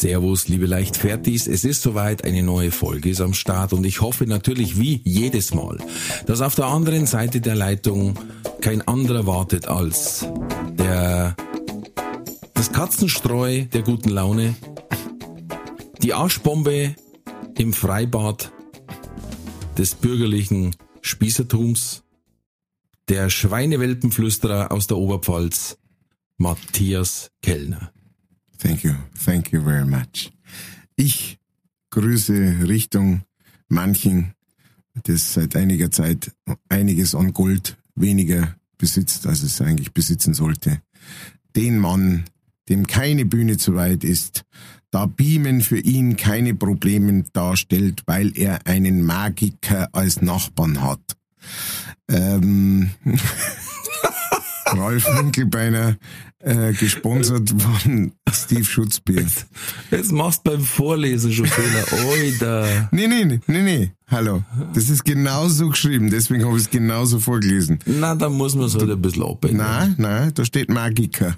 [0.00, 1.46] Servus, liebe Leichtfertis.
[1.46, 5.54] Es ist soweit, eine neue Folge ist am Start und ich hoffe natürlich wie jedes
[5.54, 5.78] Mal,
[6.26, 8.18] dass auf der anderen Seite der Leitung
[8.60, 10.26] kein anderer wartet als
[10.78, 11.36] der,
[12.54, 14.56] das Katzenstreu der guten Laune,
[16.02, 16.96] die Arschbombe
[17.56, 18.52] im Freibad
[19.78, 22.02] des bürgerlichen Spießertums,
[23.08, 25.78] der Schweinewelpenflüsterer aus der Oberpfalz,
[26.36, 27.93] Matthias Kellner.
[28.64, 28.94] Thank you.
[29.22, 30.32] Thank you very much.
[30.96, 31.38] Ich
[31.90, 33.20] grüße Richtung
[33.68, 34.32] Manchen,
[35.02, 36.32] das seit einiger Zeit
[36.70, 40.80] einiges an Gold weniger besitzt, als es eigentlich besitzen sollte.
[41.54, 42.24] Den Mann,
[42.70, 44.46] dem keine Bühne zu weit ist,
[44.90, 51.18] da Beamen für ihn keine Probleme darstellt, weil er einen Magiker als Nachbarn hat.
[52.08, 52.92] Ähm,
[54.66, 55.96] Ralf Winkelbeiner,
[56.44, 59.26] äh, gesponsert von Steve Schutzbier.
[59.90, 61.84] Jetzt machst du beim Vorlesen schon Fehler.
[62.08, 62.88] Oida.
[62.92, 63.92] Nee, nee, nee, nee, nee.
[64.10, 64.44] Hallo.
[64.74, 67.78] Das ist genauso geschrieben, deswegen habe ich es genauso vorgelesen.
[67.86, 69.66] Na, da muss man es halt ein bisschen abändern.
[69.66, 71.36] Nein, nein, da steht Magiker.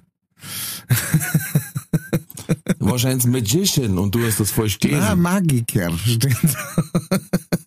[2.79, 5.03] Wahrscheinlich Magician und du hast das falsch gelesen.
[5.03, 6.37] Ah, Magiker steht.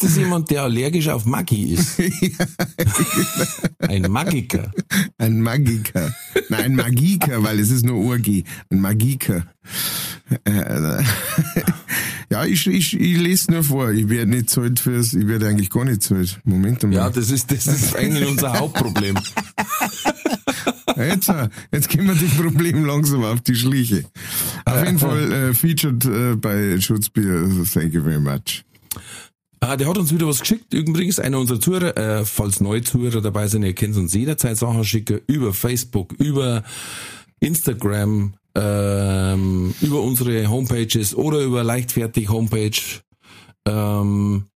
[0.00, 2.00] Ist das jemand, der allergisch auf Maggi ist?
[3.80, 4.70] Ein Magiker.
[5.18, 6.14] Ein Magiker.
[6.50, 8.44] Nein, ein Magiker, weil es ist nur Urgi.
[8.70, 9.44] Ein Magiker.
[10.44, 11.02] Äh,
[12.30, 13.90] ja, ich, ich, ich lese nur vor.
[13.90, 16.38] Ich werde nicht zahlt fürs, ich werde eigentlich gar nicht zahlt.
[16.44, 16.92] Moment mal.
[16.92, 19.18] Ja, das ist, das ist eigentlich unser Hauptproblem.
[20.96, 24.04] Jetzt, äh, jetzt gehen wir das Problem langsam auf die Schliche.
[24.64, 27.48] Auf jeden Fall äh, featured äh, bei Schutzbier.
[27.72, 28.64] Thank you very much.
[29.60, 30.72] Ah, der hat uns wieder was geschickt.
[30.72, 34.84] Übrigens, einer unserer Zuhörer, äh, falls neue Zuhörer dabei sind, ihr könnt uns jederzeit Sachen
[34.84, 36.62] schicken über Facebook, über
[37.40, 42.80] Instagram, ähm, über unsere Homepages oder über leichtfertig Homepage.
[43.66, 44.46] Ähm,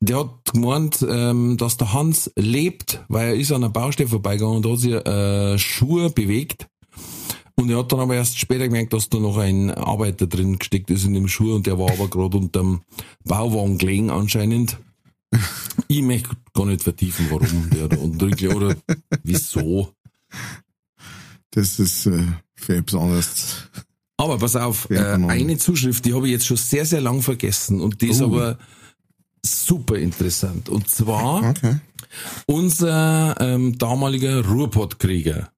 [0.00, 4.58] der hat gemeint, ähm, dass der Hans lebt, weil er ist an einer Baustelle vorbeigegangen
[4.58, 6.68] und hat sich äh, Schuhe bewegt.
[7.56, 10.90] Und er hat dann aber erst später gemerkt, dass da noch ein Arbeiter drin gesteckt
[10.90, 12.82] ist in dem Schuh und der war aber gerade unterm
[13.24, 14.76] Bauwagen gelegen anscheinend.
[15.88, 18.76] Ich möchte gar nicht vertiefen, warum der da unten oder
[19.22, 19.92] wieso.
[21.50, 23.56] Das ist äh, für etwas anderes.
[24.16, 27.80] Aber pass auf, äh, eine Zuschrift, die habe ich jetzt schon sehr, sehr lang vergessen
[27.80, 28.26] und die ist Oh.
[28.26, 28.58] aber
[29.44, 30.68] super interessant.
[30.68, 31.76] Und zwar Okay.
[32.46, 35.50] unser ähm, damaliger Ruhrpottkrieger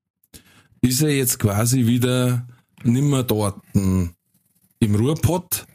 [0.81, 2.47] ist er jetzt quasi wieder
[2.85, 4.15] nimmer dort im
[4.81, 5.67] Ruhrpott.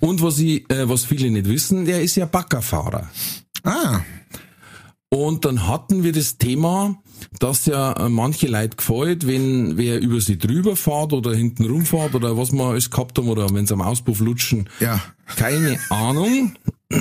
[0.00, 3.10] Und was ich, äh, was viele nicht wissen, der ist ja Baggerfahrer.
[3.64, 4.00] Ah,
[5.08, 6.96] Und dann hatten wir das Thema,
[7.38, 12.14] dass ja äh, manche Leute gefällt, wenn wer über sie drüber fährt oder hinten rumfährt
[12.14, 14.68] oder was wir alles gehabt haben oder wenn sie am Auspuff lutschen.
[14.80, 15.00] ja.
[15.36, 16.52] Keine Ahnung.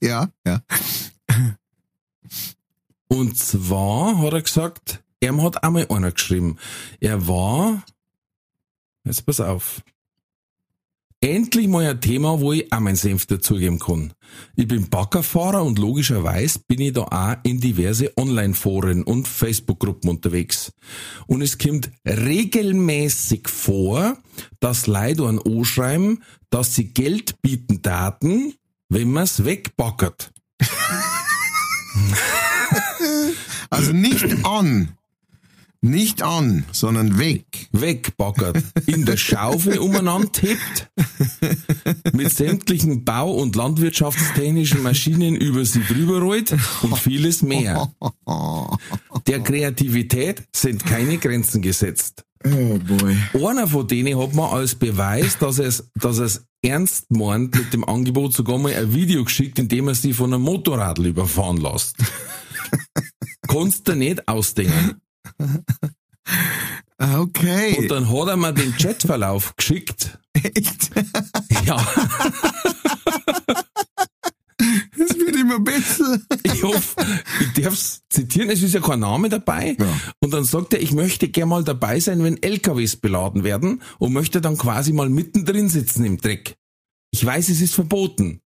[0.00, 0.60] Ja, ja.
[3.08, 6.58] Und zwar hat er gesagt, er hat einmal einer geschrieben.
[7.00, 7.82] Er war,
[9.04, 9.82] jetzt pass auf,
[11.20, 14.12] endlich mal ein Thema, wo ich auch meinen Senf dazugeben kann.
[14.54, 20.72] Ich bin Baggerfahrer und logischerweise bin ich da auch in diverse Online-Foren und Facebook-Gruppen unterwegs.
[21.26, 24.18] Und es kommt regelmäßig vor,
[24.60, 28.54] dass Leute an anschreiben, dass sie Geld bieten Daten,
[28.88, 30.30] wenn man's wegbackert.
[33.70, 34.98] Also nicht an.
[35.80, 37.68] Nicht an, sondern weg.
[37.70, 40.90] wegbaggert, in der Schaufel umeinander tippt,
[42.12, 47.92] mit sämtlichen Bau- und landwirtschaftstechnischen Maschinen über sie drüber rollt und vieles mehr.
[49.28, 52.24] Der Kreativität sind keine Grenzen gesetzt.
[52.44, 53.16] Oh boy.
[53.46, 57.72] Einer von denen hat man als Beweis, dass er es, dass es ernst meint mit
[57.72, 61.58] dem Angebot sogar mal ein Video geschickt, in dem er sie von einem Motorradl überfahren
[61.58, 61.96] lässt.
[63.58, 65.00] Kannst du nicht ausdenken.
[67.00, 67.76] Okay.
[67.78, 70.18] Und dann hat er mir den Chatverlauf geschickt.
[70.32, 70.90] Echt?
[71.64, 71.76] Ja,
[74.58, 76.18] Das würde immer besser.
[76.42, 76.96] Ich hoffe,
[77.40, 79.76] ich darf's zitieren, es ist ja kein Name dabei.
[79.78, 80.00] Ja.
[80.20, 84.12] Und dann sagt er, ich möchte gerne mal dabei sein, wenn LKWs beladen werden und
[84.12, 86.56] möchte dann quasi mal mittendrin sitzen im Dreck.
[87.12, 88.40] Ich weiß, es ist verboten.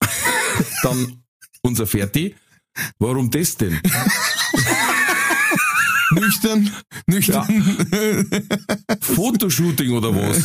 [0.82, 1.24] dann
[1.62, 2.36] unser Ferti,
[2.98, 3.80] warum das denn?
[6.12, 6.68] Nüchtern,
[7.06, 7.46] nüchtern.
[9.00, 10.42] Fotoshooting oder was?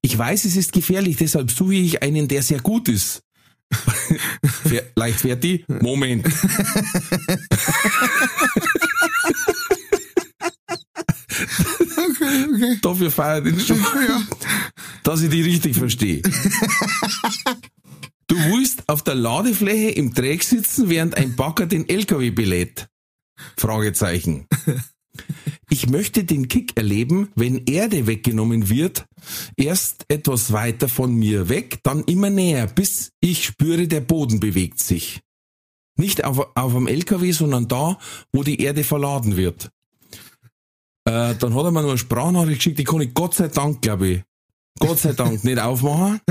[0.00, 3.20] Ich weiß, es ist gefährlich, deshalb suche ich einen, der sehr gut ist.
[4.96, 5.64] Leicht Ferti?
[5.68, 6.26] Moment.
[11.96, 12.78] Okay, okay.
[12.82, 14.22] Dafür feiert ihn schon, Ja.
[15.02, 16.22] dass ich die richtig verstehe.
[18.92, 22.88] Auf der Ladefläche im Dreck sitzen, während ein Bagger den LKW belädt?
[23.56, 24.46] Fragezeichen.
[25.70, 29.06] Ich möchte den Kick erleben, wenn Erde weggenommen wird,
[29.56, 34.78] erst etwas weiter von mir weg, dann immer näher, bis ich spüre, der Boden bewegt
[34.78, 35.22] sich.
[35.96, 37.98] Nicht auf, auf dem LKW, sondern da,
[38.30, 39.70] wo die Erde verladen wird.
[41.06, 43.80] Äh, dann hat er mir noch eine Sprachnachricht geschickt, die kann ich Gott sei Dank,
[43.80, 44.22] glaube ich,
[44.78, 46.20] Gott sei Dank nicht aufmachen.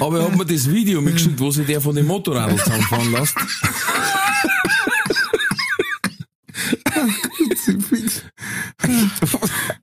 [0.00, 3.34] Aber er hat mir das Video mitgeschickt, wo sich der von dem Motorrad zusammenfahren lässt.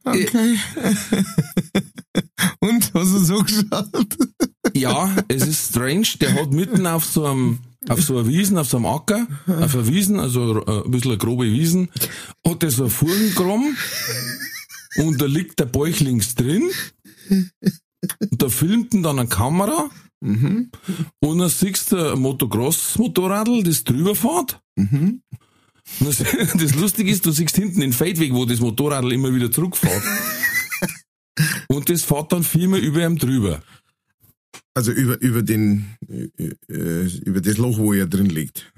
[0.03, 0.59] Okay.
[2.59, 4.17] Und, hast du so geschaut?
[4.73, 6.07] Ja, es ist strange.
[6.21, 7.59] Der hat mitten auf so einem,
[7.89, 11.11] auf so einer Wiesen, auf so einem Acker, auf einer Wiesen, also äh, ein bisschen
[11.11, 11.89] eine grobe Wiesen,
[12.47, 13.77] hat er so einen gegraben
[14.97, 16.69] und da liegt der Bauch links drin.
[18.19, 19.89] Und da filmt ihn dann eine Kamera
[21.19, 24.61] und dann siehst du ein Motocross-Motorradl, das drüber fährt.
[25.99, 26.17] Und das,
[26.53, 30.03] das Lustige ist, du siehst hinten den Feldweg, wo das Motorradl immer wieder zurückfährt.
[31.67, 33.61] Und das fährt dann viermal über ihm drüber.
[34.75, 38.71] Also über, über den, äh, über das Loch, wo er drin liegt.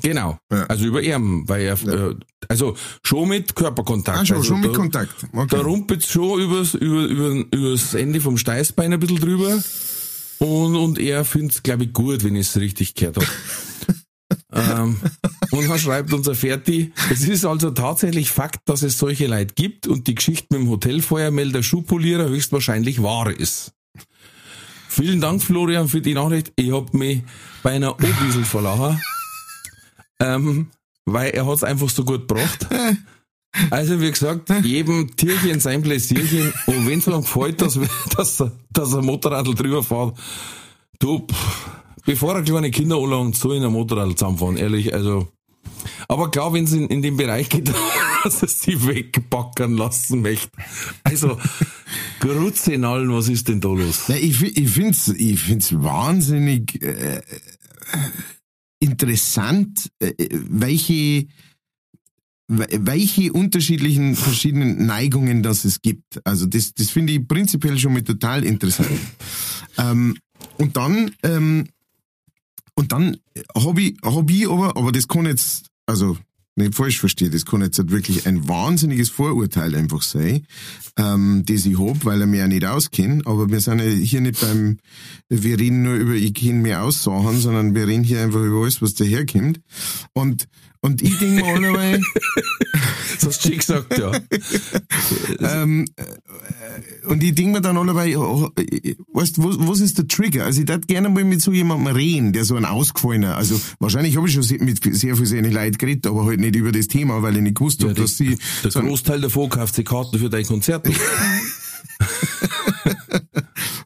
[0.00, 0.38] Genau.
[0.50, 0.64] Ja.
[0.66, 2.14] Also über Arm, weil er, äh,
[2.48, 4.18] also schon mit Körperkontakt.
[4.18, 5.14] Ah, schon, also schon mit da, Kontakt.
[5.32, 5.46] Okay.
[5.50, 9.62] Da rumpelt schon übers, über, über, übers Ende vom Steißbein ein bisschen drüber.
[10.38, 13.26] Und, und er find's glaube ich, gut, wenn ich es richtig gehört habe.
[14.52, 14.96] ähm,
[15.50, 19.86] und dann schreibt unser Ferti, es ist also tatsächlich Fakt, dass es solche Leute gibt
[19.86, 23.72] und die Geschichte mit dem Hotelfeuermelder Schuhpolierer höchstwahrscheinlich wahr ist.
[24.88, 26.52] Vielen Dank, Florian, für die Nachricht.
[26.56, 27.22] Ich hab mich
[27.62, 29.00] bei einer O-Biesel verlachen,
[30.22, 30.68] ähm,
[31.04, 32.66] weil er hat's einfach so gut gebracht.
[33.70, 37.78] Also wie gesagt, jedem Tierchen sein Pläsierchen und wenn's mir dann gefällt, dass,
[38.16, 40.16] dass, dass ein Motorradl drüber fährt,
[40.98, 41.66] du, pff,
[42.06, 45.28] bevor er kleine Kinder anlangt, so in ein Motorradl zusammenfahren, ehrlich, also.
[46.08, 47.70] Aber klar, wenn es in, in den Bereich geht,
[48.24, 50.50] dass es sie wegbackern lassen möchte.
[51.04, 51.36] Also,
[52.20, 54.08] Grutze in allen, was ist denn da los?
[54.08, 57.20] Ich, ich find's, ich find's wahnsinnig äh,
[58.82, 61.26] interessant, äh, welche
[62.48, 66.20] we- welche unterschiedlichen verschiedenen Neigungen das es gibt.
[66.24, 68.90] Also das, das finde ich prinzipiell schon mal total interessant.
[69.78, 70.16] ähm,
[70.58, 71.68] und dann ähm,
[72.74, 73.16] und dann
[73.54, 76.16] habe ich, hab ich aber, aber das kann jetzt, also
[76.56, 80.46] nicht falsch verstehen, das kann jetzt wirklich ein wahnsinniges Vorurteil einfach sein,
[80.98, 84.20] ähm, das ich hab, weil er mir ja nicht auskennt, aber wir sind ja hier
[84.20, 84.78] nicht beim,
[85.28, 88.62] wir reden nur über, ich kenne mir aus Sachen, sondern wir reden hier einfach über
[88.62, 89.60] alles, was daherkommt.
[90.12, 90.46] Und,
[90.82, 92.00] und ich denke mir allerweil,
[93.20, 94.12] Das hast du schon gesagt, ja.
[95.62, 96.04] ähm, äh,
[97.06, 100.44] und ich denke mir dann allerweil, oh, äh, weißt was, was ist der Trigger?
[100.44, 104.16] Also ich würde gerne mal mit so jemandem reden, der so ein ausgefallener, also wahrscheinlich
[104.16, 107.22] habe ich schon mit sehr viel seine Leute geredet, aber halt nicht über das Thema,
[107.22, 110.18] weil ich nicht gewusst habe, die- dass sie Der so Großteil davon kauft sich Karten
[110.18, 110.86] für dein Konzert.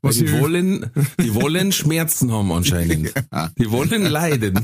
[0.03, 3.13] Was die wollen, die wollen Schmerzen haben anscheinend.
[3.59, 4.61] Die wollen leiden.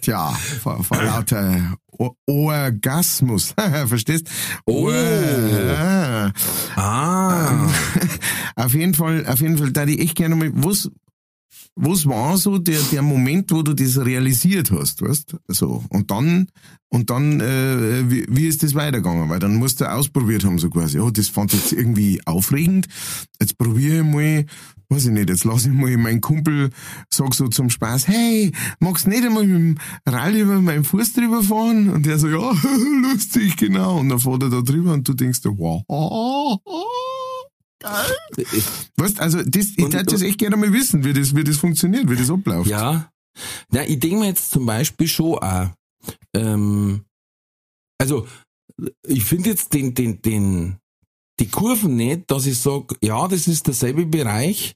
[0.00, 0.30] Tja,
[0.62, 3.54] vor, vor lauter O- Orgasmus.
[3.86, 4.28] Verstehst?
[4.66, 4.88] Oh.
[4.88, 6.32] Or-
[6.76, 7.68] Ah.
[8.56, 10.90] auf jeden Fall, auf jeden Fall, da ich echt gerne mal, was,
[11.76, 15.36] was war so der, der Moment, wo du das realisiert hast, weißt?
[15.48, 15.84] So.
[15.88, 16.46] Und dann,
[16.88, 19.28] und dann, äh, wie, wie ist das weitergegangen?
[19.28, 22.86] Weil dann musst du ausprobiert haben, so quasi, oh, das fand ich jetzt irgendwie aufregend.
[23.40, 24.46] Jetzt probiere ich mal,
[24.88, 26.70] weiß ich nicht, jetzt lasse ich mal meinen Kumpel,
[27.10, 31.42] sag so zum Spaß, hey, magst nicht einmal mit dem Rall über meinen Fuß drüber
[31.42, 31.90] fahren?
[31.90, 32.52] Und der so, ja,
[33.02, 33.98] lustig, genau.
[33.98, 35.82] Und dann fährt er da drüber und du denkst, wow,
[38.96, 42.08] Weißt, also das, ich würde das echt gerne mal wissen, wie das, wie das funktioniert,
[42.08, 42.70] wie das abläuft.
[42.70, 43.10] Ja.
[43.70, 45.70] Na, ich denke mir jetzt zum Beispiel schon auch,
[46.34, 47.04] ähm,
[48.00, 48.26] also,
[49.06, 50.76] ich finde jetzt den, den, den,
[51.40, 54.74] die Kurven nicht, dass ich sag, ja, das ist derselbe Bereich.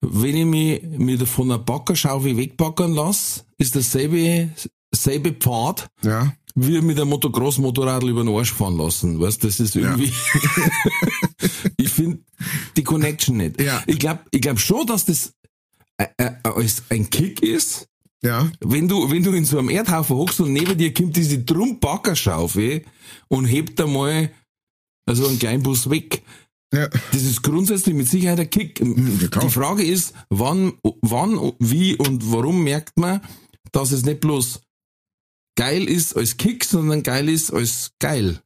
[0.00, 4.50] Wenn ich mich mit von einer Backerschaufel wegbackern lasse, ist derselbe,
[4.94, 6.32] selbe Pfad, Ja.
[6.54, 9.20] Wie mit einem Motocross-Motorrad über den Arsch fahren lassen.
[9.20, 10.12] Weißt, das ist irgendwie,
[11.76, 12.18] ich finde
[12.76, 13.60] die Connection nicht.
[13.60, 13.82] Ja.
[13.86, 15.32] Ich glaube, ich glaub schon, dass das
[15.98, 17.88] äh, äh, ein Kick ist,
[18.22, 18.50] Ja.
[18.60, 22.84] wenn du, wenn du in so einem Erdhaufen hockst und neben dir kommt diese Trumpackerschaufel
[23.28, 24.30] und hebt einmal
[25.06, 26.22] also einen kleinen Bus weg.
[26.72, 26.86] Ja.
[27.12, 28.80] Das ist grundsätzlich mit Sicherheit ein Kick.
[28.80, 29.44] ja, klar.
[29.44, 33.20] Die Frage ist, wann, wann, wie und warum merkt man,
[33.72, 34.60] dass es nicht bloß
[35.58, 38.38] geil ist als Kick, sondern geil ist als geil.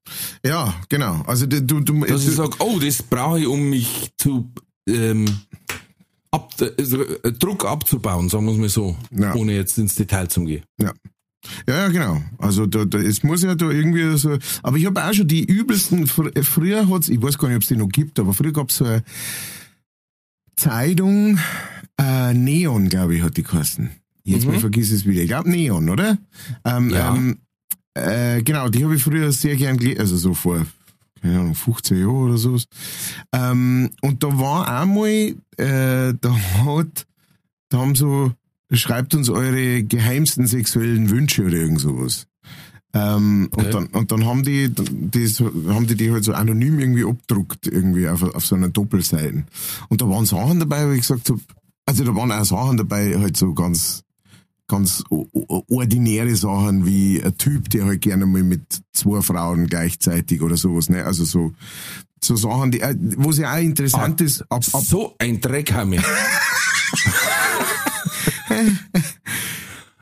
[0.44, 1.22] Ja, genau.
[1.26, 4.50] Also du, du, du, Dass ich sage, oh, das brauche ich, um mich zu
[4.88, 5.26] ähm,
[6.30, 9.34] ab, also, äh, Druck abzubauen, sagen wir es mal so, Ja.
[9.34, 10.64] ohne jetzt ins Detail zu gehen.
[10.80, 10.92] ja.
[11.68, 12.22] Ja, ja, genau.
[12.38, 14.38] Also da, da, es muss ja da irgendwie so.
[14.62, 16.06] Aber ich habe auch schon die übelsten.
[16.06, 18.76] fr- Früher hat's, ich weiß gar nicht, ob es die noch gibt, aber früher gab's
[18.76, 19.02] so eine
[20.56, 21.40] Zeitung,
[22.00, 23.90] äh, Neon, glaube ich, hat die geheißen.
[24.24, 25.22] Jetzt mal vergiss es wieder.
[25.22, 26.18] Ich glaube Neon, oder?
[26.64, 27.14] Ähm, Ja.
[27.14, 27.38] ähm,
[27.94, 30.64] äh, genau, die habe ich früher sehr gern gelesen, also so vor
[31.20, 32.64] keine Ahnung, 15 Jahren oder sowas.
[33.32, 37.06] Ähm, und da war einmal, äh, da hat,
[37.68, 38.32] da haben so,
[38.72, 42.26] schreibt uns eure geheimsten sexuellen Wünsche oder irgend sowas.
[42.94, 43.70] Ähm, und, Okay.
[43.70, 48.08] dann, und dann haben die, das, haben die die halt so anonym irgendwie abgedruckt, irgendwie
[48.08, 49.44] auf, auf so einer Doppelseite.
[49.88, 51.38] Und da waren Sachen dabei, wo ich gesagt hab,
[51.86, 54.02] also da waren auch Sachen dabei, halt so ganz,
[54.68, 55.04] ganz
[55.68, 60.88] ordinäre Sachen wie ein Typ, der halt gerne mal mit zwei Frauen gleichzeitig oder sowas,
[60.88, 61.04] ne?
[61.04, 61.52] Also so,
[62.22, 65.40] so Sachen, die, äh, wo es ja auch interessant Ah, ist, ab, ab, So ein
[65.40, 66.02] Dreck haben wir.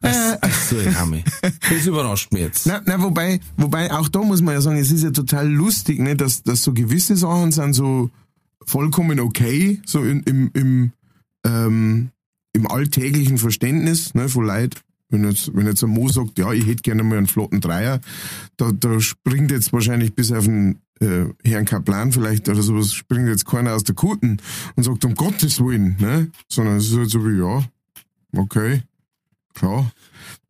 [0.03, 1.19] Ach so, ein Hammer.
[1.43, 2.67] Das überrascht mich jetzt.
[2.67, 5.99] Na, na, wobei, wobei auch da muss man ja sagen, es ist ja total lustig,
[5.99, 8.11] ne, dass, dass so gewisse Sachen sind so
[8.67, 10.93] vollkommen okay, so in, im, im,
[11.45, 12.11] ähm,
[12.53, 14.83] im alltäglichen Verständnis ne, von Leid.
[15.09, 18.01] Wenn jetzt, wenn jetzt ein Mo sagt, ja, ich hätte gerne mal einen flotten Dreier,
[18.57, 23.27] da, da springt jetzt wahrscheinlich bis auf den äh, Herrn Kaplan vielleicht oder sowas, springt
[23.27, 24.37] jetzt keiner aus der Kuten
[24.77, 26.31] und sagt, um Gottes Willen, ne?
[26.49, 27.65] Sondern es ist halt so wie, ja,
[28.41, 28.83] okay,
[29.55, 29.91] klar.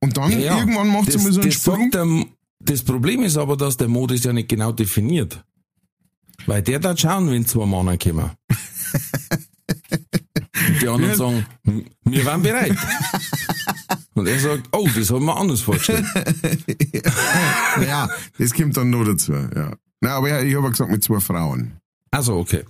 [0.01, 1.91] Und dann Ja, irgendwann macht das, es mal so einen das, Sprung.
[1.91, 2.27] der,
[2.61, 5.43] das Problem ist aber, dass der Mod ist ja nicht genau definiert.
[6.45, 8.31] Weil der da schauen, wenn zwei Männer kommen.
[10.81, 12.77] Die anderen sagen, "Hm, wir waren bereit.
[14.15, 16.05] Und er sagt, oh, das haben wir anders vorgestellt.
[17.83, 18.09] Ja,
[18.39, 19.73] das kommt dann noch dazu, ja.
[20.01, 21.73] Na, aber ja, ich habe ja gesagt mit zwei Frauen.
[22.11, 22.65] Also, okay.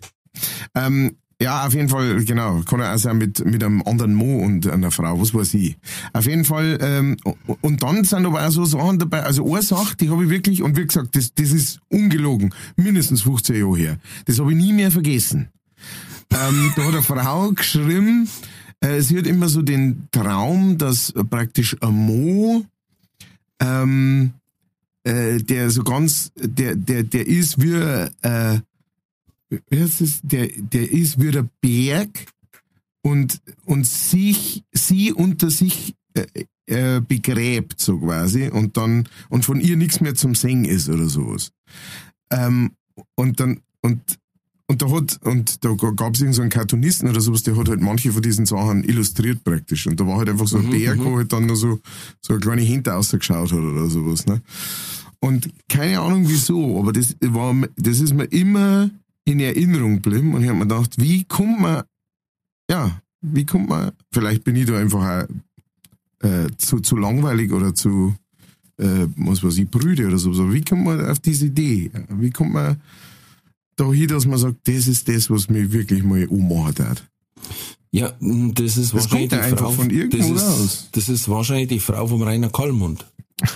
[0.74, 2.60] Ähm, ja, auf jeden Fall, genau.
[2.62, 5.76] Kann ja auch sein mit, mit einem anderen Mo und einer Frau, was weiß ich.
[6.12, 7.16] Auf jeden Fall, ähm,
[7.62, 10.62] und dann sind aber auch so Sachen dabei, also eine Sache, die habe ich wirklich,
[10.62, 13.96] und wie gesagt, das, das ist ungelogen, mindestens 15 Jahre her.
[14.26, 15.48] Das habe ich nie mehr vergessen.
[16.32, 18.28] Ähm, da hat eine Frau geschrieben,
[18.80, 22.64] äh, sie hat immer so den Traum, dass praktisch ein Mo,
[23.60, 24.32] ähm,
[25.04, 28.60] äh, der so ganz, der, der, der ist wie, äh,
[29.48, 32.26] wie heißt es, der, der ist wie der Berg
[33.02, 36.26] und, und sich, sie unter sich äh,
[36.66, 41.08] äh, begräbt, so quasi, und dann, und von ihr nichts mehr zum Singen ist oder
[41.08, 41.52] sowas.
[42.30, 42.72] Ähm,
[43.16, 44.19] und dann, und,
[44.70, 47.80] und da hat, und da gab es irgendeinen so Cartoonisten oder sowas, der hat halt
[47.80, 49.88] manche von diesen Sachen illustriert praktisch.
[49.88, 51.80] Und da war halt einfach so ein Berg, wo halt dann noch so,
[52.20, 54.40] so eine kleine Hinter ausgeschaut hat oder sowas, ne?
[55.18, 58.90] Und keine Ahnung wieso, aber das war, das ist mir immer
[59.24, 61.82] in Erinnerung geblieben und ich habe mir gedacht, wie kommt man,
[62.70, 67.74] ja, wie kommt man, vielleicht bin ich da einfach auch, äh, zu, zu langweilig oder
[67.74, 68.14] zu,
[68.78, 71.90] äh, was weiß ich, brüde oder so, aber wie kommt man auf diese Idee?
[72.08, 72.80] Wie kommt man
[73.80, 77.04] da hin, dass man sagt, das ist das, was mich wirklich mal ummachen hat?
[77.92, 81.08] Ja, das ist Das wahrscheinlich kommt ja die einfach Frau, von irgendwo das ist, das
[81.08, 83.04] ist wahrscheinlich die Frau vom Rainer Kallmund.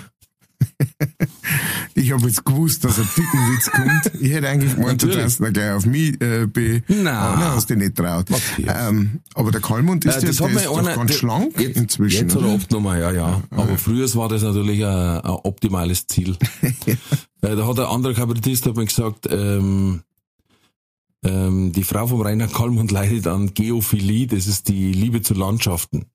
[1.96, 4.20] Ich habe jetzt gewusst, dass ein Tittenwitz kommt.
[4.20, 6.82] Ich hätte eigentlich gemeint, du darfst ihn gleich auf mich äh, be...
[6.88, 7.34] Na.
[7.34, 8.26] Ah, nein, hast du nicht traut.
[8.66, 12.22] Ähm, aber der Kalmund ist, Äh, das ist doch einer- ganz der- schlank jetzt, inzwischen.
[12.22, 12.54] Jetzt er oder?
[12.54, 13.42] abgenommen, ja, ja.
[13.50, 14.90] Aber früher war das natürlich ein,
[15.20, 16.36] ein optimales Ziel.
[16.82, 16.96] äh,
[17.40, 20.02] da hat ein anderer Kabarettist hat mir gesagt, ähm,
[21.24, 26.06] ähm, die Frau vom Rainer Kallmund leidet an Geophilie, das ist die Liebe zu Landschaften.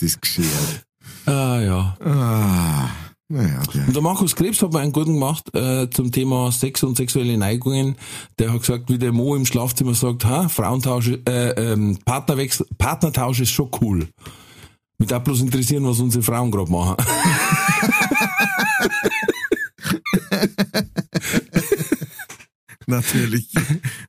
[0.00, 0.84] Das geschert.
[1.26, 1.96] Ah, ja.
[2.02, 2.88] Ah,
[3.28, 3.86] naja, der.
[3.86, 7.36] Und der Markus Krebs hat mir einen guten gemacht äh, zum Thema Sex und sexuelle
[7.36, 7.96] Neigungen.
[8.38, 13.40] Der hat gesagt, wie der Mo im Schlafzimmer sagt, ha, Frauentausch, äh, ähm, Partnerwechsel, Partnertausch
[13.40, 14.08] ist schon cool.
[14.98, 16.96] Darf bloß interessieren, was unsere Frauen gerade machen.
[22.86, 23.48] Natürlich.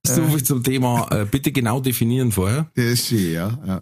[0.05, 2.69] So viel zum Thema, äh, bitte genau definieren vorher.
[2.75, 3.59] Das ist schön, ja.
[3.65, 3.81] ja.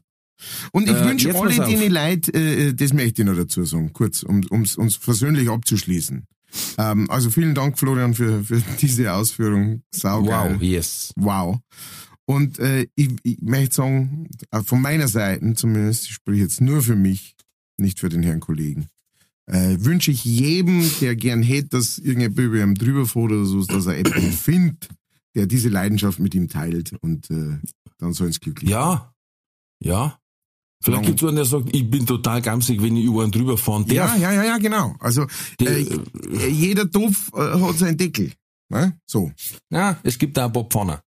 [0.71, 4.23] Und ich Äh, wünsche alle denen Leute, äh, das möchte ich noch dazu sagen, kurz,
[4.23, 6.25] um ums uns versöhnlich abzuschließen.
[6.77, 9.83] Ähm, also vielen Dank, Florian, für, für diese Ausführung.
[9.93, 10.55] Saugeil.
[10.55, 11.13] Wow, yes.
[11.15, 11.57] Wow.
[12.25, 16.81] Und äh, ich, ich möchte sagen, äh, von meiner Seite zumindest, ich spreche jetzt nur
[16.81, 17.35] für mich,
[17.77, 18.87] nicht für den Herrn Kollegen,
[19.49, 23.63] äh, wünsche ich jedem, der gern hätte, dass irgendein über ihm drüber fährt oder so,
[23.65, 24.87] dass er jemanden findet,
[25.35, 27.57] der diese Leidenschaft mit ihm teilt und äh,
[27.97, 29.13] dann soll es glücklich Ja,
[29.83, 30.17] ja.
[30.81, 33.57] Vielleicht Lang- gibt's einen, der sagt, ich bin total gamsig, wenn ich über einen drüber
[33.57, 34.17] fahren Ja, darf.
[34.19, 34.95] ja, ja, ja, genau.
[34.99, 35.25] Also
[35.59, 38.31] Der- äh, äh, jeder Topf äh, hat seinen Deckel.
[38.69, 38.97] Ne?
[39.05, 39.31] So,
[39.69, 41.03] Ja, es gibt da ein paar Pfanner.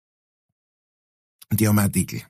[1.53, 2.22] die haben auch einen Deckel.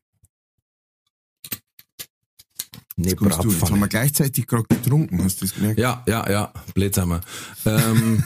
[3.02, 5.80] Nee, du, jetzt haben wir gleichzeitig gerade getrunken, hast du das gemerkt?
[5.80, 7.22] Ja, ja, ja, blöd sind wir.
[7.66, 8.26] Ähm,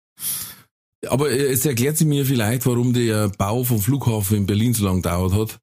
[1.08, 4.86] aber äh, es erklärt sich mir vielleicht, warum der Bau vom Flughafen in Berlin so
[4.86, 5.58] lange gedauert hat.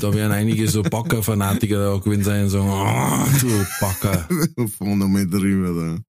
[0.00, 4.28] Da werden einige so Backer-Fanatiker da gewesen sein und sagen, oh, du Backer.
[4.78, 6.02] Fahren noch mal drüber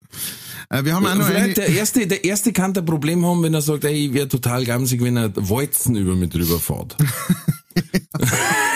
[0.69, 0.77] da.
[0.77, 3.53] Äh, wir haben auch noch Vielleicht der erste, der erste kann ein Problem haben, wenn
[3.53, 6.95] er sagt, ey, ich wäre total gamsig, wenn er Walzen über mich drüber fährt.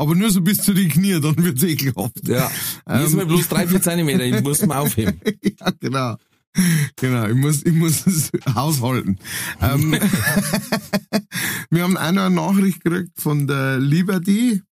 [0.00, 2.26] aber nur so bis zu den Knie, dann wird's ekelhaft.
[2.26, 2.50] Ja.
[2.90, 5.20] Jedes Mal bloß drei, vier Zentimeter, ich muss mal aufheben.
[5.42, 6.16] ja, genau.
[6.96, 9.18] Genau, ich muss, ich muss es haushalten.
[9.60, 9.92] ähm,
[11.70, 14.62] wir haben auch noch eine Nachricht gekriegt von der Liberty.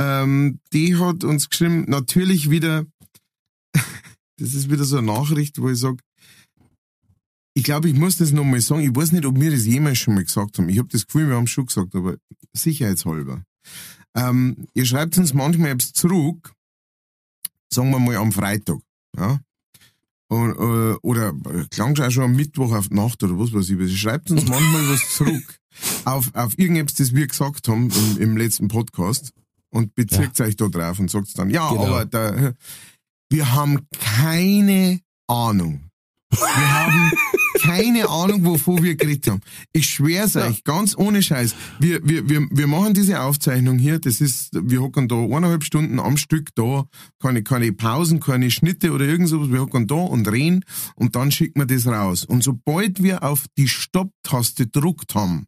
[0.00, 2.86] Ähm, die hat uns geschrieben, natürlich wieder,
[4.38, 6.00] das ist wieder so eine Nachricht, wo ich sag,
[7.52, 8.84] ich glaube, ich muss das nochmal sagen.
[8.84, 10.70] Ich weiß nicht, ob wir das jemals schon mal gesagt haben.
[10.70, 12.16] Ich habe das Gefühl, wir haben es schon gesagt, aber
[12.54, 13.42] sicherheitshalber.
[14.16, 16.52] Ähm, ihr schreibt uns manchmal etwas zurück,
[17.72, 18.78] sagen wir mal am Freitag.
[19.16, 19.40] Ja?
[20.28, 21.32] Und, äh, oder
[21.70, 23.78] klang auch schon am Mittwoch auf die Nacht oder was weiß ich.
[23.78, 23.88] was.
[23.88, 25.58] Sie schreibt uns manchmal was zurück
[26.04, 29.32] auf, auf irgendetwas, das wir gesagt haben im, im letzten Podcast
[29.70, 31.84] und bezirkt euch da drauf und sagt dann, ja, Genau.
[31.84, 32.54] aber da,
[33.30, 35.85] wir haben keine Ahnung.
[36.30, 37.12] Wir haben
[37.60, 39.40] keine Ahnung, wovon wir geredet haben.
[39.72, 41.54] Ich schwör's euch, ganz ohne Scheiß.
[41.80, 45.98] Wir, wir, wir, wir machen diese Aufzeichnung hier, das ist, wir hocken da eineinhalb Stunden
[45.98, 46.84] am Stück da,
[47.20, 51.32] keine, keine Pausen, keine Schnitte oder irgend sowas, wir hocken da und reden und dann
[51.32, 52.24] schicken wir das raus.
[52.24, 55.46] Und sobald wir auf die Stopp-Taste gedruckt haben,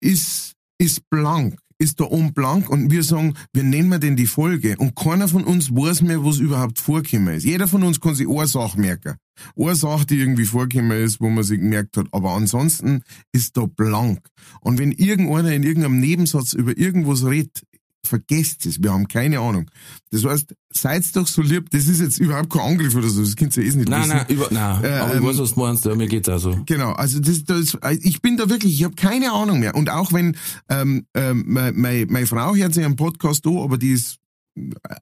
[0.00, 4.76] ist, ist blank, ist da oben blank und wir sagen, wir nennen denn die Folge
[4.76, 7.44] und keiner von uns weiß mehr, was überhaupt vorgekommen ist.
[7.44, 9.16] Jeder von uns kann sich eine Sache merken.
[9.56, 13.64] Eine Sache, die irgendwie vorgekommen ist, wo man sich gemerkt hat, aber ansonsten ist da
[13.64, 14.20] blank.
[14.60, 17.62] Und wenn irgendeiner in irgendeinem Nebensatz über irgendwas redet,
[18.06, 19.70] vergesst es, wir haben keine Ahnung.
[20.10, 23.36] Das heißt, seid doch so lieb, das ist jetzt überhaupt kein Angriff oder so, das
[23.36, 24.16] könnt ihr eh nicht Nein, wissen.
[24.16, 24.84] nein, über, nein.
[24.84, 26.58] Äh, aber ich ähm, weiß, was du meinst, ja, mir geht's auch so.
[26.66, 29.74] Genau, also das, das, ich bin da wirklich, ich habe keine Ahnung mehr.
[29.74, 30.36] Und auch wenn
[30.68, 34.16] ähm, ähm, meine, meine, Frau hört sich einen Podcast an, aber die ist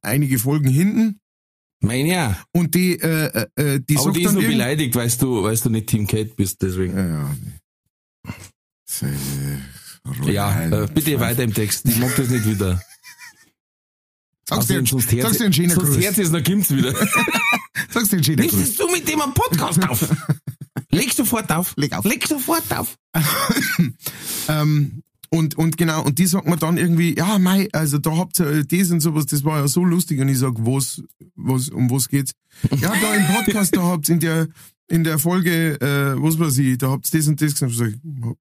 [0.02, 1.20] einige Folgen hinten
[1.80, 2.37] Mein ja.
[2.52, 5.70] und die, äh, äh, äh, die Aber die ist nur beleidigt, weißt du, weißt du
[5.70, 6.96] nicht Team Kate bist, deswegen.
[6.96, 7.30] Ja, ja.
[10.21, 11.87] Seine Ja, äh, bitte weiter im Text.
[11.87, 12.81] Ich mag das nicht wieder.
[14.49, 16.94] Sag's dir, Außerdem, sonst hört sag's dir einen schönen sonst hört es, dann kommt's wieder.
[17.90, 18.59] Sag's dir einen schönen Gruß.
[18.59, 20.09] Richtest du mit dem einen Podcast auf?
[20.90, 21.75] Leg sofort auf.
[21.77, 22.05] Leg auf.
[22.05, 22.97] Leg sofort auf.
[24.51, 28.40] Ähm, und, und genau, und die sagt mir dann irgendwie, ja, mei, also da habt
[28.40, 30.21] ihr das und sowas, das war ja so lustig.
[30.21, 31.03] Und ich sag, was,
[31.37, 32.33] was, um was geht's?
[32.81, 34.49] Ja, da im Podcast, da habt ihr in der,
[34.88, 37.75] in der Folge, äh, was weiß ich, da habt ihr das und das gesagt.
[37.75, 38.37] Sag, ich, sag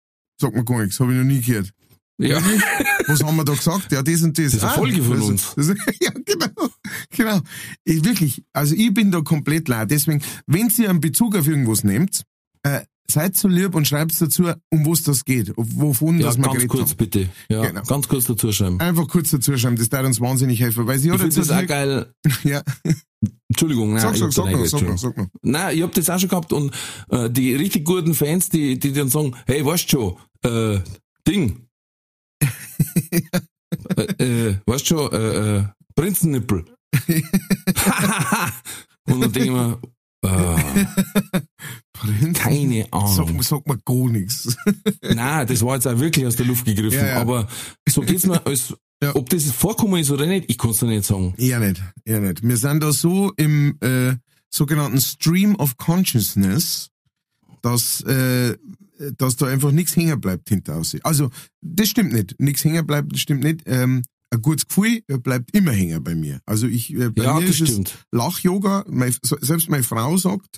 [0.54, 1.72] mir gar nichts, habe ich noch nie gehört.
[2.20, 2.42] Ja.
[3.08, 3.92] Was haben wir da gesagt?
[3.92, 4.46] Ja, das und das.
[4.46, 5.54] Das ist eine Folge von das- uns.
[5.56, 5.68] Das,
[6.02, 6.70] ja, genau.
[7.12, 7.42] Genau.
[7.84, 9.92] Ich, wirklich, also ich bin da komplett leid.
[9.92, 12.24] Deswegen, wenn ihr einen Bezug auf irgendwas nehmt,
[12.64, 16.44] äh, seid so lieb und schreibt dazu, um was das geht, wovon Ja, das wir
[16.44, 16.98] ganz geredet kurz haben.
[16.98, 17.30] bitte.
[17.50, 17.82] Ja, Genau.
[17.84, 18.80] ganz kurz dazu schreiben.
[18.82, 21.50] Einfach kurz dazu schreiben, das darf uns wahnsinnig helfen, weil sie Ich hat finde jetzt
[21.50, 22.12] das auch geil.
[22.44, 22.62] ja,
[23.50, 25.28] Entschuldigung, nein, sag, ich sag, sag noch, sag noch, sag noch.
[25.42, 26.74] Nein, ich hab das auch schon gehabt und
[27.10, 30.80] äh, die richtig guten Fans, die, die dann sagen, hey, weißt schon, äh,
[31.28, 31.66] Ding.
[33.96, 34.04] äh,
[34.50, 35.64] äh, weißt schon, äh, äh,
[35.96, 36.66] Prinzennippel.
[39.08, 39.80] und dann denke ich mir,
[40.24, 40.58] äh,
[41.98, 43.42] Prinz, keine Ahnung.
[43.44, 44.56] sag mal gar nichts.
[45.02, 46.98] Nein, das war jetzt auch wirklich aus der Luft gegriffen.
[47.00, 47.22] Ja, ja.
[47.22, 47.48] Aber
[47.90, 49.16] so geht's mir, als, Ja.
[49.16, 51.36] ob das vorkommen ist oder nicht, ich kann's dir nicht sagen.
[51.38, 52.42] Eher nicht, eher nicht.
[52.42, 54.16] Wir sind da so im äh,
[54.50, 56.90] sogenannten Stream of Consciousness,
[57.62, 58.58] dass, äh,
[59.18, 61.02] dass da einfach nichts hängen bleibt hinter aussehen.
[61.04, 61.30] Also,
[61.62, 62.40] das stimmt nicht.
[62.40, 63.62] Nichts hängen bleibt, das stimmt nicht.
[63.68, 66.42] Ähm, ein gutes Gefühl äh, bleibt immer hängen bei mir.
[66.48, 67.90] Also ich, äh, bei Ja, mir das ist stimmt.
[67.90, 68.84] es Lach-Yoga.
[69.22, 70.58] Selbst meine Frau sagt,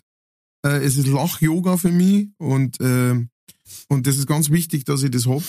[0.65, 3.15] Äh, es ist Lach-Yoga für mich und, äh,
[3.87, 5.41] und das ist ganz wichtig, dass ich das hab.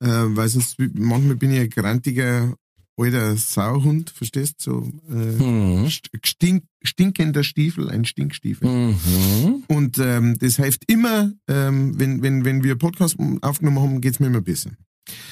[0.00, 2.54] Äh, weil sonst, manchmal bin ich ein grantiger
[2.96, 4.90] alter Sauhund, verstehst du?
[5.08, 5.88] So, äh, Mhm.
[6.24, 8.68] stink, stinkender Stiefel, ein Stinkstiefel.
[8.68, 9.62] Mhm.
[9.68, 14.26] Und ähm, das hilft immer, ähm, wenn, wenn, wenn wir Podcast aufgenommen haben, geht's mir
[14.26, 14.70] immer besser.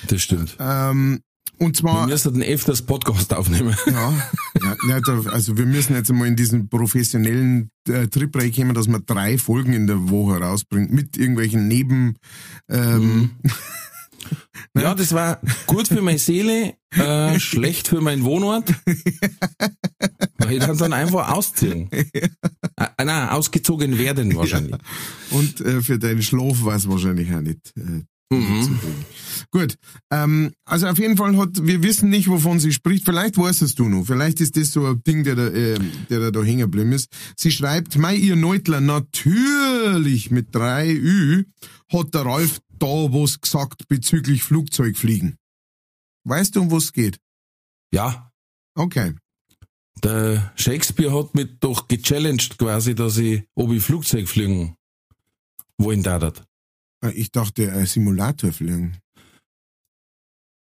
[0.09, 0.57] Das stimmt.
[0.61, 1.21] Ähm,
[1.59, 3.77] und Wir zwar, müssen öfters Podcast aufnehmen.
[3.87, 4.13] ja,
[4.63, 9.05] ja, ja also wir müssen jetzt einmal in diesen professionellen äh, Trip reinkommen, dass man
[9.07, 12.17] drei Folgen in der Woche rausbringt, mit irgendwelchen Neben...
[12.69, 13.31] Ähm,
[14.77, 18.73] Ja, das war gut für meine Seele, äh, schlecht für meinen Wohnort.
[20.39, 21.91] Weil ich dann, dann einfach ausziehen.
[21.93, 22.29] Äh,
[22.99, 24.77] nein, ausgezogen werden wahrscheinlich.
[25.31, 27.73] Und äh, für deinen Schlaf war es wahrscheinlich auch nicht.
[27.77, 28.79] Äh, Mhm.
[29.53, 29.77] Gut,
[30.11, 33.05] ähm, also auf jeden Fall hat, wir wissen nicht, wovon sie spricht.
[33.05, 34.05] Vielleicht weißt es du noch.
[34.05, 35.79] Vielleicht ist das so ein Ding, der da, äh,
[36.11, 37.09] der da, da hängen geblieben ist.
[37.37, 41.45] Sie schreibt, Mei, ihr Neutler, natürlich mit drei Ü
[41.93, 45.37] hat der Ralf da was gesagt bezüglich Flugzeugfliegen.
[46.25, 47.19] Weißt du, um was es geht?
[47.93, 48.33] Ja,
[48.75, 49.15] Okay.
[50.03, 54.77] der Shakespeare hat mich doch gechallenged quasi, dass ich, ob ich Flugzeug fliegen
[55.79, 56.43] wollen darf.
[57.05, 58.99] Äh, Ich dachte, äh, Simulator fliegen.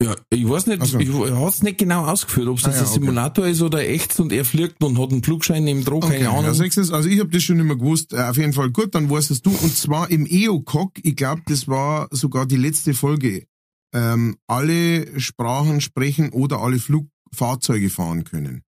[0.00, 1.00] Ja, ich weiß nicht, Ach so.
[1.00, 2.92] ich hat's nicht genau ausgeführt, ob es Ah ja, ein okay.
[2.94, 6.52] Simulator ist oder echt und er fliegt und hat einen Flugschein neben dran, keine Ahnung.
[6.52, 8.12] Ist, also ich habe das schon immer gewusst.
[8.12, 9.50] Äh, auf jeden Fall gut, dann weißt es du.
[9.50, 13.46] Und zwar im EOCOG, ich glaube, das war sogar die letzte Folge.
[13.92, 18.62] Ähm, alle Sprachen sprechen oder alle Flugfahrzeuge fahren können.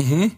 [0.00, 0.32] Mhm.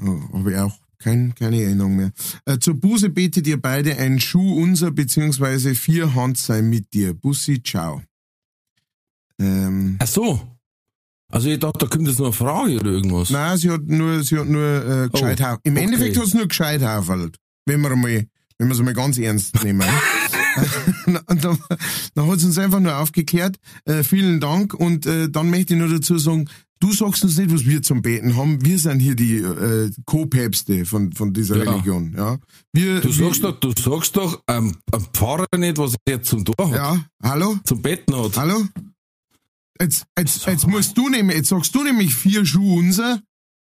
[0.00, 2.12] Ja, habe ich auch kein, keine Erinnerung mehr.
[2.44, 7.14] Äh, zur Buße betet ihr beide ein Schuh unser, beziehungsweise vier Hand sei mit dir.
[7.14, 8.02] Bussi, ciao.
[9.40, 10.40] Ähm, Ach so.
[11.30, 13.30] Also ich dachte, da kommt jetzt noch eine Frage oder irgendwas.
[13.30, 15.84] Nein, sie hat nur, sie hat nur äh, gescheit Oh, Im okay.
[15.84, 17.36] Endeffekt hat sie nur gescheit haufelt.
[17.66, 18.26] Wenn wir mal,
[18.58, 19.86] wenn wir es mal ganz ernst nehmen.
[21.06, 21.58] und dann,
[22.14, 23.56] dann hat sie uns einfach nur aufgeklärt.
[23.84, 24.72] Äh, vielen Dank.
[24.72, 26.48] Und äh, dann möchte ich nur dazu sagen,
[26.80, 28.64] du sagst uns nicht, was wir zum Beten haben.
[28.64, 31.70] Wir sind hier die äh, Co-Päpste von, von dieser Ja.
[31.70, 32.14] Religion.
[32.16, 32.38] Ja.
[32.72, 34.76] Wir, Du sagst wir, doch, du sagst doch ähm,
[35.12, 37.58] Pfarrer nicht, was er zum Tor hat, Ja, hallo?
[37.64, 38.36] zum Betten hat.
[38.36, 38.64] Hallo?
[39.80, 43.20] Jetzt, jetzt, jetzt musst du nämlich, jetzt sagst du nämlich vier Schuhe unser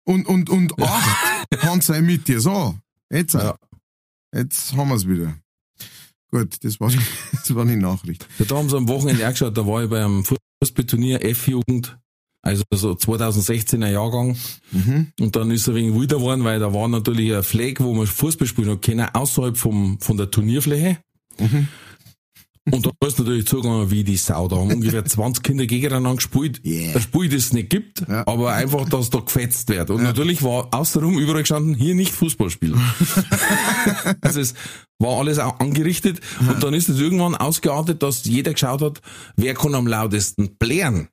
[0.06, 2.40] und, und, und acht Hand sei mit dir.
[2.40, 2.78] So,
[3.12, 3.56] jetzt, Ja.
[4.34, 5.36] jetzt haben wir's wieder.
[6.32, 7.00] Gut, das war die,
[7.34, 8.28] das war die Nachricht.
[8.40, 10.24] Ja, da haben sie am Wochenende auch geschaut, da war ich beim
[10.64, 11.98] Fußballturnier F-Jugend,
[12.42, 14.38] also so 2016er Jahrgang.
[14.72, 15.08] Mhm.
[15.20, 18.08] Und dann ist er wegen wilder geworden, weil da war natürlich ein Fleck, wo man
[18.08, 20.98] Fußball spielen hat können, außerhalb vom, von der Turnierfläche.
[21.40, 21.68] Mhm.
[22.72, 24.48] Und da ist natürlich zugegangen wie die Sau.
[24.48, 26.62] Da haben ungefähr 20 Kinder gegeneinander gespielt.
[26.64, 26.96] Yeah.
[26.96, 28.28] Ein Spiel, das es nicht gibt, Ja.
[28.28, 29.90] aber einfach, dass da gefetzt wird.
[29.90, 32.80] Und natürlich war außenrum überall gestanden, hier nicht Fußball spielen.
[34.22, 34.54] also es
[35.00, 36.20] war alles auch angerichtet.
[36.48, 39.02] Und dann ist es irgendwann ausgeartet, dass jeder geschaut hat,
[39.36, 41.08] wer kann am lautesten blären.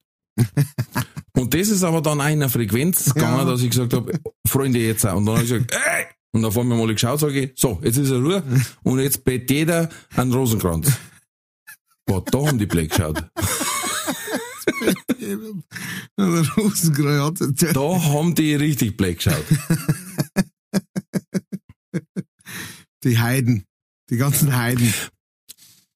[1.37, 3.45] Und das ist aber dann auch in einer Frequenz gegangen, Ja.
[3.45, 5.17] dass ich gesagt habe, Freunde jetzt auch.
[5.17, 6.05] Und dann habe ich gesagt, ey!
[6.33, 8.43] Und dann haben wir mal geschaut, sage ich, so, jetzt ist er Ruhe
[8.83, 10.93] und jetzt betet jeder einen Rosenkranz.
[12.07, 13.25] Boah, da haben die Black geschaut.
[16.17, 19.45] Da haben die richtig Black geschaut.
[23.05, 23.65] die Heiden.
[24.11, 24.93] Die ganzen Heiden.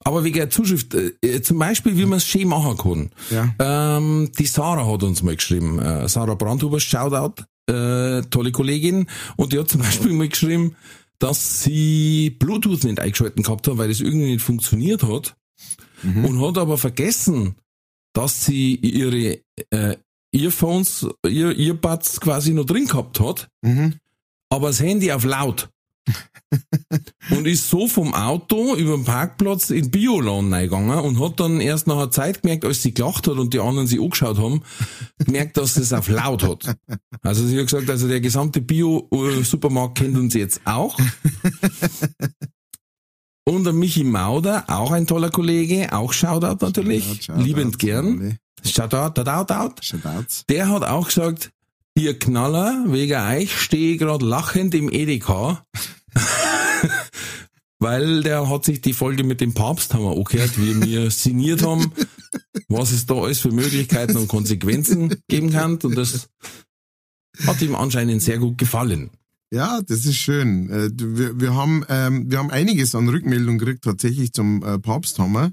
[0.02, 3.10] Aber wegen der Zuschrift, äh, zum Beispiel, wie man es schön machen kann.
[3.30, 3.54] Ja.
[3.98, 9.52] Ähm, die Sarah hat uns mal geschrieben, äh, Sarah Brandhuber, Shoutout, äh, tolle Kollegin, und
[9.52, 10.74] die hat zum Beispiel mal geschrieben,
[11.18, 15.36] dass sie Bluetooth nicht eingeschalten gehabt hat, weil das irgendwie nicht funktioniert hat,
[16.02, 17.56] und hat aber vergessen,
[18.14, 19.96] dass sie ihre äh,
[20.32, 23.96] Earphones, ihr Earbuds quasi noch drin gehabt hat, Mhm.
[24.48, 25.68] aber das Handy auf laut.
[27.30, 31.86] und ist so vom Auto über den Parkplatz in Bioladen reingegangen und hat dann erst
[31.86, 34.62] nach einer Zeit gemerkt, als sie gelacht hat und die anderen sie angeschaut haben,
[35.18, 36.76] gemerkt, dass es auf laut hat.
[37.22, 40.98] Also sie hat gesagt, also der gesamte Bio-Supermarkt kennt uns jetzt auch.
[43.44, 48.38] Und der Michi Mauder, auch ein toller Kollege, auch Shoutout natürlich, Shoutout, liebend gern.
[48.64, 49.84] Shoutout, out, out.
[49.84, 50.44] Shoutouts.
[50.48, 51.50] Der hat auch gesagt,
[51.94, 55.64] ihr Knaller, wegen euch stehe ich gerade lachend im Edeka.
[57.78, 61.62] Weil der hat sich die Folge mit dem Papst haben wir angehört, wie wir signiert
[61.62, 61.92] haben,
[62.68, 65.76] was es da alles für Möglichkeiten und Konsequenzen geben kann.
[65.78, 66.28] Und das
[67.46, 69.10] hat ihm anscheinend sehr gut gefallen.
[69.52, 70.68] Ja, das ist schön.
[70.70, 75.50] Äh, Wir, wir, haben, ähm, wir haben einiges an Rückmeldungen gekriegt, tatsächlich zum äh, Papsthammer.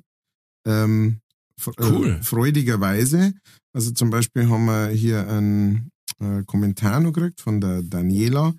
[0.68, 1.20] Ähm,
[1.58, 2.18] f- Cool.
[2.20, 3.34] Äh, freudigerweise.
[3.74, 8.54] Also zum Beispiel haben wir hier einen äh, Kommentar noch gekriegt von der Daniela.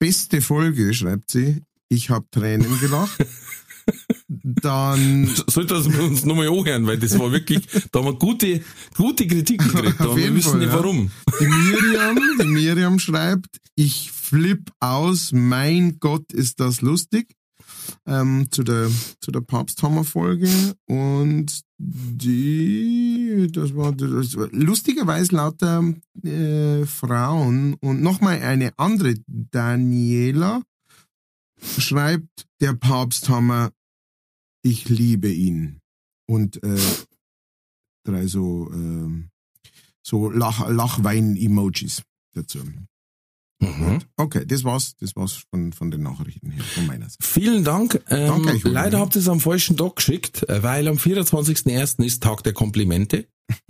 [0.00, 1.62] Beste Folge, schreibt sie.
[1.90, 3.18] Ich habe Tränen gelacht.
[4.28, 8.62] Dann Sollte das wir uns nochmal anhören, weil das war wirklich, da haben wir gute,
[8.96, 11.10] gute Kritiken gekriegt, aber wir wissen Fall, nicht warum.
[11.38, 17.36] die Miriam, die Miriam schreibt, ich flipp aus, mein Gott, ist das lustig.
[18.10, 20.48] Ähm, zu der, zu der Papsthammer-Folge
[20.86, 25.94] und die, das war, das war lustigerweise lauter
[26.24, 30.62] äh, Frauen und nochmal eine andere, Daniela,
[31.78, 33.70] schreibt, der Papsthammer,
[34.62, 35.78] ich liebe ihn.
[36.28, 36.78] Und äh,
[38.04, 39.30] drei so, ähm,
[40.02, 42.02] so Lach, Lachwein-Emojis
[42.34, 42.58] dazu.
[43.60, 43.98] Mhm.
[44.16, 47.22] Okay, das war's, das war's von, von den Nachrichten her, von meiner Seite.
[47.22, 48.02] Vielen Dank.
[48.08, 52.02] Ähm, Danke, ich leider habt ihr es am falschen Tag geschickt, äh, weil am 24.01.
[52.04, 53.26] ist Tag der Komplimente.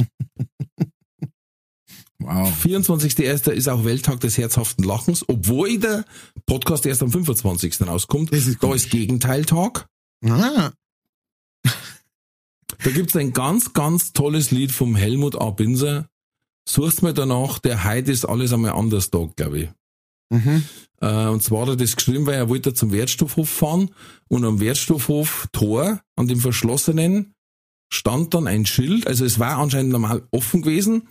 [2.23, 2.53] Wow.
[2.63, 3.51] 24.01.
[3.53, 6.05] ist auch Welttag des herzhaften Lachens, obwohl der
[6.45, 7.81] Podcast erst am 25.
[7.87, 8.31] rauskommt.
[8.33, 9.87] Das ist da ist Gegenteiltag.
[10.27, 10.71] Ah,
[11.65, 15.51] Da gibt's ein ganz, ganz tolles Lied vom Helmut A.
[15.51, 16.09] Binser.
[16.69, 19.69] Suchst mir danach, der Heute ist alles einmal anders Tag, glaube ich.
[20.31, 20.65] Mhm.
[21.01, 23.91] Äh, und zwar hat er das geschrieben, weil er wollte zum Wertstoffhof fahren
[24.29, 27.33] und am Wertstoffhof Tor, an dem verschlossenen,
[27.93, 31.09] stand dann ein Schild, also es war anscheinend normal offen gewesen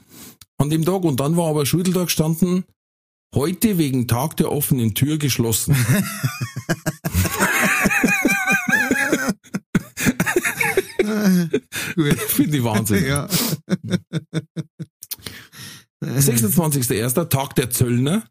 [0.58, 2.66] an dem Tag und dann war aber Schultag gestanden,
[3.34, 5.76] heute wegen Tag der offenen Tür geschlossen.
[12.28, 13.06] Finde ich Wahnsinn.
[13.06, 13.28] Ja.
[16.04, 17.30] 26.01.
[17.30, 18.24] Tag der Zöllner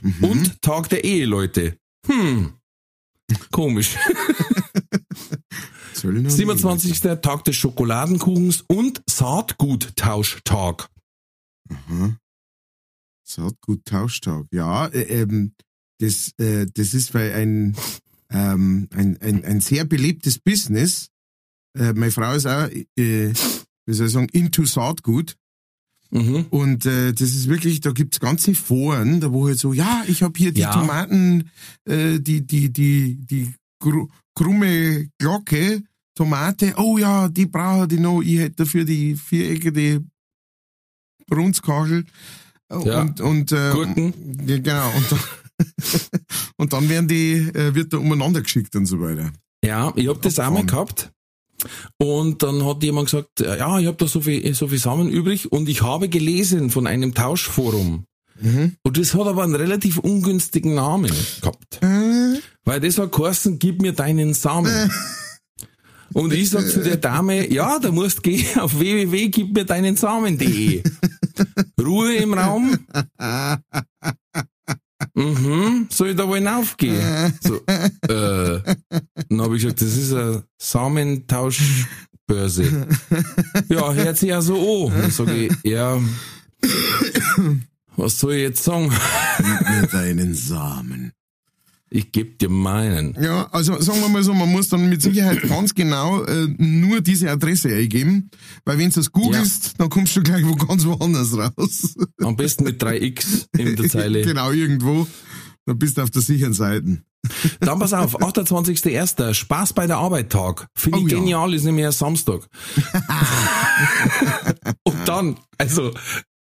[0.00, 0.24] Mhm.
[0.24, 1.76] und Tag der Eheleute.
[2.06, 2.54] Hm.
[3.50, 3.96] Komisch.
[5.94, 7.00] Zöllner- 27.
[7.20, 10.88] Tag des Schokoladenkuchens und Saatguttausch-Tag.
[11.68, 12.16] Mhm.
[13.24, 14.46] Saatgut Tauschtag.
[14.52, 15.54] Ja, äh, ähm,
[16.00, 17.76] das, äh, das ist weil ein,
[18.30, 21.08] ähm, ein, ein, ein sehr belebtes Business.
[21.78, 25.36] Äh, meine Frau ist auch, äh, wie soll ich sagen, into Saatgut.
[26.12, 26.46] Mhm.
[26.50, 30.22] Und äh, das ist wirklich, da gibt's ganze Foren, da wo halt so, ja, ich
[30.22, 30.72] habe hier die Ja.
[30.72, 31.50] Tomaten,
[31.86, 35.82] äh, die, die, die, die gru krumme Glocke,
[36.14, 40.04] Tomate, oh ja, die brauche ich noch, ich hätte dafür die viereckige
[41.26, 42.04] Brunskachel.
[42.84, 43.00] Ja.
[43.00, 44.12] Und, und äh, Gurken.
[44.46, 44.90] Genau.
[44.94, 45.20] Und dann,
[46.56, 49.32] und dann werden die, äh, wird da umeinander geschickt und so weiter.
[49.64, 51.10] Ja, ich hab das auch mal gehabt.
[51.98, 55.10] Und dann hat jemand gesagt, äh, ja, ich habe da so viel, so viel Samen
[55.10, 58.04] übrig und ich habe gelesen von einem Tauschforum.
[58.40, 58.76] Mhm.
[58.82, 61.82] Und das hat aber einen relativ ungünstigen Namen gehabt.
[61.82, 64.90] Äh, Weil das hat geheißen, gib mir deinen Samen.
[66.12, 70.82] Und ich sag zu der Dame, ja, da musst gehen auf www.gibmirdeinen-samen.de.
[71.80, 72.78] Ruhe im Raum.
[75.14, 77.34] Mhm, soll ich da wohl hinaufgehen?
[77.42, 78.60] So, äh,
[79.28, 82.88] dann habe ich gesagt, das ist eine Samentauschbörse.
[83.68, 85.02] Ja, hört sich ja so an.
[85.02, 86.00] Dann sage ich, ja,
[87.96, 88.90] was soll ich jetzt sagen?
[89.38, 91.12] gib mir deinen Samen.
[91.94, 93.14] Ich geb dir meinen.
[93.20, 97.02] Ja, also sagen wir mal so, man muss dann mit Sicherheit ganz genau äh, nur
[97.02, 98.30] diese Adresse eingeben,
[98.64, 101.94] weil wenn du das googelst, dann kommst du gleich wo ganz woanders raus.
[102.22, 104.22] Am besten mit 3x in der Zeile.
[104.22, 105.06] genau, irgendwo.
[105.66, 107.02] Dann bist du auf der sicheren Seite.
[107.60, 109.34] Dann pass auf, 28.01.
[109.34, 110.68] Spaß bei der Arbeit Tag.
[110.74, 111.18] Finde ich Oh ja.
[111.18, 112.48] genial, ist nämlich ein Samstag.
[114.84, 115.92] Und dann, also,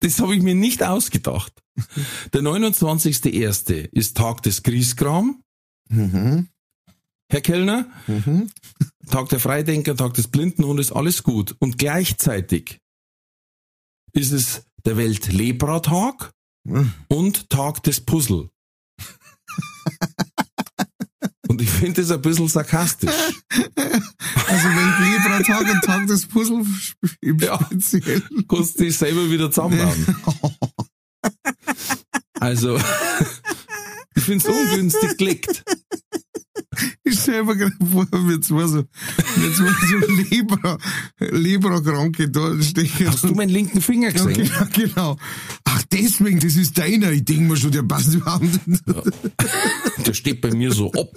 [0.06, 1.52] das habe ich mir nicht ausgedacht.
[2.34, 3.89] Der 29.01.
[3.91, 5.41] ist Tag des Griesgram.
[5.89, 6.48] Mhm.
[7.30, 8.52] Herr Kellner, Mhm.
[9.10, 11.56] Tag der Freidenker, Tag des Blindenhundes, alles gut.
[11.60, 12.80] Und gleichzeitig
[14.13, 16.32] ist es der Welt-Lebra-Tag
[17.08, 18.50] und Tag des Puzzle.
[21.56, 23.10] Und ich finde das ein bisschen sarkastisch.
[24.48, 26.65] Also wenn Libra-Tag und Tag des Puzzle
[27.22, 27.58] im Ja.
[27.72, 28.22] Speziell.
[28.48, 30.06] Kannst dich selber wieder zusammenbauen.
[32.39, 32.78] Also,
[34.15, 35.63] ich finde es ungünstig gelegt.
[37.06, 38.84] Ich stell mir gerade vor, wie zwei so,
[39.38, 40.78] wie zwei so Libra,
[41.20, 43.08] Libra-Kranke da stecken.
[43.08, 44.52] Hast du meinen linken Finger Ja, gesehen?
[44.74, 45.18] genau, genau.
[45.63, 47.12] Ach, deswegen, das ist deiner.
[47.12, 48.84] Ich denke mir schon, der passt überhaupt nicht.
[50.06, 51.10] Der steht bei mir so ab.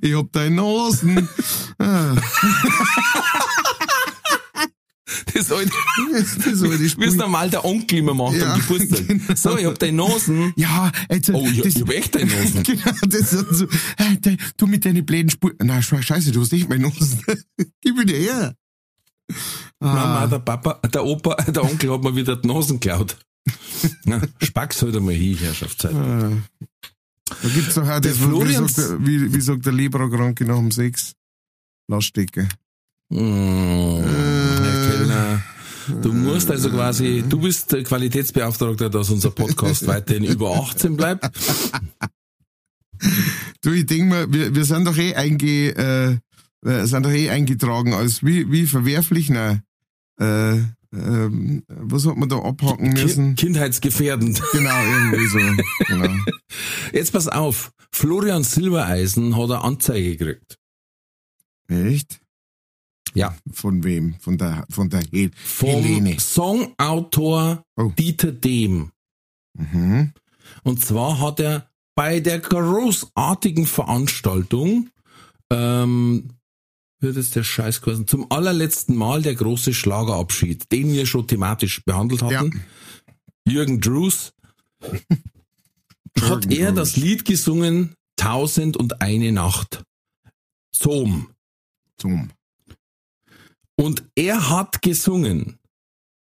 [0.00, 1.28] Ich hab deine Nasen.
[1.80, 2.16] Ah,
[5.32, 5.72] Das alte,
[6.44, 7.14] das alte Spiel.
[7.14, 9.06] normal der Onkel immer macht Ja, am Geburtstag.
[9.06, 9.34] genau.
[9.34, 10.52] So, ich hab deine Nasen.
[10.56, 12.62] Ja, jetzt, Oh, ich, das, ich hab echt deine Nasen.
[12.64, 13.66] Genau, das ist so,
[14.56, 15.54] du mit deinen bläden Spuren.
[15.62, 17.22] Na, sche- scheiße, du hast nicht meine Nasen.
[17.80, 18.54] Gib mir die her.
[19.80, 23.16] Mama, Ah, der Papa, der Opa, der Onkel hat mir wieder die Nasen geklaut.
[24.04, 25.94] Na, Spack's halt einmal hin, Herrschaftszeit.
[25.94, 26.32] ah,
[27.42, 30.44] Da gibt's doch auch Der das, wie, Florian- sagt der, wie, wie sagt der Leberkranke
[30.44, 31.12] nach dem Sex?
[31.88, 32.48] Lass stecken.
[33.10, 35.42] Mm, Herr Kellner,
[36.02, 41.30] du musst also quasi, du bist der Qualitätsbeauftragter, dass unser Podcast weiterhin über 18 bleibt.
[43.62, 45.74] Du, ich denk mal, wir, wir sind doch eh einge,
[46.64, 49.62] äh, äh, sind doch eh eingetragen als wie, wie verwerflich, nein.
[50.20, 50.58] Äh,
[50.92, 53.24] ähm, was hat man da abhaken müssen?
[53.34, 54.42] Kind, kindheitsgefährdend.
[54.52, 55.38] Genau, irgendwie so.
[55.86, 56.14] Genau.
[56.92, 60.58] Jetzt pass auf, Florian Silbereisen hat eine Anzeige gekriegt.
[61.68, 62.20] Echt?
[63.14, 63.36] Ja.
[63.52, 64.14] Von wem?
[64.20, 66.18] Von der, von der Hel Vom Helene.
[66.18, 67.92] Songautor Oh.
[67.98, 68.90] Dieter Dehm.
[69.58, 70.12] Mhm.
[70.62, 74.90] Und zwar hat er bei der großartigen Veranstaltung,
[75.50, 76.28] ähm,
[77.00, 81.84] wird es der Scheiß gewesen, zum allerletzten Mal der große Schlagerabschied, den wir schon thematisch
[81.84, 82.64] behandelt hatten.
[83.46, 84.32] Jürgen Drews
[86.20, 89.84] hat er das Lied gesungen, Tausend und eine Nacht.
[90.72, 91.32] Zum.
[91.98, 92.30] Zum.
[93.76, 95.58] Und er hat gesungen.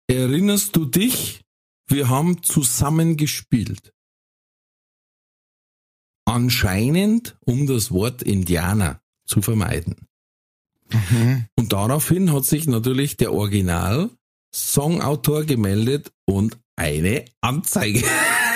[0.07, 1.41] Erinnerst du dich?
[1.87, 3.93] Wir haben zusammen gespielt.
[6.25, 10.07] Anscheinend, um das Wort Indianer zu vermeiden.
[10.91, 11.45] Mhm.
[11.55, 18.03] Und daraufhin hat sich natürlich der Original-Songautor gemeldet und eine Anzeige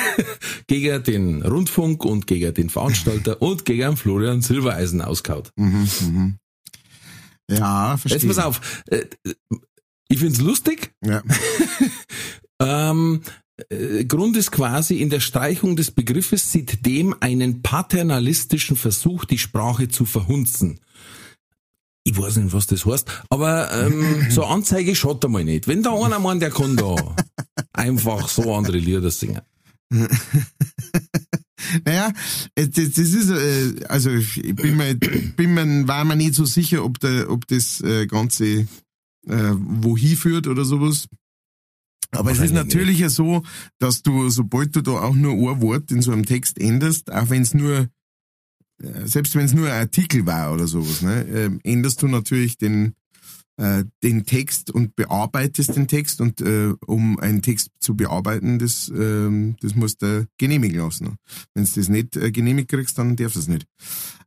[0.67, 5.51] gegen den Rundfunk und gegen den Veranstalter und gegen Florian Silbereisen auskaut.
[5.55, 5.87] Mhm.
[6.01, 6.37] Mhm.
[7.49, 8.21] Ja, verstehe.
[8.21, 8.83] Jetzt pass auf.
[8.87, 9.05] äh,
[10.09, 11.21] Ich find's lustig, Ja.
[12.59, 13.21] Ähm,
[13.69, 19.37] äh, Grund ist quasi in der Streichung des Begriffes sieht dem einen paternalistischen Versuch, die
[19.37, 20.79] Sprache zu verhunzen.
[22.07, 25.67] Ich weiß nicht, was das heißt, aber ähm, so Anzeige schaut einmal nicht.
[25.67, 26.95] Wenn da einer meint, der kann da
[27.73, 29.41] einfach so andere Lieder singen.
[31.83, 32.13] Naja,
[32.55, 36.45] äh, das, das ist, äh, also ich bin mir, bin mir, war mir nicht so
[36.45, 38.45] sicher, ob, der, ob das äh, Ganze
[39.27, 41.09] äh, wohin führt oder sowas.
[42.11, 43.43] Aber es ist natürlich ja so,
[43.79, 47.29] dass du, sobald du da auch nur ein Wort in so einem Text änderst, auch
[47.31, 47.89] wenn es nur,
[49.05, 52.93] selbst wenn es nur ein Artikel war oder sowas, ne, ähm, änderst du natürlich den,
[53.57, 58.91] äh, den Text und bearbeitest den Text und äh, um einen Text zu bearbeiten, das,
[58.95, 61.15] ähm, das musst du genehmigen lassen.
[61.53, 63.65] Wenn du das nicht äh, genehmigt kriegst, dann darfst du es nicht.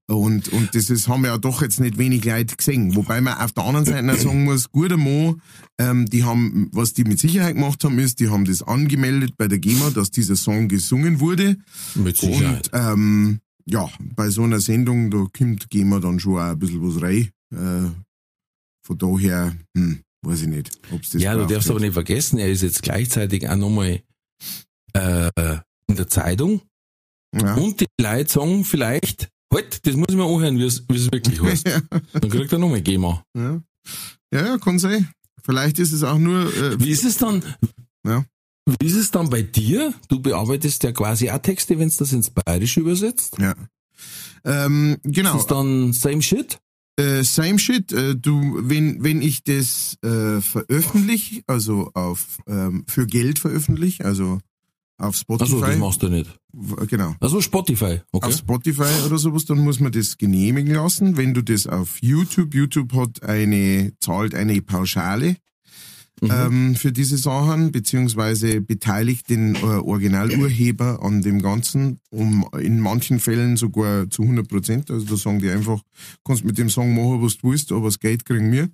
[0.08, 2.96] Und, und das ist, haben ja doch jetzt nicht wenig Leute gesehen.
[2.96, 5.36] Wobei man auf der anderen Seite auch sagen muss, guter Mo,
[5.78, 9.46] ähm, die haben, was die mit Sicherheit gemacht haben, ist, die haben das angemeldet bei
[9.46, 11.56] der GEMA, dass dieser Song gesungen wurde.
[11.94, 12.72] Mit Sicherheit.
[12.72, 16.83] Und ähm, ja, bei so einer Sendung, da kommt GEMA dann schon auch ein bisschen
[16.83, 17.31] was rein.
[17.53, 17.90] Äh,
[18.87, 22.51] von daher, hm, weiß ich nicht, ob's das ja, du darfst aber nicht vergessen, er
[22.51, 24.03] ist jetzt gleichzeitig auch nochmal
[24.94, 25.31] äh,
[25.87, 26.62] in der Zeitung
[27.35, 27.55] Ja.
[27.55, 31.11] und die Leute sagen vielleicht, halt, das muss ich mir anhören, wie es wie es
[31.12, 31.66] wirklich heißt.
[32.12, 33.25] Dann kriegt er nochmal GEMA.
[33.37, 33.62] Ja.
[34.33, 35.09] ja, ja, kann sein.
[35.42, 37.42] Vielleicht ist es auch nur, äh, Wie ist es dann?
[38.07, 38.25] Ja.
[38.78, 39.94] Wie ist es dann bei dir?
[40.09, 43.37] Du bearbeitest ja quasi auch Texte, wenn du das ins Bayerische übersetzt.
[43.38, 43.54] ja.
[44.44, 45.37] Ähm, Ist genau.
[45.38, 46.59] es dann same shit?
[46.96, 47.92] Äh, same shit.
[47.92, 54.38] Äh, du, wenn wenn ich das äh, veröffentliche, also auf ähm, für Geld veröffentliche, also
[54.96, 56.38] auf Spotify, Achso, das machst du nicht.
[56.88, 58.28] genau, Also Spotify, okay.
[58.28, 61.16] auf Spotify oder sowas, dann muss man das genehmigen lassen.
[61.16, 65.37] Wenn du das auf YouTube, YouTube hat eine zahlt eine Pauschale
[66.20, 66.30] Mhm.
[66.30, 73.20] ähm, für diese Sachen, beziehungsweise beteiligt den äh, Originalurheber an dem Ganzen, um in manchen
[73.20, 74.90] Fällen sogar zu 100 Prozent.
[74.90, 75.80] Also da sagen die einfach,
[76.24, 78.68] kannst mit dem Song machen, was du willst, aber das Geld kriegen wir.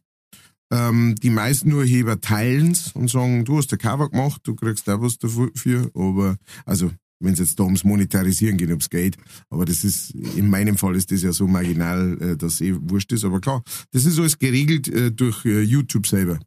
[0.72, 5.00] Ähm, die meisten Urheber teilen's und sagen, du hast der Cover gemacht, du kriegst auch
[5.00, 9.16] was dafür, aber, also, wenn es jetzt da ums Monetarisieren geht, ums Geld,
[9.48, 13.12] aber das ist, in meinem Fall ist das ja so marginal, äh, dass eh wurscht
[13.12, 16.40] ist, aber klar, das ist alles geregelt äh, durch äh, YouTube selber.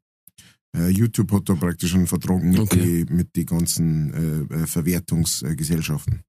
[0.77, 3.05] Äh, YouTube hat da praktisch einen Vertrag mit Okay.
[3.08, 6.21] die, mit die ganzen äh, äh, Verwertungsgesellschaften.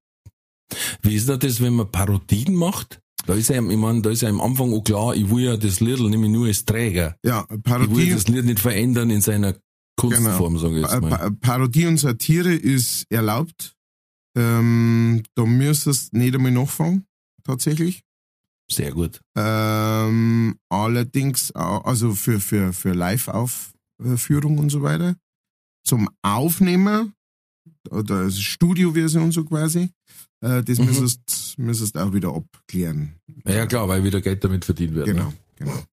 [1.01, 3.01] Wie ist das, wenn man Parodien macht?
[3.27, 5.57] Da ist ja, ich meine, da ist ja am Anfang auch klar, ich will ja
[5.57, 7.15] das Lied nämlich nur als Träger.
[7.23, 9.55] Ja, Ich will Parodie, das Lied nicht verändern in seiner
[9.95, 11.09] Kunstform, sage ich äh, jetzt mal.
[11.09, 13.75] Pa- Parodie und Satire ist erlaubt.
[14.35, 17.05] Ähm, da müsstest du nicht einmal nachfangen,
[17.43, 18.01] tatsächlich.
[18.71, 19.19] Sehr gut.
[19.37, 22.93] Ähm, allerdings, also für, für, für
[24.01, 25.15] Live-Aufführung und so weiter.
[25.83, 27.13] Zum Aufnehmen,
[27.89, 29.89] oder Studioversion so quasi,
[30.41, 30.85] äh, das Mhm.
[30.85, 33.15] müsstest, müsstest auch wieder abklären.
[33.45, 35.07] Ja, klar, weil wieder Geld damit verdient wird.
[35.07, 35.33] Genau, Ne?
[35.57, 35.83] genau.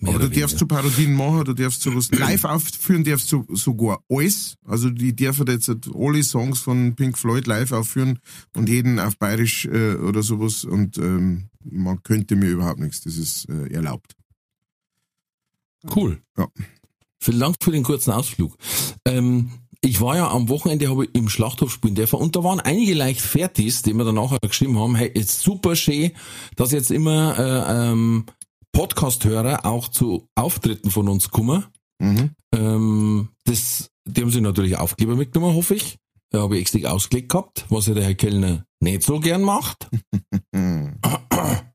[0.00, 4.02] Mehr Aber du darfst so Parodien machen, du darfst sowas live aufführen, darfst so, sogar
[4.08, 4.56] alles.
[4.64, 8.18] Also die dürfen jetzt alle Songs von Pink Floyd live aufführen
[8.56, 13.02] und jeden auf Bayerisch äh, oder sowas und ähm, man könnte mir überhaupt nichts.
[13.02, 14.14] Das ist äh, erlaubt.
[15.94, 16.22] Cool.
[16.36, 16.48] Ja.
[17.18, 18.56] Vielen Dank für den kurzen Ausflug.
[19.06, 22.60] Ähm, ich war ja am Wochenende habe ich im Schlachthof spielen dürfen und da waren
[22.60, 26.12] einige leicht Fertis, die mir dann nachher geschrieben haben, hey, ist super schön,
[26.56, 28.24] dass jetzt immer äh, ähm,
[28.72, 31.64] Podcast-Hörer auch zu Auftritten von uns kommen.
[31.98, 32.30] Mhm.
[32.54, 35.98] Ähm, das, die haben sich natürlich Aufkleber mitgenommen, hoffe ich.
[36.30, 39.88] Da habe ich extra ausgelegt gehabt, was ja der Herr Kellner nicht so gern macht.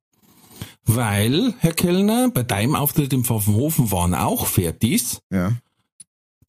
[0.96, 5.22] Weil, Herr Kellner, bei deinem Auftritt im Pfaffenhofen waren auch Fertis.
[5.32, 5.56] Ja,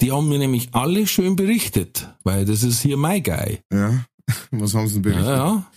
[0.00, 3.60] Die haben mir nämlich alle schön berichtet, weil das ist hier mein Guy.
[3.72, 4.04] ja.
[4.52, 5.36] Was haben sie denn Ja, berichtet?
[5.36, 5.70] ja.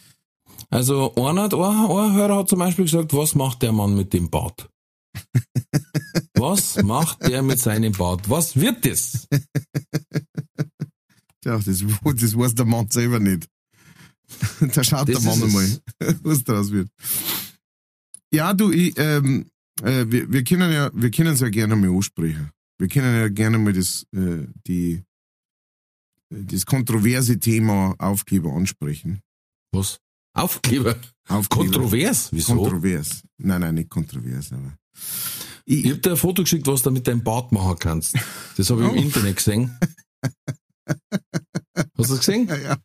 [0.70, 4.14] Also einer, hat- ein, ein Hörer hat zum Beispiel gesagt, was macht der Mann mit
[4.14, 4.70] dem Bart?
[6.36, 8.30] Was macht der mit seinem Bart?
[8.30, 9.28] Was wird das?
[11.46, 13.50] Ja, das, das weiß der Mann selber nicht.
[14.74, 15.80] da schaut Das der Mann einmal,
[16.24, 16.88] was draus wird.
[18.34, 19.46] Ja, du, ich, ähm,
[19.82, 22.50] äh, wir, wir können ja, wir können es ja gerne mal ansprechen.
[22.80, 25.04] Wir können ja gerne mal das, äh, die,
[26.30, 29.22] das kontroverse Thema Aufkleber ansprechen.
[29.72, 30.00] Was?
[30.36, 30.96] Aufkleber?
[31.28, 31.72] Aufkleber.
[31.72, 32.30] Kontrovers?
[32.32, 32.56] Wieso?
[32.56, 33.22] Kontrovers.
[33.38, 34.76] Nein, nein, nicht kontrovers, aber.
[35.66, 38.16] Ich, Ich hab dir ein Foto geschickt, was du mit deinem Bart machen kannst.
[38.58, 39.02] Das habe ich im Oh.
[39.02, 39.78] Internet gesehen.
[40.98, 41.04] Hast
[41.98, 42.48] du das gesehen?
[42.50, 42.78] ja, ja.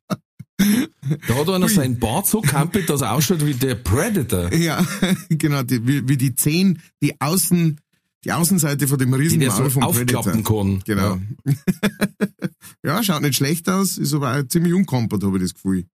[0.58, 4.52] Da hat einer seinen Bart so kampelt, dass er ausschaut wie der Predator.
[4.52, 4.84] Ja,
[5.28, 7.80] genau, die, wie, wie die Zehen, die Außen,
[8.24, 10.64] die Außenseite von dem Die der Riesenmaul so vom aufklappen Predator.
[10.64, 10.82] kann.
[10.84, 11.18] Genau.
[11.44, 11.52] Ja.
[12.84, 13.02] Ja.
[13.02, 15.84] schaut nicht schlecht aus, ist aber auch ziemlich unkompert, habe ich das Gefühl.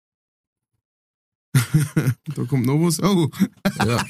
[2.35, 3.01] da kommt noch was.
[3.03, 3.31] Oh,
[3.79, 4.05] Ja.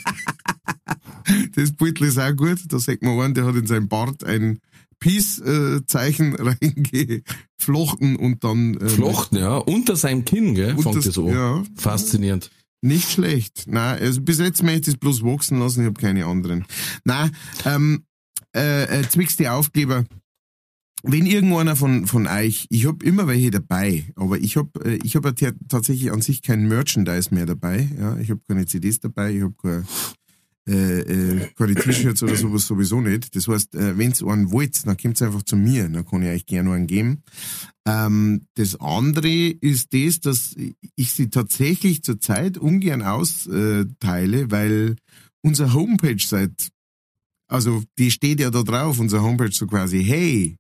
[1.55, 2.61] das Beutel ist auch gut.
[2.69, 4.61] Da sagt man einen, der hat in seinem Bart ein
[5.05, 8.79] Peace-Zeichen reingeflochten und dann.
[8.81, 9.57] ähm, Flochten, ja.
[9.59, 10.77] Unter seinem Kinn, gell?
[10.79, 11.27] Fängt das- an.
[11.29, 12.51] Ja, Faszinierend.
[12.81, 13.65] Nicht schlecht.
[13.67, 16.65] Nein, also bis jetzt möchte ich es bloß wachsen lassen, ich habe keine anderen.
[17.05, 17.31] Nein,
[17.65, 18.05] ähm,
[18.55, 20.05] äh, äh, zwicks die Aufkleber.
[21.03, 25.17] Wenn irgendeiner von, von euch, ich habe immer welche dabei, aber ich habe äh, ich
[25.17, 27.89] hab ja tatsächlich an sich kein Merchandise mehr dabei.
[27.99, 29.85] Ja, ich habe keine CDs dabei, ich habe keine,
[30.67, 33.37] äh, äh, keine T-Shirts oder sowas sowieso nicht.
[33.37, 36.47] Das heißt, äh, wenn's einen wollt, dann kommt's einfach zu mir, dann kann ich euch
[36.47, 37.23] gerne einen geben.
[37.87, 40.57] Ähm, das andere ist das, dass
[40.97, 44.97] ich sie tatsächlich zurzeit ungern austeile, weil
[45.43, 46.71] unsere Homepage seit,
[47.47, 50.57] also die steht ja da drauf, unsere Homepage so quasi, hey,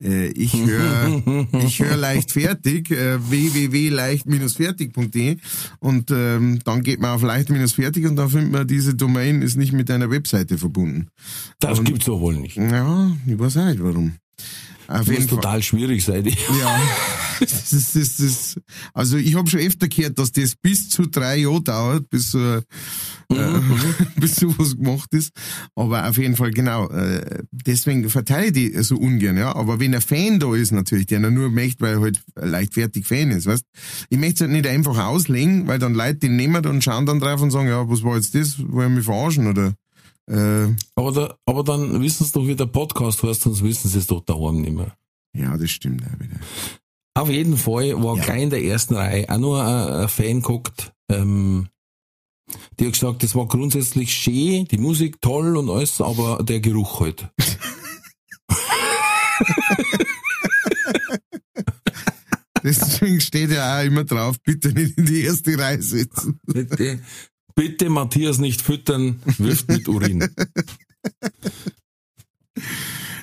[0.00, 5.36] ich höre ich höre leicht fertig, äh, www.leicht-fertig.de
[5.80, 9.72] und ähm, dann geht man auf leicht-fertig und dann findet man, diese Domain ist nicht
[9.72, 11.08] mit einer Webseite verbunden.
[11.60, 12.56] Das Und- gibt's doch wohl nicht.
[12.56, 14.14] Ja, ich weiß auch nicht warum.
[14.86, 15.26] Auf Das muss Fall.
[15.26, 16.24] total schwierig sein.
[16.26, 16.80] Ja,
[17.40, 18.60] das ist, das ist,
[18.94, 22.34] also ich habe schon öfter gehört, dass das bis zu drei Jahre dauert, bis
[23.30, 23.60] äh,
[24.20, 25.32] bis sowas gemacht ist.
[25.74, 26.88] Aber auf jeden Fall genau.
[26.88, 29.54] Äh, deswegen verteile ich die so ungern, ja.
[29.54, 33.30] Aber wenn ein Fan da ist natürlich, der nur möchte, weil er halt leichtfertig Fan
[33.30, 33.64] ist, weißt?
[34.10, 37.20] Ich möchte es halt nicht einfach auslegen, weil dann Leute den nehmen und schauen dann
[37.20, 38.56] drauf und sagen, ja, was war jetzt das?
[38.70, 39.74] Wollen mich verarschen oder?
[40.30, 43.98] Äh, Aber, da, aber dann wissen sie doch, wie der Podcast heißt, sonst wissen sie
[43.98, 44.94] es doch daheim nicht mehr.
[45.34, 46.36] ja, das stimmt auch wieder.
[47.14, 48.24] Auf jeden Fall war Ja.
[48.24, 50.92] gleich in der ersten Reihe auch nur ein, ein Fan geguckt.
[51.10, 51.66] Ähm,
[52.78, 57.00] die hat gesagt, das war grundsätzlich schön, die Musik toll und alles, aber der Geruch
[57.00, 57.28] halt.
[62.62, 66.40] Deswegen steht ja auch immer drauf, bitte nicht in die erste Reihe sitzen.
[66.44, 67.00] Bitte,
[67.54, 70.28] bitte Matthias nicht füttern, wirft mit Urin.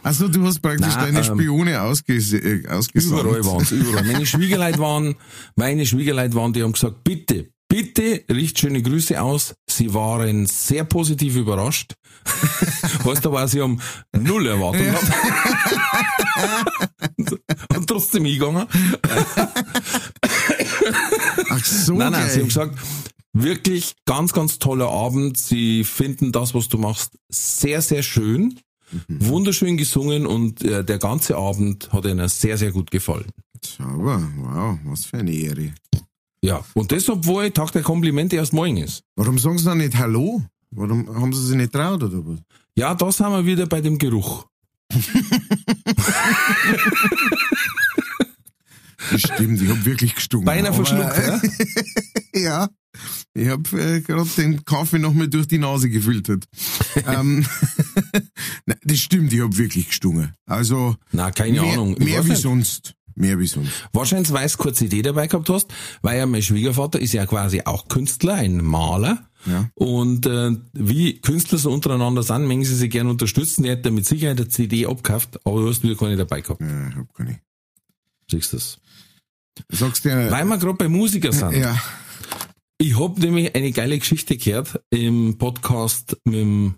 [0.05, 3.23] Also du hast praktisch Na, deine ähm, Spione ausges äh, ausgesandt.
[3.23, 4.03] Überall waren's, überall.
[4.05, 5.15] Meine Schwiegerleute waren,
[5.55, 9.53] meine Schwiegerleute waren, die haben gesagt, bitte, bitte richt schöne Grüße aus.
[9.69, 11.95] Sie waren sehr positiv überrascht.
[13.03, 13.81] weißt du, aber sie haben
[14.17, 15.11] null Erwartung gehabt.
[17.75, 18.65] Und trotzdem hingegangen.
[21.49, 22.69] Ach so, Nein, nein, sie haben geil.
[22.69, 22.79] gesagt,
[23.33, 25.37] wirklich ganz, ganz toller Abend.
[25.37, 28.57] Sie finden das, was du machst, sehr, sehr schön.
[29.09, 29.27] Mhm.
[29.27, 33.25] Wunderschön gesungen und äh, der ganze Abend hat ihnen sehr, sehr gut gefallen.
[33.65, 35.73] Sauber, wow, was für eine Ehre.
[36.45, 39.01] Ja, und das, obwohl Tag der Komplimente erst morgen ist.
[39.15, 40.43] Warum sagen sie dann nicht Hallo?
[40.69, 42.39] Warum haben sie sich nicht traut oder was?
[42.75, 44.45] Ja, da sind wir wieder bei dem Geruch.
[49.11, 50.45] Das stimmt, ich hab wirklich gestunken.
[50.45, 51.41] Beinahe verschluckt, ja?
[52.41, 52.69] ja.
[53.33, 56.45] Ich habe äh, gerade den Kaffee noch mal durch die Nase gefiltert.
[57.07, 57.45] ähm,
[58.65, 60.33] Nein, das stimmt, ich habe wirklich gestungen.
[60.45, 61.95] Also Na, keine mehr, Ahnung.
[61.99, 62.41] Ich mehr wie nicht.
[62.41, 62.94] sonst.
[63.15, 63.71] Mehr wie sonst.
[63.93, 67.61] Wahrscheinlich, weil du kurz Idee dabei gehabt hast, weil ja mein Schwiegervater ist ja quasi
[67.63, 69.29] auch Künstler, ein Maler.
[69.45, 69.69] Ja.
[69.75, 73.63] Und äh, wie Künstler so untereinander sind, mengen sie sich gerne unterstützen.
[73.63, 76.59] Der hätte mit Sicherheit eine CD abgekauft, aber du hast wieder keine dabei gehabt.
[76.61, 77.39] Ja, ich hab keine.
[78.29, 78.79] Siehst du das?
[79.69, 81.53] Sagst du ja, Weil wir gerade bei Musiker sind.
[81.53, 81.79] ja,
[82.77, 86.75] Ich hab nämlich eine geile Geschichte gehört im Podcast mit dem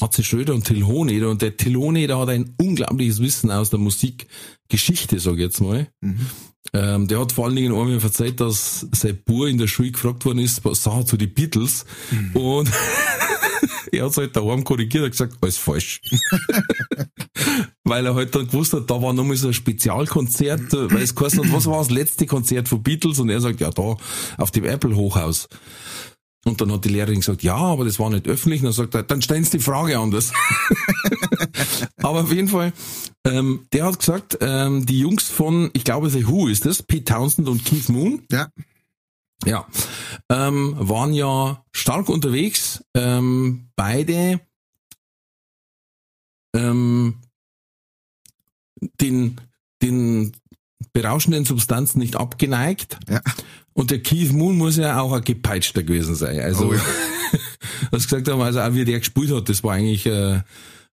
[0.00, 1.30] AC Schröder und Till Hohneder.
[1.30, 5.88] Und der Till Hohneder hat ein unglaubliches Wissen aus der Musikgeschichte, sag ich jetzt mal.
[6.72, 10.24] Ähm, der hat vor allen Dingen einmal verzeiht, dass sein Bub in der Schule gefragt
[10.24, 11.84] worden ist, was Sachen zu den Beatles.
[12.34, 12.70] Und
[13.92, 16.00] er hat halt daheim korrigiert und gesagt, alles falsch.
[17.84, 21.14] weil er halt dann gewusst hat, da war nochmal so ein Spezialkonzert, äh, weil es
[21.14, 23.18] hat, was war das letzte Konzert von Beatles?
[23.18, 23.96] Und er sagt, ja, da,
[24.38, 25.48] auf dem Apple Hochhaus.
[26.44, 28.60] Und dann hat die Lehrerin gesagt, ja, aber das war nicht öffentlich.
[28.60, 30.32] Und dann sagt er, dann stellen Sie die Frage anders.
[31.98, 32.72] aber auf jeden Fall,
[33.24, 37.04] ähm, der hat gesagt, ähm, die Jungs von, ich glaube, The Who ist das, Pete
[37.04, 38.48] Townsend und Keith Moon, ja,
[39.44, 39.66] ja,
[40.28, 44.40] ähm, waren ja stark unterwegs, ähm, beide
[46.54, 47.20] ähm,
[49.00, 49.40] den,
[49.80, 50.32] den
[50.92, 52.98] berauschenden Substanzen nicht abgeneigt.
[53.08, 53.20] ja.
[53.74, 56.40] Und der Keith Moon muss ja auch ein gepeitschter gewesen sein.
[56.40, 56.80] Also, Oh ja.
[57.90, 60.40] was gesagt haben, also auch wie der gespielt hat, das war eigentlich, äh,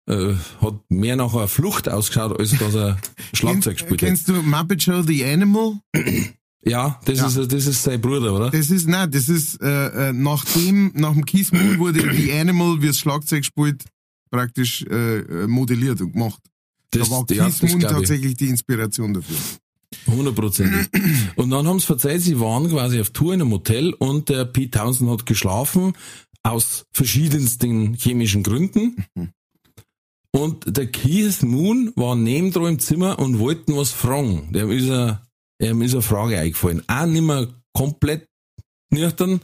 [0.08, 2.98] äh, hat mehr nach einer Flucht ausgeschaut, als dass er
[3.34, 4.08] Schlagzeug gespielt hat.
[4.08, 5.74] Kennst du Muppet Show The Animal?
[6.64, 7.28] Ja, das Ja.
[7.28, 8.50] ist, das ist sein Bruder, oder?
[8.50, 12.32] Das ist, nein, das ist, äh, äh, nach dem, nach dem Keith Moon wurde The
[12.32, 13.84] Animal, wie das Schlagzeug spielt,
[14.30, 16.42] praktisch äh, äh, modelliert und gemacht.
[16.90, 19.36] Das, da war ja, Keith das Moon tatsächlich die Inspiration dafür.
[20.06, 20.88] Hundertprozentig.
[21.36, 24.44] Und dann haben sie verzeiht, sie waren quasi auf Tour in einem Hotel und der
[24.44, 25.94] Pete Townsend hat geschlafen
[26.42, 29.04] aus verschiedensten chemischen Gründen.
[30.30, 34.52] Und der Keith Moon war nebendran im Zimmer und wollten was fragen.
[34.52, 34.88] Dem ist
[35.60, 36.82] ihm ist eine Frage eingefallen.
[36.86, 38.28] Auch nicht mehr komplett
[38.90, 39.40] nüchtern.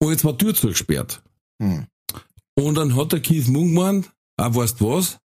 [0.00, 1.22] Und jetzt war die Tür zugesperrt.
[1.62, 1.86] Hm.
[2.56, 5.18] Und dann hat der Keith Moon gemeint, ah, weißt du was?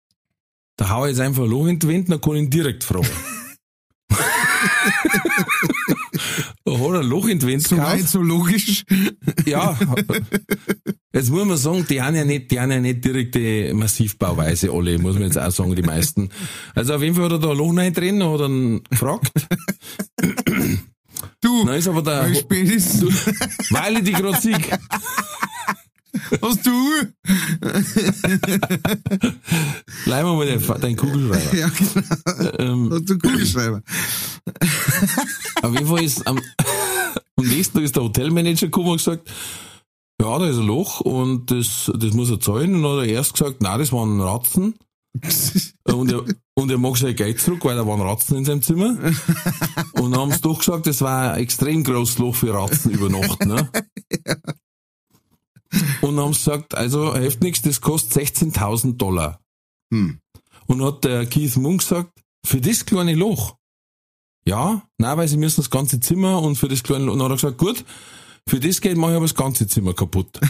[0.76, 2.84] Da hau ich jetzt einfach ein Loch in die Wand, dann kann ich ihn direkt
[2.84, 3.08] fragen.
[6.64, 8.08] da hat er ein Loch in Wand So weit, gekauft.
[8.12, 8.84] so logisch.
[9.46, 9.78] Ja.
[11.12, 14.98] Jetzt muss man sagen, die haben ja nicht, die haben ja nicht direkte Massivbauweise alle,
[14.98, 16.28] muss man jetzt auch sagen, die meisten.
[16.74, 19.32] Also auf jeden Fall hat er da ein Loch rein drin, hat dann gefragt.
[21.40, 23.08] Du, Dann ist aber der, ist du,
[23.70, 24.70] weil ich die gerade sieg.
[26.42, 26.72] Hast du?
[30.06, 31.56] Leih mir mal den, deinen Kugelschreiber.
[31.56, 32.02] Ja, genau.
[32.58, 33.82] Ähm, Hast du Kugelschreiber?
[35.62, 36.40] Auf jeden Fall ist am,
[37.36, 39.30] am nächsten Tag ist der Hotelmanager gekommen und gesagt,
[40.20, 42.74] ja, da ist ein Loch und das, das muss er zahlen.
[42.74, 44.74] Und dann hat er erst gesagt, nein, das waren Ratzen.
[45.84, 48.96] Und er, und er mag sein Geld zurück, weil da waren Ratzen in seinem Zimmer.
[49.92, 53.08] Und dann haben sie doch gesagt, das war ein extrem großes Loch für Ratzen über
[53.08, 53.44] Nacht.
[53.46, 53.68] Ne?
[56.00, 59.40] Und haben gesagt, also hilft nichts, das kostet 16.000 Dollar.
[59.92, 60.20] Hm.
[60.66, 62.12] Und hat der Keith Moon gesagt,
[62.44, 63.56] für das kleine Loch.
[64.46, 67.12] Ja, nein, weil sie müssen das ganze Zimmer und für das kleine Loch.
[67.12, 67.84] Und dann hat er gesagt, gut,
[68.48, 70.40] für das Geld mache ich aber das ganze Zimmer kaputt.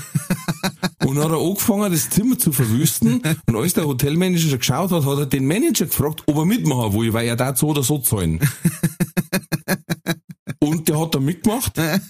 [1.04, 3.22] und dann hat er angefangen, das Zimmer zu verwüsten.
[3.46, 7.12] Und als der Hotelmanager geschaut hat, hat er den Manager gefragt, ob er mitmachen will,
[7.12, 8.38] weil er da so oder so zahlen.
[10.60, 11.78] Und der hat da mitgemacht.
[11.78, 12.00] dann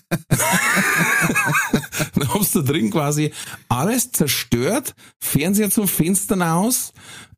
[2.28, 3.30] haben sie da drin quasi
[3.68, 6.92] alles zerstört, Fernseher zum Fenster aus,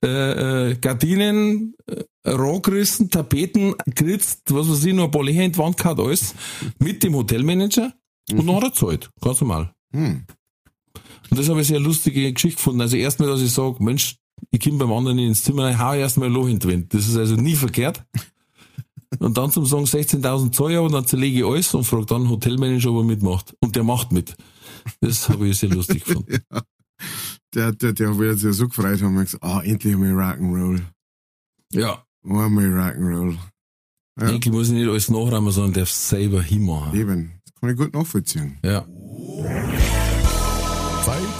[0.04, 5.52] äh, äh, Gardinen, äh, Rohrgerissen, Tapeten, geritzt, was weiß ich, noch ein paar Löcher in
[5.52, 6.34] die Wand gehabt, alles,
[6.78, 7.92] mit dem Hotelmanager.
[8.30, 9.72] Und dann hat er gezahlt, ganz normal.
[9.92, 10.24] Hm.
[11.30, 12.80] Und das habe ich sehr lustige Geschichte gefunden.
[12.80, 14.16] Also erstmal, dass ich sage, Mensch,
[14.50, 16.94] ich komme beim anderen ins Zimmer rein, hau erstmal ein Loch in die Wand.
[16.94, 18.02] Das ist also nie verkehrt.
[19.18, 22.30] Und dann zum Sagen 16.000 Zoll, und dann zerlege ich alles und frage dann den
[22.30, 23.54] Hotelmanager, ob er mitmacht.
[23.60, 24.36] Und der macht mit.
[25.00, 26.38] Das habe ich sehr lustig gefunden.
[27.54, 30.82] Der, der, der wird sich ja so gefreut haben und gesagt, ah, endlich einmal Rock'n'Roll.
[31.72, 33.38] Ja, Einmal Rock'n'Roll.
[34.20, 34.26] Ja.
[34.28, 36.98] eigentlich muss ich nicht alles nachräumen, sondern darf selber hinmachen.
[36.98, 37.40] Eben.
[37.44, 38.58] Das kann ich gut nachvollziehen.
[38.62, 38.86] Ja.
[41.04, 41.39] Zeit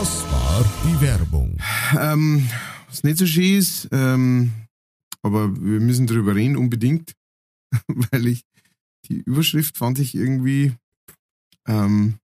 [0.00, 1.58] Das war die Werbung.
[1.98, 2.48] Ähm,
[2.88, 4.50] was nicht so schön ist, ähm,
[5.20, 7.12] aber wir müssen drüber reden unbedingt,
[7.86, 8.46] weil ich
[9.04, 10.72] die Überschrift fand ich irgendwie,
[11.68, 12.14] ähm,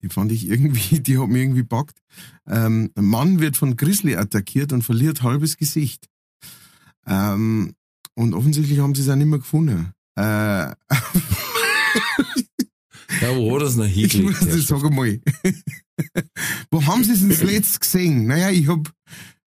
[0.00, 1.98] die fand ich irgendwie, die hat mir irgendwie packt.
[2.46, 6.08] Ähm, ein Mann wird von Grizzly attackiert und verliert halbes Gesicht.
[7.04, 7.74] Ähm,
[8.14, 9.90] und offensichtlich haben sie es auch nicht mehr gefunden.
[10.14, 10.72] Äh,
[13.22, 14.42] Ja, wo hat das noch ich muss hingelegt?
[14.42, 15.20] das sagen mal.
[16.70, 18.26] Wo haben sie es denn zuletzt gesehen?
[18.26, 18.92] Naja, ich hab,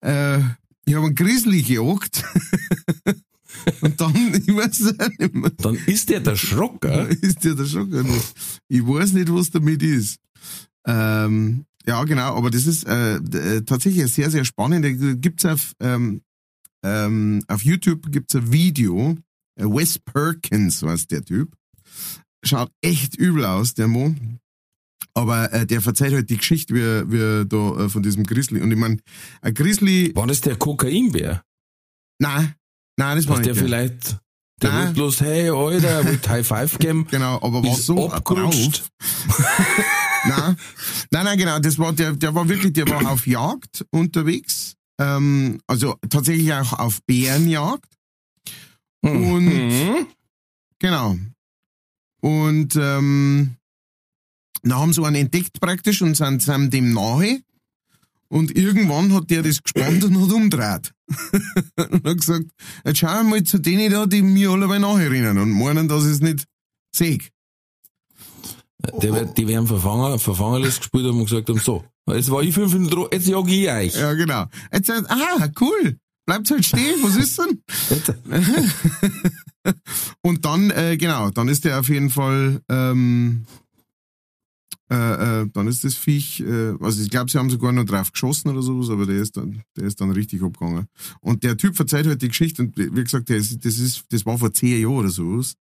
[0.02, 0.40] äh,
[0.86, 2.24] ich hab einen Grizzly gejagt.
[3.82, 5.52] und dann, ich weiß auch nicht mehr.
[5.58, 7.18] Dann ist der der Schrock, Da gell?
[7.22, 8.34] ist der gar nicht.
[8.68, 10.20] Ich weiß nicht, was damit ist.
[10.86, 14.86] Ähm, ja, genau, aber das ist äh, äh, tatsächlich sehr, sehr spannend.
[14.86, 16.22] Da gibt's auf, ähm,
[16.84, 19.18] ähm, auf YouTube gibt's ein Video.
[19.56, 21.56] Äh, Wes Perkins war der Typ.
[22.44, 24.40] Schaut echt übel aus, der Mann.
[25.16, 28.62] Aber äh, der verzeiht halt die Geschichte, wie, wie da äh, von diesem Grizzly.
[28.62, 29.02] Und ich mein,
[29.42, 30.12] ein Grizzly.
[30.16, 31.44] War das der Kokainbär?
[32.20, 32.56] Nein,
[32.98, 34.18] nein, das war nicht der vielleicht,
[34.62, 34.84] der Nein.
[34.86, 37.08] wird bloß, hey, Alter, mit High Five geben.
[37.12, 38.84] Genau, aber war so abgerutscht.
[40.28, 40.56] nein,
[41.12, 41.60] nein, nein, genau.
[41.60, 44.76] Das war der, der war wirklich, der war auf Jagd unterwegs.
[45.00, 47.86] Ähm, also tatsächlich auch auf Bärenjagd.
[49.02, 50.08] Und Mhm.
[50.80, 51.18] genau.
[52.22, 53.58] Und ähm,
[54.72, 57.42] dann haben sie einen entdeckt praktisch und sind, sind dem nahe.
[58.30, 60.94] Und irgendwann hat der das gespannt und hat umdreht.
[61.78, 62.46] und hat gesagt,
[62.84, 66.14] jetzt schau mal zu denen da, die mir alle nachher rennen und meinen, dass ich
[66.14, 66.46] es nicht
[66.96, 67.20] sehe.
[69.02, 73.08] Die werden verfangen, verfangenlos gespielt haben und gesagt haben, so, jetzt war ich fünf Minuten
[73.12, 73.96] jetzt jag ich euch.
[73.96, 74.46] Ja, genau.
[74.74, 75.98] Jetzt sagt, aha, cool.
[76.26, 77.62] Bleibt halt stehen, was ist denn?
[80.22, 83.46] Und dann, äh, genau, dann ist der auf jeden Fall, ähm,
[84.94, 88.12] äh, äh, dann ist das Viech, äh, also ich glaube, sie haben sogar noch drauf
[88.12, 90.86] geschossen oder sowas, aber der ist dann, der ist dann richtig abgegangen.
[91.20, 94.38] Und der Typ verzeiht halt die Geschichte und wie gesagt, ist, das ist, das war
[94.38, 95.56] vor zehn Jahren oder sowas.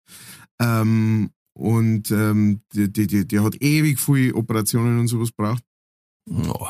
[0.59, 5.63] Ähm, und ähm, der, der, der hat ewig viele Operationen und sowas braucht.
[6.27, 6.67] oh,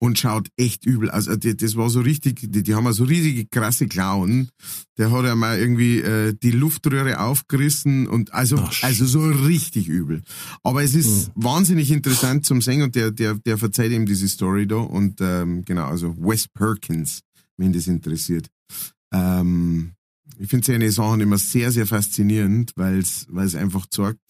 [0.00, 1.10] und schaut echt übel.
[1.10, 4.50] Also die, das war so richtig, die, die haben ja so riesige krasse Klauen.
[4.96, 9.88] Der hat ja mal irgendwie äh, die Luftröhre aufgerissen und also Ach, also so richtig
[9.88, 10.22] übel.
[10.62, 14.66] Aber es ist wahnsinnig interessant zum Singen und der der der verzeiht ihm diese Story
[14.66, 17.20] da und ähm, genau also Wes Perkins,
[17.56, 18.48] wenn das interessiert.
[19.12, 19.94] Ähm,
[20.38, 24.20] ich finde seine Sachen immer sehr sehr faszinierend, weil es weil es einfach zeigt.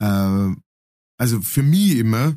[0.00, 0.50] Äh,
[1.16, 2.36] also für mich immer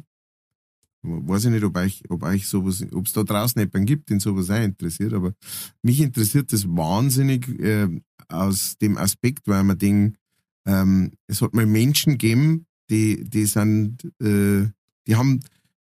[1.03, 4.19] weiß ich nicht, ob euch, ob euch sowas, ob es da draußen jemanden gibt, den
[4.19, 5.33] sowas auch interessiert, aber
[5.81, 7.87] mich interessiert das wahnsinnig äh,
[8.27, 10.17] aus dem Aspekt, weil man denkt,
[10.65, 14.67] ähm, es hat mal Menschen gegeben, die, die sind, äh,
[15.07, 15.39] die haben,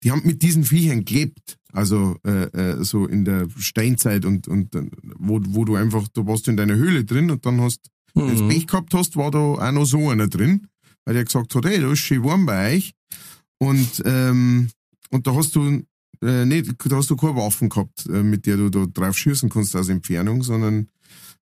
[0.04, 1.58] die haben mit diesen Viechern gelebt.
[1.72, 4.76] Also äh, äh, so in der Steinzeit und, und
[5.18, 8.28] wo, wo du einfach, da warst du in deiner Höhle drin und dann hast, wenn
[8.28, 8.50] du Mhm.
[8.50, 10.68] Pech gehabt hast, war da auch noch so einer drin,
[11.06, 12.94] weil der gesagt hat, hey, da ist schön warm bei euch.
[13.58, 14.70] Und, ähm,
[15.14, 15.84] und da hast du
[16.22, 19.50] äh, nicht, da hast du keine Waffen gehabt, äh, mit der du da drauf schießen
[19.50, 20.88] kannst aus Entfernung, sondern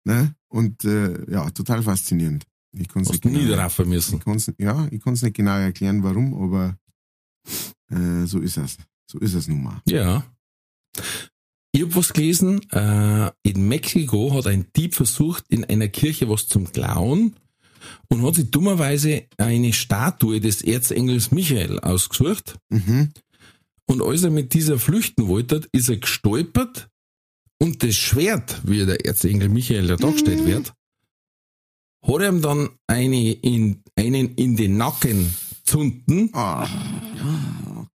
[0.04, 0.36] ne?
[0.48, 2.46] Und äh, ja, total faszinierend.
[2.74, 4.18] Ich kann's Hast nicht genau- niederraffen müssen.
[4.20, 6.78] ich kann's, ja, ich kann es nicht genau erklären, warum, aber
[7.90, 8.78] äh, so ist es.
[9.10, 9.82] So ist es nun mal.
[9.88, 10.24] Ja.
[11.74, 16.48] Ich hab was gelesen, äh, in Mexiko hat ein Dieb versucht, in einer Kirche was
[16.48, 17.36] zum klauen
[18.10, 22.58] und hat sich dummerweise eine Statue des Erzengels Michael ausgesucht.
[22.70, 23.12] Mhm.
[23.92, 26.88] Und als er mit dieser flüchten wollte, ist er gestolpert
[27.62, 30.72] und das Schwert, wie der Erzengel Michael da dargestellt wird,
[32.02, 35.36] hat ihm dann eine in, einen in den Nacken
[35.66, 36.70] zunden, Ah,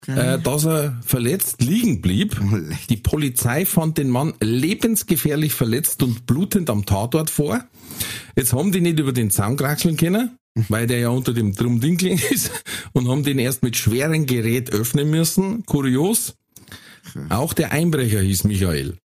[0.02, 0.34] okay.
[0.34, 2.40] äh, dass er verletzt liegen blieb.
[2.90, 7.64] Die Polizei fand den Mann lebensgefährlich verletzt und blutend am Tatort vor.
[8.36, 10.36] Jetzt haben die nicht über den Zaun kraxeln können,
[10.68, 12.50] weil der ja unter dem Drumdinkling ist,
[12.92, 15.64] und haben den erst mit schwerem Gerät öffnen müssen.
[15.66, 16.36] Kurios.
[17.28, 18.98] Auch der Einbrecher hieß Michael.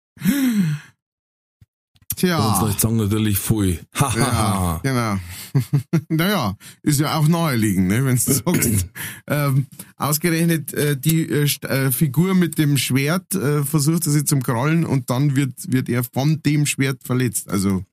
[2.21, 2.61] Und Tja.
[2.61, 3.79] Leute sagen natürlich voll.
[3.97, 5.19] Ja, genau.
[6.09, 8.87] naja, ist ja auch naheliegend, ne, wenn du sagst.
[9.27, 14.43] ähm, ausgerechnet äh, die äh, äh, Figur mit dem Schwert äh, versucht er sich zum
[14.43, 17.49] Krallen und dann wird, wird er von dem Schwert verletzt.
[17.49, 17.85] Also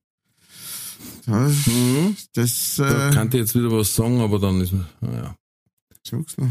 [1.27, 2.17] das, Mhm.
[2.35, 5.35] das Da äh, kann ich jetzt wieder was sagen, aber dann ist, naja.
[6.07, 6.51] sag's noch.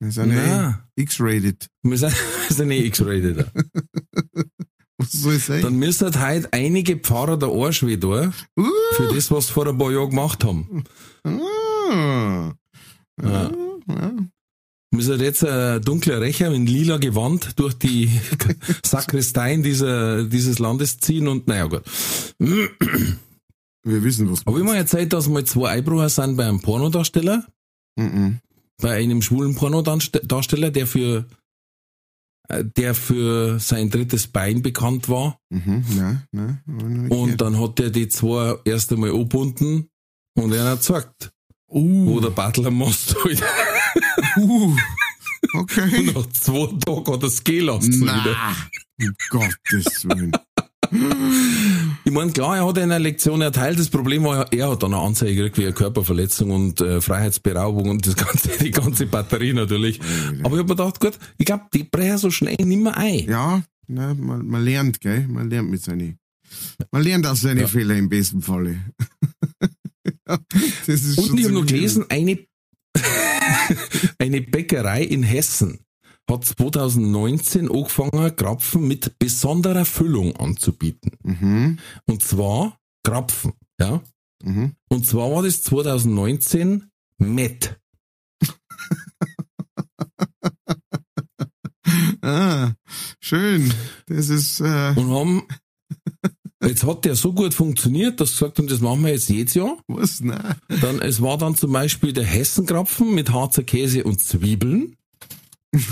[0.00, 1.68] Wir sind ja eh X-rated.
[1.82, 2.12] wir sind,
[2.48, 3.46] wir sind eh X-rated.
[4.98, 5.62] Was soll ich sagen?
[5.62, 8.64] dann müssen halt einige Pfarrer der Arsch weh tun, Uh,
[8.94, 10.84] für das, was sie vor ein paar Jahren gemacht haben.
[11.24, 12.52] ah.
[13.22, 13.50] Ja.
[13.88, 14.12] Ja.
[14.92, 18.08] Müssen jetzt ein dunkler Rächer in lila Gewand durch die
[18.86, 21.82] Sakristeien dieser, dieses Landes ziehen und naja gut.
[23.84, 27.46] Wir wissen, was ich mal erzählt, dass mal zwei Einbrucher sind bei einem Pornodarsteller?
[27.96, 28.40] Mhm.
[28.78, 31.26] bei einem schwulen Pornodarsteller, der für
[32.48, 35.38] äh, der für sein drittes Bein bekannt war.
[35.50, 35.84] Mhm.
[35.96, 36.62] Nein, nein.
[36.66, 39.88] nein, Und dann hat er die zwei erst einmal angebunden
[40.36, 41.30] und er hat gesagt,
[41.68, 43.42] wo uh, der Butler Most halt.
[44.36, 44.76] uh,
[45.54, 45.98] okay.
[45.98, 48.02] Und nach zwei Tagen hat er es gehen lassen.
[48.02, 48.36] wieder.
[48.98, 50.32] Na, um Gottes Willen.
[52.04, 53.78] Ich meine, klar, er hat in einer Lektion erteilt.
[53.78, 57.88] Das Problem war, er hat dann eine Anzeige gekriegt wie eine Körperverletzung und äh, Freiheitsberaubung
[57.88, 60.00] und das ganze, die ganze Batterie natürlich.
[60.42, 63.28] Aber ich hab mir gedacht, gut, ich glaube, die brechen so schnell nicht mehr ein.
[63.28, 65.26] Ja, ne, man, man lernt, gell?
[65.28, 66.18] Man lernt mit seinen.
[66.92, 67.66] Man lernt aus seinen Ja.
[67.66, 68.78] Fehlern im besten Falle.
[70.26, 72.38] Ja, Und ich habe noch gelesen, eine,
[74.18, 75.80] eine Bäckerei in Hessen
[76.30, 81.12] hat 2019 angefangen, Krapfen mit besonderer Füllung anzubieten.
[81.22, 84.02] Mhm, Und zwar Krapfen, ja.
[84.42, 84.72] mhm.
[84.88, 87.78] Und zwar war das 2019 Met.
[92.22, 92.72] Ah,
[93.20, 93.72] schön.
[94.06, 95.42] Das ist, äh, Und haben,
[96.64, 99.76] jetzt hat der so gut funktioniert, dass gesagt haben, das machen wir jetzt jedes Jahr.
[99.88, 100.20] was?
[100.20, 100.54] Nein.
[100.80, 104.96] Dann, es war dann zum Beispiel der Hessenkrapfen mit Harzer Käse und Zwiebeln.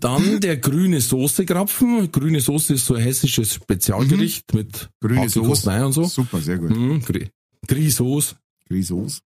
[0.00, 2.10] Dann der grüne Soßekrapfen.
[2.12, 5.70] Grüne Soße ist so ein hessisches Spezialgericht mit Grüne Soße.
[5.84, 6.04] und so.
[6.04, 6.70] Super, sehr gut.
[6.70, 7.30] Mhm, Gri-
[7.66, 8.36] Grisauce.
[8.68, 9.22] Grisos.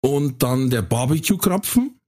[0.00, 1.98] Und dann der Barbecue-Krapfen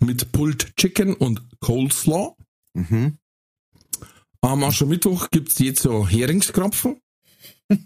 [0.00, 2.36] mit Pulled Chicken und Coleslaw.
[2.74, 3.18] Mhm.
[4.40, 7.00] Am Aschermittwoch gibt's jetzt so Heringskrapfen.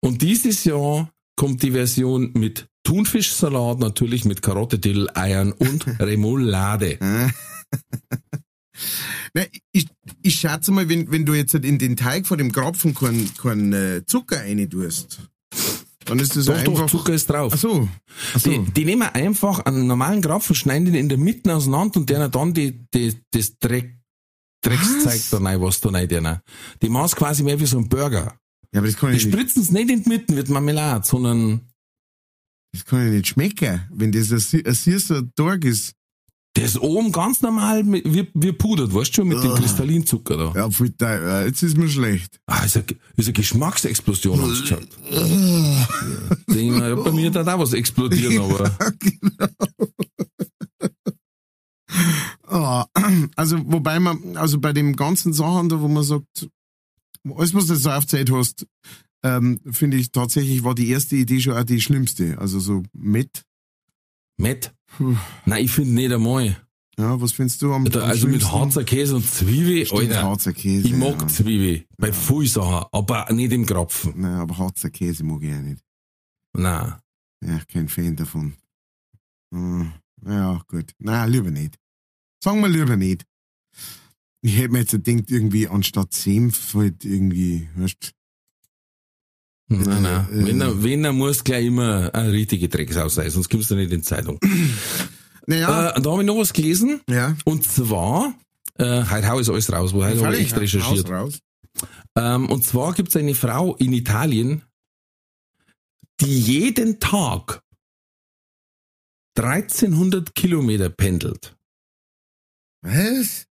[0.00, 6.98] Und dieses Jahr kommt die Version mit Thunfischsalat, natürlich mit Karotte, Dill, Eiern und Remoulade.
[9.34, 9.86] Na, ich,
[10.22, 13.32] ich schätze mal, wenn, wenn du jetzt halt in den Teig von dem Krapfen keinen
[13.34, 15.20] kein, äh, Zucker rein tust,
[16.04, 16.72] dann ist das Doch, einfach.
[16.72, 17.52] doch, Zucker ist drauf.
[17.54, 17.88] Ach so.
[18.34, 18.50] Ach so.
[18.50, 22.30] Die, die nehmen einfach einen normalen Krapfen, schneiden den in der Mitte auseinander und denen
[22.30, 23.98] dann die, die, das Dreck,
[24.62, 26.38] Dreckszeug da rein, was da rein denen.
[26.82, 28.34] Die machen es quasi mehr wie so ein Burger.
[28.72, 31.06] ja, aber das kann Die ich nicht, spritzen es nicht in die Mitte mit Marmelade,
[31.06, 31.60] sondern
[32.72, 35.92] das kann ich nicht schmecken, wenn das ein, süßer Tag ist.
[36.54, 39.58] das oben ganz normal mit, wie, wie pudert, weißt du schon, mit dem Ugh.
[39.58, 40.52] Kristallinzucker da.
[40.54, 40.92] Ja, voll
[41.44, 42.40] Jetzt ist mir schlecht.
[42.46, 44.88] Ah, ist eine, ist eine Geschmacksexplosion, haben sie gesagt.
[46.48, 48.76] Denk mal, ja, bei mir da auch was explodieren, aber
[52.52, 52.86] Ah,
[53.36, 56.48] also, wobei man, also bei dem ganzen Sachen da, wo man sagt,
[57.34, 58.66] alles, was du so aufgezählt hast,
[59.22, 62.38] ähm, finde ich tatsächlich war die erste Idee schon auch die schlimmste.
[62.38, 63.44] Also so mit.
[64.36, 64.74] Matt.
[64.86, 65.16] Puh.
[65.46, 66.56] Nein, ich finde nicht einmal.
[66.98, 68.44] Ja, was findest du am, am also mit?
[68.44, 70.22] Harzer Käse und Zwiebel, Stimmt, Alter.
[70.22, 70.86] Harzer Käse.
[70.86, 71.26] Ich mag ja.
[71.26, 71.86] Zwiebel.
[71.96, 74.12] Bei viel Sachen, aber nicht im Krapfen.
[74.16, 75.82] Nein, aber Harzer Käse mag ich auch nicht.
[76.52, 76.94] Nein.
[77.44, 78.54] Ja, kein Fan davon.
[79.52, 79.92] Hm,
[80.26, 80.92] ja, gut.
[80.98, 81.78] Nein, lieber nicht.
[82.42, 83.24] Sagen wir lieber nicht.
[84.42, 88.12] Ich hätte mir jetzt gedacht, irgendwie anstatt Senf halt irgendwie, weißt
[89.68, 90.28] Nein, nein.
[90.30, 93.74] Äh, wenn, er, wenn er muss gleich immer eine richtige Drecksau sein, sonst kommst du
[93.76, 94.38] nicht in die Zeitung.
[95.44, 97.00] Naja, Äh, da habe ich noch was gelesen.
[97.08, 97.36] ja.
[97.44, 98.32] Und zwar,
[98.78, 101.10] äh, heute hau ich alles raus, wo heute habe ich echt recherchiert.
[101.10, 101.40] Raus,
[101.74, 101.88] raus.
[102.16, 104.62] Ähm, und zwar gibt es eine Frau in Italien,
[106.20, 107.60] die jeden Tag
[109.36, 111.56] 1300 Kilometer pendelt.
[112.82, 113.46] Was?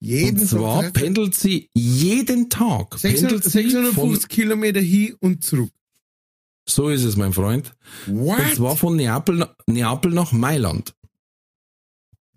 [0.00, 2.90] Jeden und zwar Tag pendelt sie jeden Tag.
[3.00, 5.72] Pendelt 600, sie 650 Kilometer hin und zurück.
[6.68, 7.74] So ist es, mein Freund.
[8.06, 8.38] What?
[8.38, 10.94] Und zwar von Neapel, Neapel nach Mailand.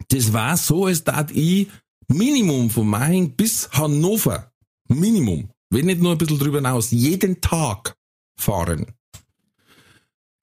[0.07, 1.67] Das war so, als tat ich
[2.07, 4.51] Minimum von Main bis Hannover.
[4.87, 5.49] Minimum.
[5.69, 6.91] Wenn nicht nur ein bisschen drüber hinaus.
[6.91, 7.95] Jeden Tag
[8.37, 8.87] fahren.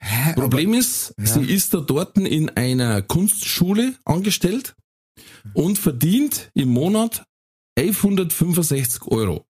[0.00, 1.26] Hä, Problem ist, ja.
[1.26, 4.76] sie ist da dort in einer Kunstschule angestellt
[5.54, 7.24] und verdient im Monat
[7.78, 9.46] 1165 Euro.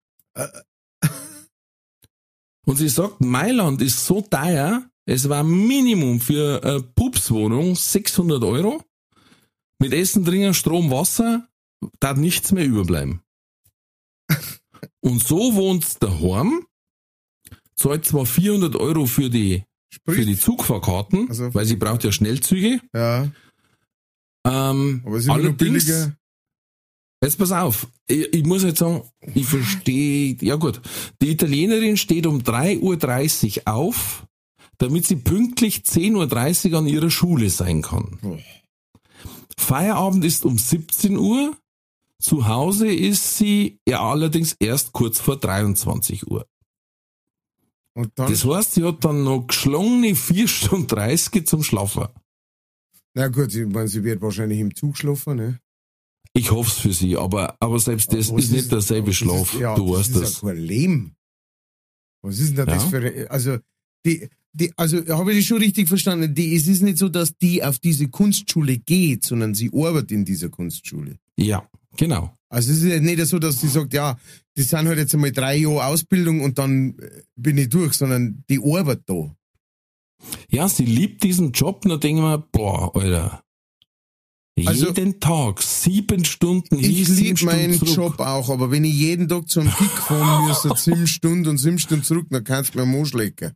[2.67, 8.83] Und sie sagt, Mailand ist so teuer, es war Minimum für eine Pupswohnung 600 Euro.
[9.81, 11.49] Mit Essen, Trinken, Strom, Wasser,
[12.01, 13.23] da nichts mehr überbleiben.
[15.01, 16.67] Und so wohnt daheim,
[17.77, 19.65] zahlt zwar 400 Euro für die
[20.07, 22.81] für die Zugfahrkarten, Also- weil sie braucht ja Schnellzüge.
[22.93, 23.31] ja.
[24.47, 26.17] Ähm, Aber noch allerdings, billiger.
[27.23, 29.03] jetzt pass auf, ich, ich muss jetzt sagen,
[29.35, 30.81] ich verstehe, ja gut,
[31.21, 34.27] die Italienerin steht um 3.30 Uhr auf,
[34.79, 38.19] damit sie pünktlich 10.30 Uhr an ihrer Schule sein kann.
[38.23, 38.39] Oh.
[39.59, 41.57] Feierabend ist um 17 Uhr,
[42.21, 46.47] zu Hause ist sie ja allerdings erst kurz vor 23 Uhr.
[48.15, 52.07] Das heißt, sie hat dann noch geschlungene 4 Stunden 30 zum Schlafen.
[53.15, 55.61] Na gut, ich meine, sie wird wahrscheinlich im Zug schlafen, ne?
[56.35, 59.55] Ich hoffe es für sie, aber, aber selbst das Was ist nicht derselbe Schlaf.
[59.55, 60.43] Ist, ja, du das weißt ist das.
[60.43, 61.17] ja kein Leben.
[62.23, 62.89] Was ist denn das Ja.
[62.91, 63.59] für, also,
[64.05, 66.35] die, die, also, habe ich das schon richtig verstanden?
[66.35, 70.25] Die, es ist nicht so, dass die auf diese Kunstschule geht, sondern sie arbeitet in
[70.25, 71.19] dieser Kunstschule.
[71.37, 72.35] Ja, genau.
[72.51, 74.19] Also es ist ja nicht so, dass sie sagt, ja,
[74.55, 78.43] das sind halt jetzt einmal drei Jahre Ausbildung und dann äh, bin ich durch, sondern
[78.49, 79.35] die arbeitet da.
[80.51, 83.43] Ja, sie liebt diesen Job, und da denken wir, boah, Alter.
[84.67, 87.95] Also- jeden Tag sieben Stunden Ich liebe Stunden meinen zurück.
[87.97, 91.79] Job auch, aber wenn ich jeden Tag zum Kick fahren müsste, sieben Stunden und sieben
[91.79, 93.53] Stunden zurück, dann kannst du mir am Arsch lecken.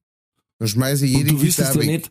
[0.59, 2.11] Dann schmeiße ich Und jede du wüsstest Gitarre ja nicht,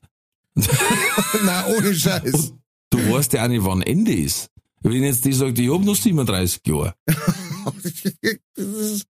[1.46, 2.34] Nein, ohne Scheiß.
[2.34, 4.50] Und du weißt ja auch nicht, wann Ende ist.
[4.82, 6.94] Wenn jetzt die sagt, ich hab noch 37 Jahre.
[8.56, 9.06] Das ist,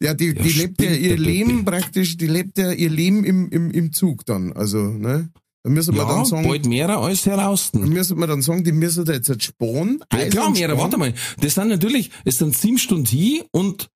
[0.00, 1.16] ja, die, Ja, die lebt ja ihr.
[1.16, 4.52] Leben praktisch, die lebt ja ihr Leben im, im, im Zug dann.
[4.52, 5.30] Also, ne?
[5.62, 7.70] Da müssen wir Ja, dann sagen, bald mehrer als heraus.
[7.72, 10.04] da müssen wir dann sagen, die müssen da jetzt halt sparen.
[10.12, 10.76] Ja, klar, sparen.
[10.78, 11.14] warte mal.
[11.40, 13.88] Das sind natürlich, es sind sieben Stunden hin und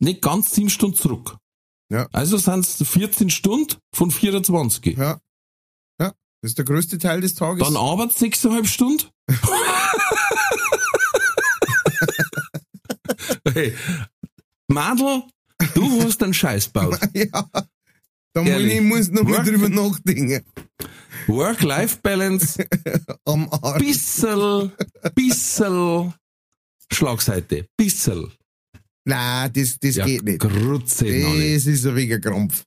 [0.00, 1.36] nicht ganz sieben Stunden zurück.
[1.92, 2.08] Ja.
[2.12, 4.96] Also sind es 14 Stunden von 24.
[4.96, 5.20] Ja.
[6.00, 7.62] Ja, das ist der größte Teil des Tages.
[7.64, 9.04] Dann arbeitet sechseinhalb Stunden.
[13.52, 13.74] hey,
[14.72, 15.22] Madel,
[15.74, 16.98] du hast einen Scheiß gebaut.
[17.14, 17.50] ja.
[18.32, 20.44] Da muss ich muss noch mal drüber nachdenken.
[21.26, 22.64] Work-Life-Balance,
[23.24, 23.80] Am Arsch.
[23.80, 24.70] bissel,
[25.14, 26.12] bissel
[26.92, 28.30] Schlagseite, bissel.
[29.04, 30.38] Nein, das, das Ja, geht nicht.
[30.40, 31.06] Grutze.
[31.06, 32.64] Das ist ein wenig ein Krampf.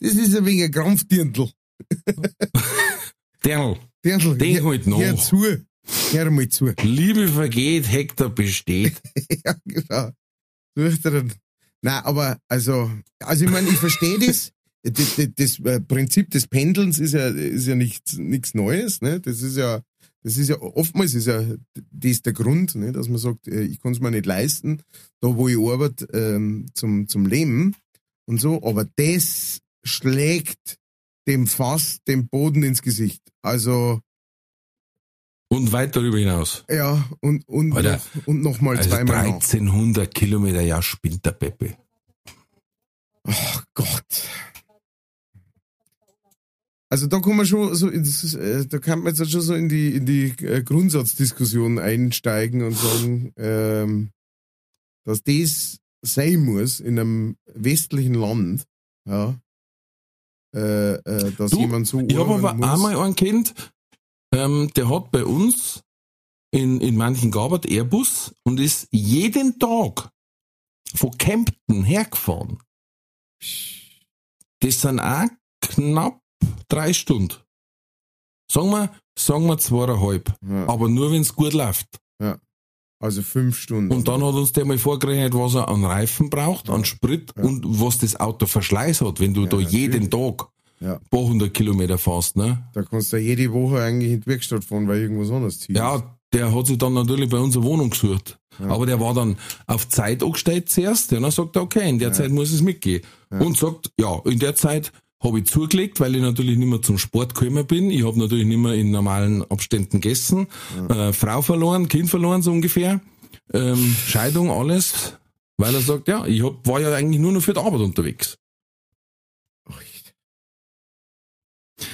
[0.00, 1.50] Das ist ein wenig ein Krampfdirndl.
[3.44, 4.38] Derl, Dirndl.
[4.38, 4.98] Denk hör- halt nach.
[4.98, 5.44] Hör zu.
[6.12, 6.72] Hör mal zu.
[6.82, 9.00] Liebe vergeht, Hektar besteht.
[9.44, 10.10] ja, genau.
[10.76, 11.32] Einen.
[11.82, 14.52] Nein, aber also, also ich meine, ich verstehe das.
[14.84, 19.20] Das, das, das äh, Prinzip des Pendelns ist ja, ist ja nichts, nichts Neues, ne?
[19.20, 19.80] Das ist ja,
[20.22, 21.42] das ist ja, oftmals ist ja,
[21.74, 22.92] das ist der Grund, ne?
[22.92, 24.82] dass man sagt, äh, ich kann es mir nicht leisten,
[25.20, 27.74] da wo ich arbeite, ähm, zum, zum Leben
[28.26, 30.78] und so, aber das schlägt
[31.26, 33.22] dem Fass den Boden ins Gesicht.
[33.42, 34.00] Also,
[35.52, 36.64] Und weit darüber hinaus.
[36.70, 39.34] ja, und, und, Alter, noch, und noch mal Also zweimal nach.
[39.34, 41.76] 1300 Kilometer, ja, spinnt der Peppe.
[43.24, 44.28] Ach Gott.
[46.88, 49.94] Also da kann man schon so, äh, da kann man jetzt schon so in die
[49.94, 54.10] in die äh, Grundsatzdiskussion einsteigen und sagen, ähm,
[55.04, 58.64] dass das sein muss in einem westlichen Land,
[59.08, 59.38] ja,
[60.54, 62.68] äh, äh, dass Du, jemand so Ich habe aber muss.
[62.68, 63.54] einmal einen Kind,
[64.32, 65.82] ähm, der hat bei uns
[66.54, 70.10] in, in manchen gearbeitet, Airbus, und ist jeden Tag
[70.94, 72.58] von Kempten hergefahren.
[74.60, 75.28] Das sind auch
[75.60, 76.20] knapp
[76.68, 77.34] drei Stunden.
[78.50, 80.34] Sagen wir, sagen wir zweieinhalb.
[80.46, 81.86] ja, Aber nur wenn es gut läuft.
[83.02, 83.90] also fünf Stunden.
[83.92, 87.42] Und dann hat uns der mal vorgerechnet, was er an Reifen braucht, an Sprit Ja.
[87.42, 90.51] und was das Auto Verschleiß hat, wenn du Ja, da jeden Tag
[90.82, 90.94] Ja.
[90.94, 92.68] ein paar hundert Kilometer fährst, ne?
[92.72, 95.76] da kannst du ja jede Woche eigentlich in die Werkstatt fahren, weil irgendwas anderes zieht.
[95.76, 96.02] Ja,
[96.32, 98.38] der hat sich dann natürlich bei uns eine Wohnung gesucht.
[98.58, 98.68] Ja.
[98.68, 101.12] Aber der war dann auf Zeit angestellt zuerst.
[101.12, 103.02] Und dann sagt er, okay, in der Zeit muss es mitgehen.
[103.30, 106.98] Und sagt, ja, in der Zeit habe ich zugelegt, weil ich natürlich nicht mehr zum
[106.98, 107.90] Sport gekommen bin.
[107.90, 110.48] Ich habe natürlich nicht mehr in normalen Abständen gegessen.
[110.88, 113.00] Äh, Frau verloren, Kind verloren, so ungefähr.
[113.52, 115.14] Ähm, Scheidung, alles.
[115.58, 118.38] Weil er sagt, ja, ich hab, war ja eigentlich nur noch für die Arbeit unterwegs.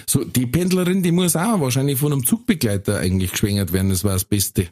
[0.09, 4.15] So, die Pendlerin, die muss auch wahrscheinlich von einem Zugbegleiter eigentlich geschwängert werden, das war
[4.15, 4.69] das Beste.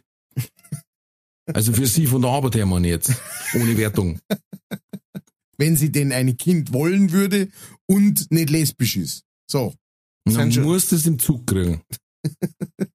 [1.52, 3.12] Also für sie von der Arbeit her, ich jetzt.
[3.54, 4.18] Ohne Wertung.
[5.58, 7.48] Wenn sie denn ein Kind wollen würde
[7.86, 9.24] und nicht lesbisch ist.
[9.50, 9.74] So.
[10.26, 11.82] Und dann muss das im Zug kriegen.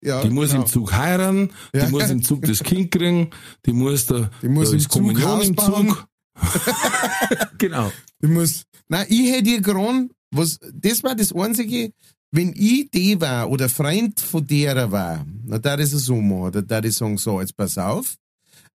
[0.03, 0.63] Ja, Die muss genau.
[0.63, 1.89] im Zug heiraten, die Ja.
[1.89, 3.29] muss im Zug das Kind kriegen,
[3.65, 5.57] die muss da, Die muss da im Kommunion im.
[5.57, 6.07] Zug.
[7.57, 7.91] genau.
[8.21, 11.93] Ich muss, na, ich hätte ihr gern, was, das war das einzige,
[12.31, 16.53] wenn ich die war oder Freund von derer war, na, da ist es so machen,
[16.53, 18.15] da da ich sagen, so, jetzt pass auf,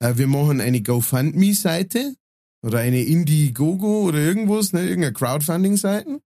[0.01, 2.15] äh, wir machen eine GoFundMe-Seite
[2.63, 6.21] oder eine Indiegogo oder irgendwas, ne, irgendeine Crowdfunding-Seite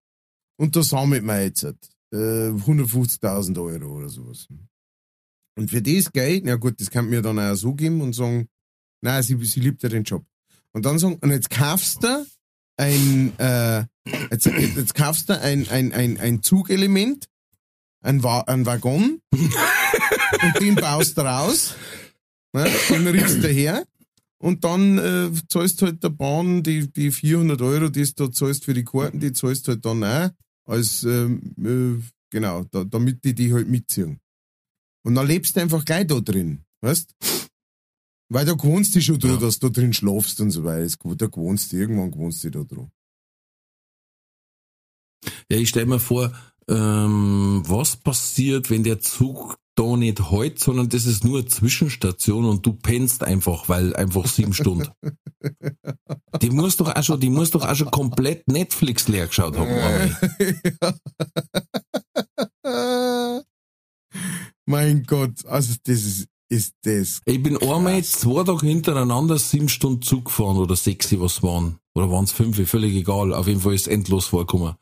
[0.58, 4.48] und da sammelt man jetzt äh, 150.000 Euro oder sowas.
[5.56, 8.48] Und für das Geld, na gut, das kann mir dann auch so geben und sagen,
[9.02, 10.24] nein, sie, sie liebt ja den Job.
[10.72, 12.26] Und dann sagen, und jetzt kaufst du
[12.76, 13.84] ein, äh,
[14.30, 17.26] jetzt, jetzt kaufst du ein, ein, ein, ein Zugelement,
[18.00, 21.74] ein, Wa ein Waggon, und den baust du raus,
[22.52, 23.84] ne, den riechst du her,
[24.40, 28.64] und dann äh, zahlst halt der Bahn die, die 400 Euro, die du da zahlst
[28.64, 30.30] für die Karten, die zahlst halt dann auch,
[30.64, 34.20] als, ähm, äh, genau, da, damit die die halt mitziehen.
[35.04, 37.14] Und dann lebst du einfach gleich da drin, weißt?
[38.30, 39.36] Weil da gewohnst du schon da, Ja.
[39.38, 40.94] dass du drin schlafst und so weiter.
[41.16, 42.90] Da gewohnst du, irgendwann gewohnst du da dran.
[45.50, 46.32] Ja, ich stell mir vor,
[46.68, 52.44] ähm, was passiert, wenn der Zug da nicht hält, sondern das ist nur eine Zwischenstation
[52.44, 54.88] und du pennst einfach, weil einfach sieben Stunden.
[56.42, 59.70] Die muss doch auch schon, die muss doch auch schon komplett Netflix leer geschaut haben.
[59.70, 60.16] Arme.
[64.66, 67.22] mein Gott, also das ist, ist das.
[67.24, 71.78] Ich bin einmal zwei Tage hintereinander sieben Stunden Zug gefahren oder sechs, was waren.
[71.94, 73.32] Oder waren es fünf, völlig egal.
[73.32, 74.74] Auf jeden Fall ist endlos vorgekommen.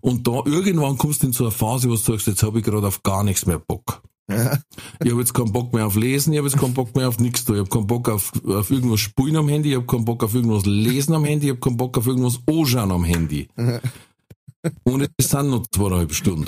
[0.00, 2.64] Und da irgendwann kommst du in so eine Phase, wo du sagst, jetzt habe ich
[2.64, 4.02] gerade auf gar nichts mehr Bock.
[4.28, 4.58] Ja.
[5.02, 7.18] Ich habe jetzt keinen Bock mehr auf Lesen, ich habe jetzt keinen Bock mehr auf
[7.18, 7.54] nichts da.
[7.54, 10.34] Ich habe keinen Bock auf, auf irgendwas spielen am Handy, ich habe keinen Bock auf
[10.34, 13.48] irgendwas lesen am Handy, ich habe keinen Bock auf irgendwas anschauen am Handy.
[14.84, 16.46] Und es sind noch zweieinhalb Stunden.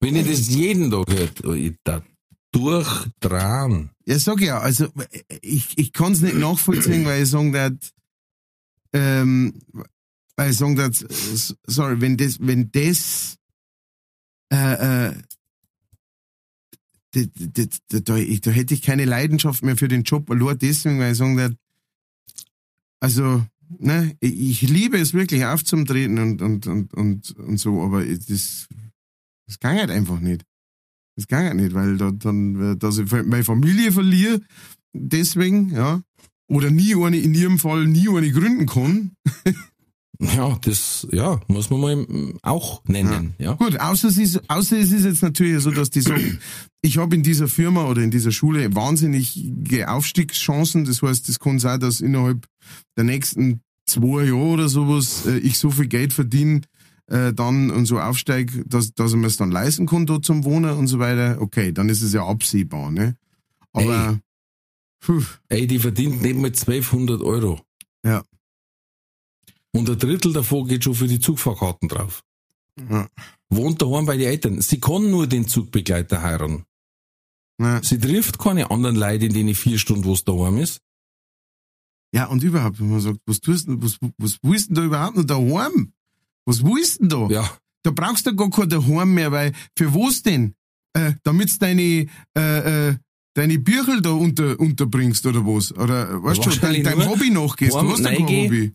[0.00, 2.02] Wenn ich das jeden Tag hört, ich da
[2.50, 3.90] durchdran.
[4.04, 4.88] Ja, sag ja, also
[5.40, 7.74] ich, ich kann es nicht nachvollziehen, weil ich sagen dat,
[8.92, 9.54] ähm,
[10.36, 13.36] weil ich sagen dat, s- sorry, wenn das, wenn das,
[14.52, 15.22] äh, äh,
[17.14, 21.12] da, da, da, da, hätte ich keine Leidenschaft mehr für den Job, nur deswegen, weil
[21.12, 21.54] ich sagen dat,
[23.00, 23.44] also,
[23.78, 28.68] ne, ich, liebe es wirklich aufzumtreten und, und, und, und, und so, aber das,
[29.46, 30.44] das kann halt einfach nicht.
[31.16, 34.40] Das kann halt nicht, weil da, dann, dass ich meine Familie verliere,
[34.94, 36.02] deswegen, ja.
[36.48, 39.12] Oder nie eine, in ihrem Fall nie eine gründen kann.
[40.22, 42.06] Ja, das, ja, muss man mal
[42.42, 43.54] auch nennen, ja.
[43.54, 46.38] Gut, außer es ist, außer es ist jetzt natürlich so, dass die sagen,
[46.80, 50.84] ich habe in dieser Firma oder in dieser Schule wahnsinnige Aufstiegschancen.
[50.84, 52.46] Das heißt, es kann sein, dass innerhalb
[52.96, 56.60] der nächsten zwei Jahre oder sowas äh, ich so viel Geld verdiene,
[57.06, 60.44] äh, dann und so aufsteige, dass, dass ich mir es dann leisten kann, dort zum
[60.44, 61.40] Wohnen und so weiter.
[61.40, 63.16] Okay, dann ist es ja absehbar, ne?
[63.72, 64.20] Aber,
[65.00, 67.60] puh, Ey, die verdient nicht mal 1200 Euro.
[68.04, 68.22] Ja.
[69.74, 72.22] Und ein Drittel davon geht schon für die Zugfahrkarten drauf.
[72.90, 73.08] ja,
[73.50, 74.60] Wohnt daheim bei den Eltern.
[74.60, 76.64] Sie kann nur den Zugbegleiter heiraten.
[77.58, 80.80] na, Sie trifft keine anderen Leute in denen vier Stunden, wo es daheim ist.
[82.14, 84.86] Ja, und überhaupt, wenn man sagt, was tust du, was, was willst du denn da
[84.88, 85.92] überhaupt noch daheim?
[86.44, 87.34] Was willst du denn da?
[87.34, 87.50] Ja.
[87.84, 90.54] Da brauchst du gar kein daheim mehr, weil, für was denn?
[90.92, 92.06] Äh, damit's deine,
[92.36, 92.96] äh, äh,
[93.34, 95.72] deine Birchel da unter, unterbringst oder was?
[95.72, 97.72] Oder, weißt du, dein, Wahrscheinlich dein nur Hobby nachgehst.
[97.74, 98.26] Du hast ja kein.
[98.26, 98.72] Hobby.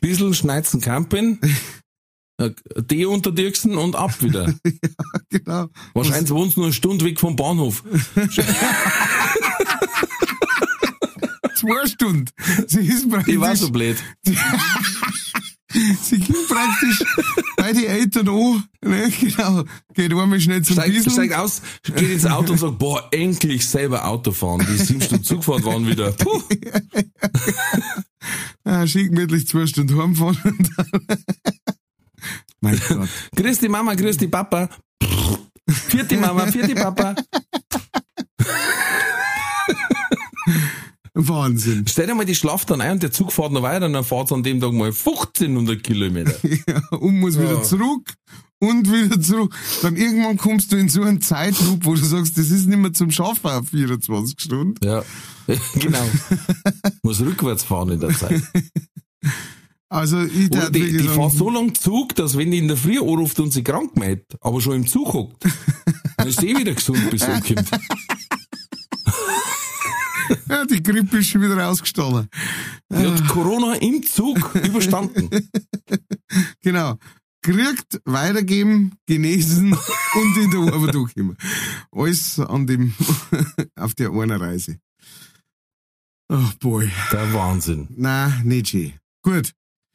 [0.00, 1.38] Bissl schneizen Campen,
[2.38, 2.50] äh,
[2.90, 4.54] die unterdirksen und ab wieder.
[5.32, 5.68] Genau.
[5.94, 7.84] Wahrscheinlich wohnst du nur eine Stunde weg vom Bahnhof.
[11.54, 12.24] Zwei Stunden.
[12.66, 13.96] Sie ist praktisch, Ich war so blöd.
[16.02, 17.04] sie geht praktisch
[17.56, 19.64] bei den Eltern an, ne, genau.
[19.94, 21.12] Geht einmal schnell zum Steigt, Diesel.
[21.12, 24.66] steigt aus, geht ins Auto und sagt, boah, endlich selber Auto fahren.
[24.68, 26.10] Die sieben Stunden Zug gefahren waren wieder.
[26.12, 26.42] Puh.
[28.64, 30.90] Ah, schick gemütlich zwei Stunden heimfahren und dann.
[32.60, 33.08] mein Gott.
[33.36, 34.68] Grüß die Mama, grüß die Papa.
[35.68, 37.14] Vierte Mama, vierte Papa.
[41.14, 41.86] Wahnsinn.
[41.88, 44.04] Stell dir mal die Schlaf dann ein und der Zug fährt noch weiter und dann
[44.04, 46.34] fährt an dem Tag mal 1500 Kilometer.
[46.66, 47.62] Ja, und muss wieder Ja.
[47.62, 48.14] zurück
[48.60, 49.54] und wieder zurück.
[49.82, 52.92] Dann irgendwann kommst du in so einen Zeitloop, wo du sagst, das ist nicht mehr
[52.92, 54.74] zum Schaffen auf 24 Stunden.
[54.84, 55.02] Ja,
[55.74, 56.04] genau.
[57.02, 58.42] Muss rückwärts fahren in der Zeit.
[59.88, 62.76] Also ich Oder die, wirklich die fährt so lang Zug, dass wenn die in der
[62.76, 65.44] Früh anruft und sie krank meldet, aber schon im Zug hockt,
[66.16, 67.68] dann ist eh wieder gesund, bis sie ankommt.
[70.48, 72.28] ja, die Grippe ist schon wieder ausgestohlen.
[72.92, 75.28] Die hat Corona im Zug überstanden.
[76.62, 76.96] Genau.
[77.42, 79.72] Kriegt, weitergeben, genesen
[80.14, 81.36] und in der Arbeit ankommen.
[81.90, 82.94] Alles an dem,
[83.76, 84.78] auf der einen Reise.
[86.28, 86.90] Oh boy.
[87.12, 87.88] Der Wahnsinn.
[87.96, 88.92] Nein, nicht schön.
[89.22, 89.52] Gut.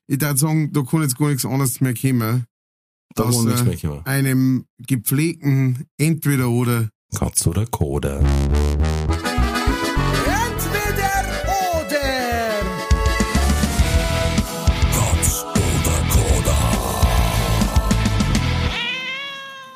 [0.07, 2.45] Ich würde sagen, da kann jetzt gar nichts anderes mehr kommen.
[3.15, 4.05] Da war nichts mehr kommen.
[4.05, 8.21] einem gepflegten Entweder oder Katz oder Koda.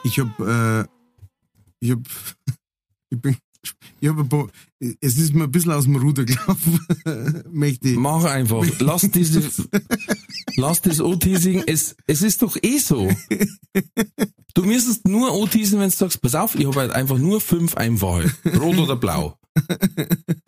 [0.10, 0.86] Ich hab, äh,
[1.80, 2.00] ich hab,
[3.12, 3.36] Ich bin,
[4.00, 4.48] ich hab ein paar,
[4.80, 6.80] es ist mir ein bisschen aus dem Ruder gelaufen,
[7.52, 7.98] möchte ich.
[7.98, 8.64] Mach einfach.
[8.80, 9.42] Lass diese,
[10.56, 11.64] lass das anteasing.
[11.66, 13.10] Es, es ist doch eh so.
[14.54, 17.76] Du müsstest nur anteasen, wenn du sagst, pass auf, ich habe halt einfach nur fünf
[17.76, 18.32] Einfache.
[18.60, 19.38] Rot oder blau.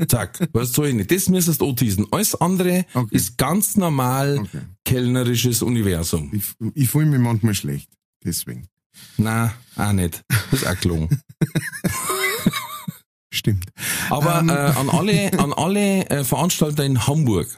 [0.07, 0.47] Zack.
[0.53, 1.12] Was soll ich nicht?
[1.12, 2.05] Das müsstest du anteasen.
[2.12, 3.16] Alles andere Okay.
[3.16, 4.62] ist ganz normal Okay.
[4.86, 6.30] kellnerisches Universum.
[6.32, 6.43] Ich,
[6.76, 7.89] ich fühle mich manchmal schlecht.
[8.24, 8.68] Deswegen.
[9.17, 10.23] Na, auch nicht.
[10.29, 11.21] Das ist auch gelungen.
[13.33, 13.65] Stimmt.
[14.09, 14.49] Aber Ähm.
[14.49, 17.57] äh, an alle, an alle äh, Veranstalter in Hamburg.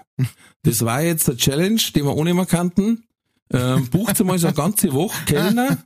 [0.64, 3.06] Das war jetzt der Challenge, den wir ohne mehr kannten.
[3.52, 5.78] Ähm, bucht mal so eine ganze Woche Kellner.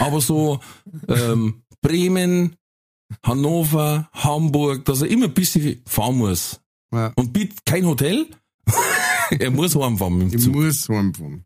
[0.00, 0.60] Aber so
[1.08, 2.56] ähm, Bremen,
[3.24, 6.60] Hannover, Hamburg, dass er immer ein bisschen fahren muss.
[6.92, 7.12] Ja.
[7.16, 8.26] Und bitte kein Hotel.
[9.30, 10.54] er muss heimfahren mit dem Zug.
[10.54, 11.44] muss heimfahren.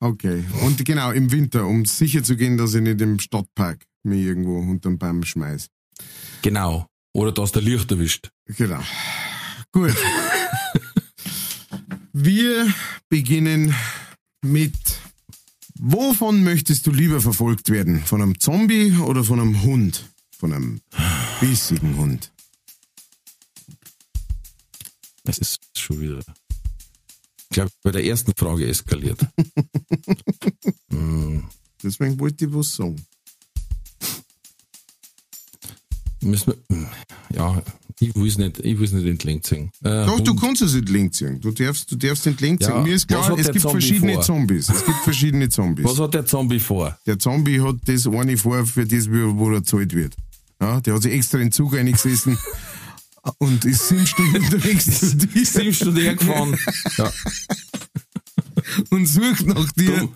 [0.00, 0.44] Okay.
[0.62, 4.58] Und genau, im Winter, um sicher zu gehen, dass ich nicht im Stadtpark mich irgendwo
[4.58, 5.68] unterm Baum schmeiß.
[6.42, 6.86] Genau.
[7.12, 8.30] Oder dass der Licht erwischt.
[8.44, 8.80] Genau.
[9.72, 9.94] Gut.
[12.12, 12.72] Wir
[13.08, 13.74] beginnen
[14.42, 14.74] mit
[15.78, 18.02] Wovon möchtest du lieber verfolgt werden?
[18.02, 20.04] Von einem Zombie oder von einem Hund?
[20.38, 20.80] Von einem
[21.40, 22.32] bissigen Hund.
[25.24, 26.20] Das ist schon wieder.
[27.56, 29.18] Ich glaube, bei der ersten Frage eskaliert.
[30.90, 31.42] Hm,
[31.82, 32.96] Deswegen wollte ich was sagen.
[36.20, 36.86] müssen wir,
[37.34, 37.62] ja,
[37.98, 39.70] ich will es nicht, ich will es nicht entlenkt sehen.
[39.82, 40.40] Äh, Doch, du Hund.
[40.42, 41.40] kannst es entlenkt sehen.
[41.40, 42.82] Du darfst, du darfst entlenkt Ja, sehen.
[42.82, 44.22] Mir ist klar, es gibt Zombie verschiedene vor?
[44.22, 44.68] Zombies.
[44.68, 45.86] Es gibt verschiedene Zombies.
[45.86, 46.98] Was hat der Zombie vor?
[47.06, 50.14] Der Zombie hat das eine vor, für das, wo er zahlt wird.
[50.60, 52.36] Ja, der hat sich extra in den Zug eingesessen
[53.38, 56.58] und ist sieben Stunden unterwegs zu dir Sieben Stunden hergefahren.
[56.96, 57.12] Ja.
[58.90, 59.96] und sucht nach dir.
[59.96, 60.14] Drum,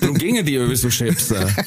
[0.00, 1.48] drum gingen die über so Schäpser.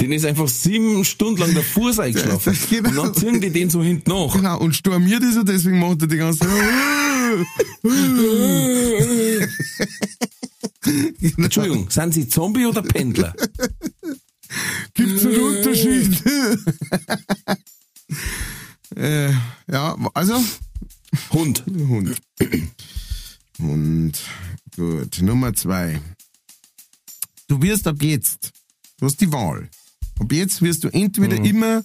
[0.00, 2.56] Den ist einfach sieben Stunden lang der Fuß eingeschlafen.
[2.70, 2.88] Genau.
[2.88, 4.34] Und dann ziehen die den so hinten nach.
[4.34, 6.50] Genau, und stormiert ist er, deswegen macht er die ganze Zeit.
[11.38, 13.34] Entschuldigung, sind Sie Zombie oder Pendler?
[14.94, 16.22] Gibt es einen Unterschied?
[18.96, 19.32] Äh,
[19.66, 20.42] ja, also,
[21.30, 21.64] Hund.
[21.66, 22.20] Hund.
[23.58, 24.22] Hund.
[24.76, 25.22] Gut.
[25.22, 26.00] Nummer zwei.
[27.48, 28.52] Du wirst ab jetzt,
[28.98, 29.68] du hast die Wahl.
[30.18, 31.84] Ab jetzt wirst du entweder immer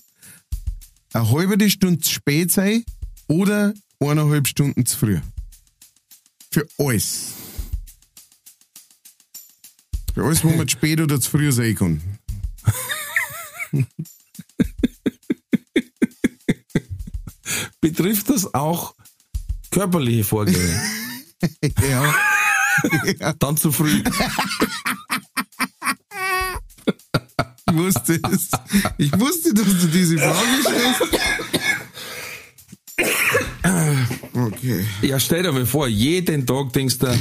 [1.13, 2.83] eine halbe Stunde zu spät sein
[3.27, 5.19] oder eineinhalb Stunden zu früh.
[6.51, 7.33] Für alles.
[10.13, 12.01] Für alles, wo man zu spät oder zu früh sein kann.
[17.81, 18.95] Betrifft das auch
[19.71, 20.81] körperliche Vorgänge?
[21.89, 22.13] Ja.
[23.39, 24.03] Dann zu früh.
[27.65, 28.49] Ich wusste es.
[28.97, 31.19] Ich wusste, dass du diese Frage stellst.
[34.33, 34.85] Okay.
[35.01, 37.07] Ja, stell dir mal vor, jeden Tag denkst du,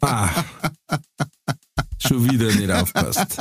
[0.00, 0.28] ah,
[1.98, 3.36] schon wieder nicht aufpasst.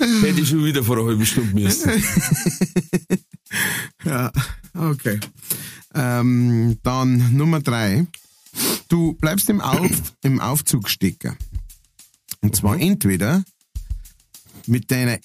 [0.22, 1.90] Hätte ich schon wieder vor einer halben Stunde müssen.
[4.04, 4.30] Ja,
[4.74, 5.18] okay.
[5.94, 8.06] Ähm, dann Nummer drei.
[8.88, 9.90] Du bleibst im, Auf,
[10.22, 11.36] im Aufzug stecken.
[12.40, 13.44] Und zwar entweder
[14.66, 15.18] mit deiner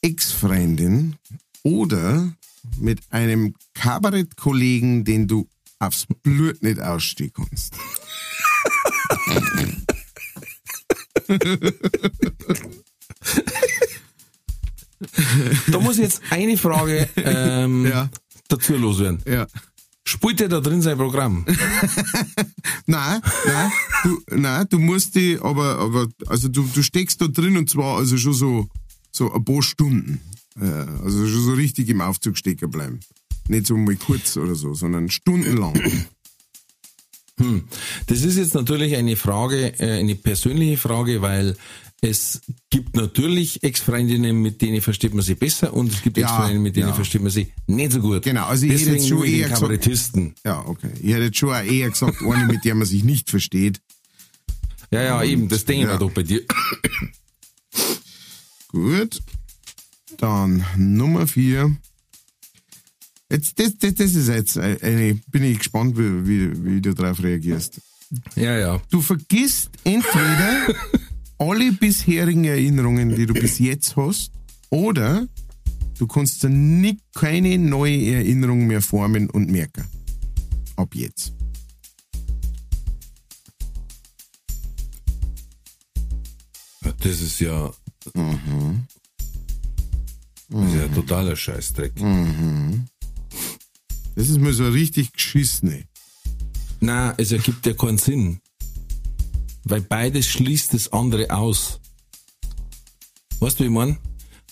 [0.00, 1.16] Ex-Freundin
[1.62, 2.32] oder
[2.78, 5.46] mit einem Kabarettkollegen, den du
[5.78, 7.74] aufs Blut nicht ausstehen kannst.
[15.70, 18.08] Da muss ich jetzt eine Frage ähm, Ja.
[18.48, 19.20] dazu loswerden.
[19.26, 19.46] Ja.
[20.04, 21.44] Spielt der da drin sein Programm?
[22.86, 23.72] Nein, nein,
[24.04, 27.96] du, nein, du musst die, aber, aber, also du, du steckst da drin und zwar
[27.96, 28.68] also schon so,
[29.10, 30.20] so ein paar Stunden.
[31.02, 33.00] Also schon so richtig im Aufzug stecken bleiben.
[33.48, 35.74] Nicht so mal kurz oder so, sondern stundenlang.
[38.06, 41.56] Das ist jetzt natürlich eine Frage, äh, eine persönliche Frage, weil
[42.02, 42.40] es
[42.70, 46.76] gibt natürlich Ex-Freundinnen, mit denen versteht man sich besser und es gibt Ja, Ex-Freundinnen, mit
[46.76, 46.94] denen ja.
[46.94, 48.22] versteht man sich nicht so gut.
[48.22, 50.36] Genau, also ich hätte Deswegen jetzt schon eher gesagt-.
[50.44, 50.90] Ja, okay.
[51.00, 53.80] Ich hätte jetzt schon eher gesagt, eine, mit der man sich nicht versteht.
[54.90, 55.94] Ja, ja, eben, das denke ich Ja.
[55.94, 56.42] mir doch bei dir.
[58.68, 59.20] Gut.
[60.18, 61.76] Dann Nummer vier.
[63.30, 67.22] Jetzt, das, das, das ist jetzt eine, bin ich gespannt, wie, wie, wie du darauf
[67.22, 67.80] reagierst.
[68.36, 68.82] Ja, ja.
[68.90, 70.74] Du vergisst entweder
[71.38, 74.32] alle bisherigen Erinnerungen, die du bis jetzt hast,
[74.70, 75.26] oder
[75.98, 79.84] du kannst dir nicht keine neue Erinnerung mehr formen und merken.
[80.76, 81.32] Ab jetzt.
[86.98, 87.72] Das ist ja.
[88.14, 88.86] Mhm.
[90.48, 91.92] Das ist ja totaler Scheißdreck.
[94.14, 95.84] Das ist mir so richtig geschissene.
[96.80, 98.40] Na, es ergibt ja keinen Sinn.
[99.68, 101.80] Weil beides schließt das andere aus.
[103.40, 103.98] Weißt du, wie ich mein?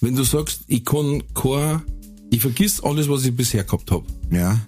[0.00, 1.82] Wenn du sagst, ich kann kein,
[2.30, 4.04] ich vergiss alles, was ich bisher gehabt habe.
[4.30, 4.60] Ja.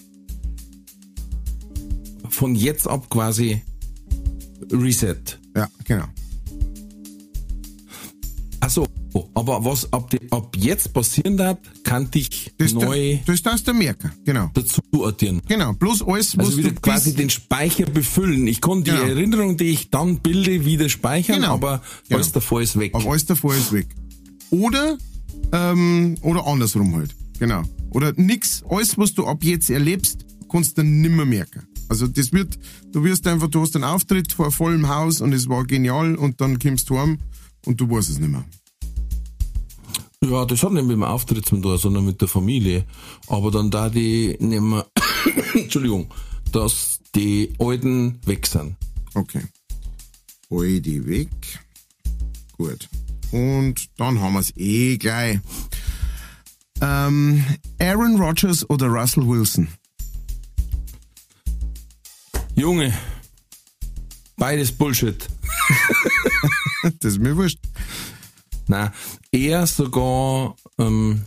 [2.30, 3.60] Von jetzt ab quasi
[4.70, 5.16] Reset.
[5.56, 6.06] Ja, genau.
[8.60, 8.86] Achso,
[9.34, 13.74] aber was ab, de, ab jetzt passieren darf, kann dich Das, neu das darfst du
[13.74, 14.12] merken.
[14.24, 14.50] Genau.
[14.54, 15.40] dazu addieren.
[15.48, 15.72] Genau.
[15.74, 18.46] Bloß alles, was Also wieder du quasi den Speicher befüllen.
[18.46, 19.02] Ich kann die Genau.
[19.02, 21.54] Erinnerung, die ich dann bilde, wieder speichern, Genau.
[21.54, 22.16] aber Genau.
[22.16, 22.94] alles davor ist weg.
[22.94, 23.88] Aber alles davor ist weg.
[24.50, 24.96] Oder,
[25.52, 27.14] ähm, oder andersrum halt.
[27.38, 27.62] Genau.
[27.90, 31.62] Oder nix, alles, was du ab jetzt erlebst, kannst du nimmer merken.
[31.88, 32.58] Also das wird,
[32.92, 36.40] du wirst einfach, du hast einen Auftritt vor vollem Haus und es war genial und
[36.40, 37.18] dann kommst du heim
[37.64, 38.44] und du weißt es nicht mehr.
[40.24, 42.84] Ja, das hat nicht mit dem Auftritt zu tun, sondern mit der Familie.
[43.28, 44.86] Aber dann da die nehmen wir,
[45.54, 46.12] Entschuldigung,
[46.52, 48.76] dass die Alten weg sind.
[49.14, 49.42] Okay.
[50.50, 51.28] Die weg.
[52.56, 52.88] Gut.
[53.32, 55.40] Und dann haben wir es eh gleich.
[56.80, 57.44] Ähm,
[57.80, 59.68] Aaron Rodgers oder Russell Wilson?
[62.54, 62.94] Junge,
[64.36, 65.26] beides Bullshit.
[67.00, 67.58] Das ist mir wurscht.
[68.68, 68.92] Na,
[69.32, 71.22] eher sogar ähm,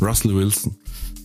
[0.00, 0.76] Russell Wilson.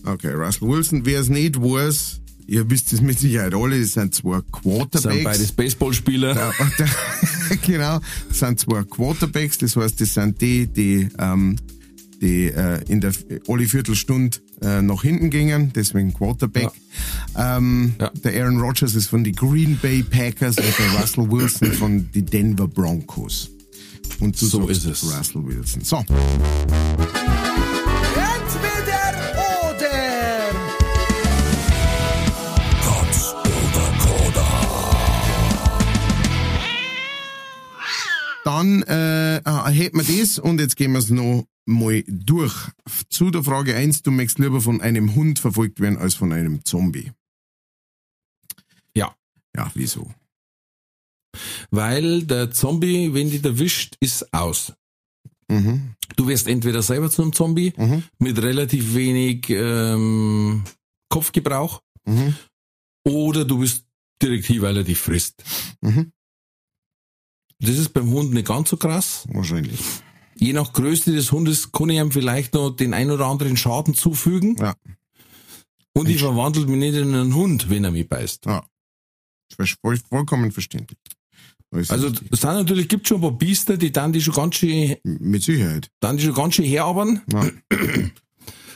[0.04, 4.14] Okay, Russell Wilson, wer es nicht weiß, ihr wisst es mit Sicherheit alle, das sind
[4.14, 5.02] zwei Quarterbacks.
[5.02, 6.34] Sind beides Baseballspieler.
[6.36, 11.56] Ja, und der- genau, das sind zwei Quarterbacks, das heißt, das sind die, die, ähm,
[12.20, 13.12] die äh, in der
[13.48, 16.70] alle Viertelstunde äh, nach hinten gingen, deswegen Quarterback.
[17.36, 18.10] Ähm, Ja.
[18.24, 22.26] Der Aaron Rodgers ist von den Green Bay Packers und der Russell Wilson von den
[22.26, 23.50] Denver Broncos.
[24.20, 25.02] Und du So ist es.
[25.04, 25.82] Russell Wilson.
[25.84, 26.14] So, Entweder
[29.68, 29.96] oder.
[38.44, 42.54] dann äh, äh, hätten wir das und jetzt gehen wir es noch mal durch.
[43.08, 46.64] Zu der Frage 1, du möchtest lieber von einem Hund verfolgt werden als von einem
[46.64, 47.10] Zombie.
[48.94, 49.14] Ja.
[49.56, 50.08] Ja, wieso?
[51.76, 54.72] Weil der Zombie, wenn dich erwischt, ist aus.
[55.48, 55.94] Mhm.
[56.16, 58.02] Du wirst entweder selber zu einem Zombie Mhm.
[58.18, 60.64] mit relativ wenig ähm,
[61.08, 62.34] Kopfgebrauch Mhm.
[63.04, 63.84] oder du bist
[64.22, 65.44] Direktiv, weil er dich frisst.
[65.82, 66.10] Mhm.
[67.60, 69.26] Das ist beim Hund nicht ganz so krass.
[69.30, 69.80] Wahrscheinlich.
[70.38, 73.94] Je nach Größe des Hundes kann ich ihm vielleicht noch den ein oder anderen Schaden
[73.94, 74.56] zufügen.
[74.58, 74.74] Ja.
[75.94, 78.46] Und ich verwandle mich nicht in einen Hund, wenn er mich beißt.
[78.46, 78.66] Ja.
[79.56, 80.98] Das ist voll, vollkommen verständlich.
[81.72, 82.28] Also richtig.
[82.32, 85.42] es sind natürlich gibt schon ein paar Biester, die dann die schon ganz schön, mit
[85.42, 85.90] Sicherheit.
[86.00, 87.22] dann die schon ganz schön herabern.
[87.32, 87.50] Ja.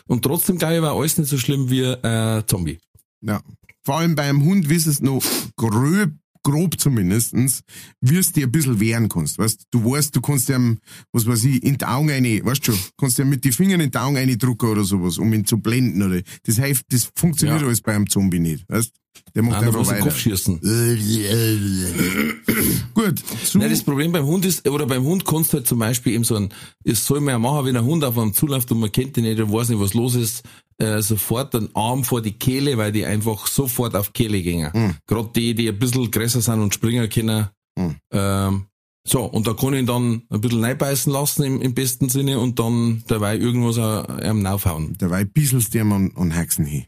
[0.06, 2.78] Und trotzdem glaube ich, war alles nicht so schlimm wie äh, Zombie.
[3.22, 3.40] ja.
[3.82, 5.22] Vor allem beim Hund wirst es noch
[5.56, 6.10] grob,
[6.42, 7.62] grob zumindestens,
[8.00, 9.66] wirst dir ein bisschen wehren kannst, weißt?
[9.70, 10.78] Du weißt, du kannst ihm,
[11.12, 13.90] was weiß ich, in die Augen eine, weißt schon, kannst ihm mit den Fingern in
[13.90, 17.60] die Augen eine drücken oder sowas, um ihn zu blenden oder, das hilft, das funktioniert
[17.60, 17.66] Ja.
[17.66, 18.92] alles bei einem Zombie nicht, weißt?
[19.34, 20.04] Der macht Einfach einfach weiter.
[20.04, 20.60] Kopf schießen.
[22.94, 25.78] Gut, zu, Nein, das Problem beim Hund ist, oder beim Hund kannst du halt zum
[25.78, 26.48] Beispiel eben so ein,
[26.84, 29.24] das soll man ja machen, wenn ein Hund auf einem zuläuft und man kennt den
[29.24, 30.42] nicht und weiß nicht, was los ist,
[30.81, 34.70] äh, sofort den Arm vor die Kehle, weil die einfach sofort auf die Kehle gehen.
[34.73, 34.94] Mhm.
[35.07, 37.48] Gerade die, die ein bisschen größer sind und springen können.
[37.78, 37.97] Mhm.
[38.12, 38.66] Ähm,
[39.07, 42.39] so, und da kann ich ihn dann ein bisschen reinbeißen lassen im, im besten Sinne
[42.39, 44.94] und dann dabei irgendwas am aufhauen.
[44.98, 46.85] dabei bisselst du ihm an, an Haxen hin.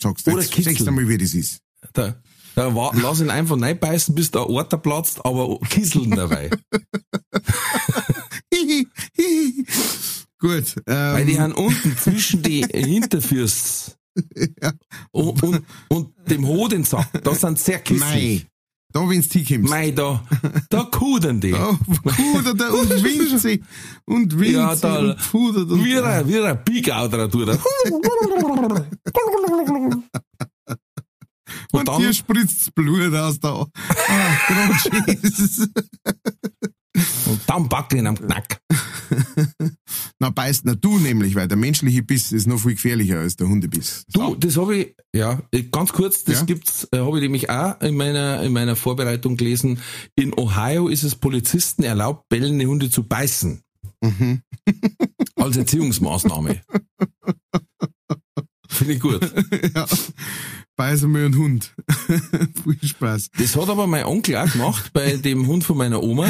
[0.00, 1.60] Sagst du, Oder jetzt, sagst du mal, wie das ist.
[1.94, 2.14] Da,
[2.54, 6.50] da wa- lass ihn einfach reinbeißen, bis der Orter platzt, aber kisseln dabei.
[10.44, 13.92] Gut, ähm, Weil die haben unten zwischen die Hinterfüße
[15.10, 18.46] und, und, und dem Hodensack, da sind sehr kisslich.
[18.92, 19.70] da wenn's hinkommst.
[19.70, 20.22] Mei, da,
[20.68, 21.50] da kudern die.
[21.52, 23.62] Da pudert er und winkt sie
[24.04, 27.58] und winkt Ja, sie da- und pudert und Wie ein, wie ein Peak-Outer tut und
[31.72, 33.66] Und dir dann, spritzt's Blut aus da.
[34.08, 34.76] Ah,
[35.06, 35.68] Jesus.
[37.26, 38.60] Und dann backen ihn am Knack.
[40.18, 43.48] Na, beißt na du nämlich, weil der menschliche Biss ist noch viel gefährlicher als der
[43.48, 44.04] Hundebiss.
[44.12, 46.44] Du, das habe ich, ja, ganz kurz, das Ja?
[46.44, 49.80] gibt's, äh, habe ich nämlich auch in meiner, in meiner Vorbereitung gelesen.
[50.14, 53.60] In Ohio ist es Polizisten erlaubt, bellende Hunde zu beißen.
[54.00, 54.42] Mhm.
[55.36, 56.60] Als Erziehungsmaßnahme.
[58.68, 59.20] Finde ich gut.
[59.74, 59.86] ja.
[60.76, 61.72] Beißen wir einen Hund.
[62.64, 63.30] viel Spaß.
[63.38, 66.28] Das hat aber mein Onkel auch gemacht bei dem Hund von meiner Oma.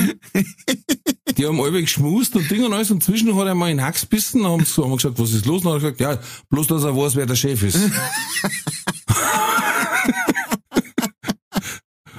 [1.37, 3.87] die haben alle geschmust und Ding und alles und zwischen hat er mal in den
[3.87, 5.65] Hax bissen, dann haben haben wir gesagt, was ist los?
[5.65, 6.19] Und dann hat er gesagt, ja,
[6.51, 7.79] bloß, dass er weiß, wer der Chef ist.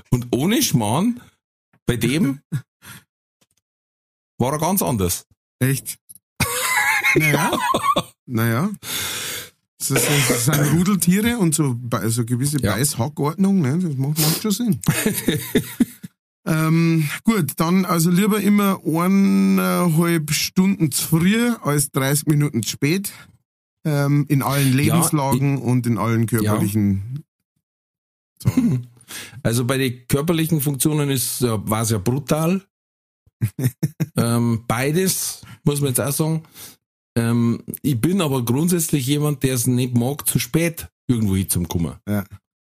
[0.09, 1.21] und ohne Schmarrn,
[1.85, 2.39] bei dem
[4.39, 5.27] war er ganz anders.
[5.59, 5.97] Echt?
[7.17, 7.57] Naja.
[8.25, 8.69] naja.
[9.91, 12.73] Das, ist, das sind Rudeltiere und so, so gewisse Ja.
[12.73, 13.79] Beißhackordnung, ne?
[13.79, 14.81] das macht, macht schon Sinn.
[16.45, 23.11] ähm, gut, dann also lieber immer eineinhalb Stunden zu früh als 30 Minuten zu spät.
[23.83, 27.23] Ähm, in allen Lebenslagen und in allen körperlichen.
[28.39, 28.49] So.
[29.43, 32.63] Also bei den körperlichen Funktionen ist, ja, war es ja brutal.
[34.17, 36.43] ähm, beides, muss man jetzt auch sagen.
[37.15, 41.67] Ähm, ich bin aber grundsätzlich jemand, der es nicht mag, zu spät irgendwo hin zum
[41.67, 42.01] Kummer.
[42.07, 42.25] Ja.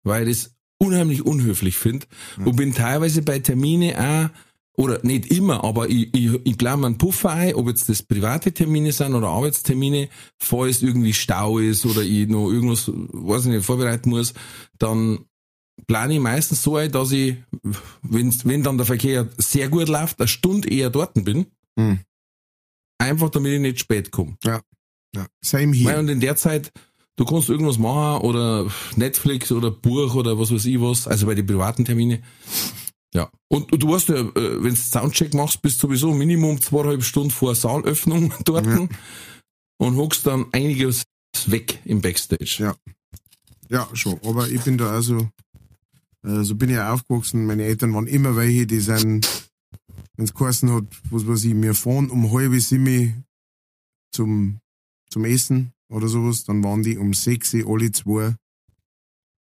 [0.05, 2.07] Weil ich es unheimlich unhöflich finde.
[2.39, 4.37] Und bin teilweise bei Termine auch,
[4.81, 8.53] oder nicht immer, aber ich, ich, ich plane einen Puffer ein, ob jetzt das private
[8.53, 10.09] Termine sind oder Arbeitstermine,
[10.39, 14.33] falls irgendwie Stau ist oder ich noch irgendwas, weiß ich nicht, vorbereiten muss,
[14.79, 15.27] dann
[15.87, 17.37] plane ich meistens so ein, dass ich,
[18.03, 21.47] wenn's, wenn dann der Verkehr sehr gut läuft, eine Stunde eher dort bin.
[21.79, 22.01] Hm.
[23.01, 24.37] Einfach damit ich nicht spät komme.
[24.45, 24.61] Ja.
[25.43, 25.99] Same Weil hier.
[25.99, 26.71] und in der Zeit,
[27.17, 31.35] du kannst irgendwas machen oder Netflix oder Buch oder was weiß ich was, also bei
[31.35, 32.23] den privaten Termine.
[33.13, 33.29] Ja.
[33.49, 37.03] Und, und du weißt ja, äh, wenn du Soundcheck machst, bist du sowieso Minimum zweieinhalb
[37.03, 38.87] Stunden vor Saalöffnung dort Ja.
[39.79, 41.03] und hockst dann einiges
[41.47, 42.57] weg im Backstage.
[42.59, 42.77] Ja.
[43.69, 44.21] Ja, schon.
[44.25, 45.29] Aber ich bin da also,
[46.23, 47.47] so bin ich ja aufgewachsen.
[47.47, 49.50] Meine Eltern waren immer welche, die sind,
[50.21, 53.25] wenn es geheißen hat, was weiß ich, wir fahren um halbe sieben
[54.15, 54.61] zum,
[55.09, 58.35] zum Essen oder sowas, dann waren die um sechs alle zwei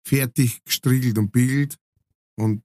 [0.09, 1.77] fertig gestriegelt und biegelt
[2.37, 2.63] und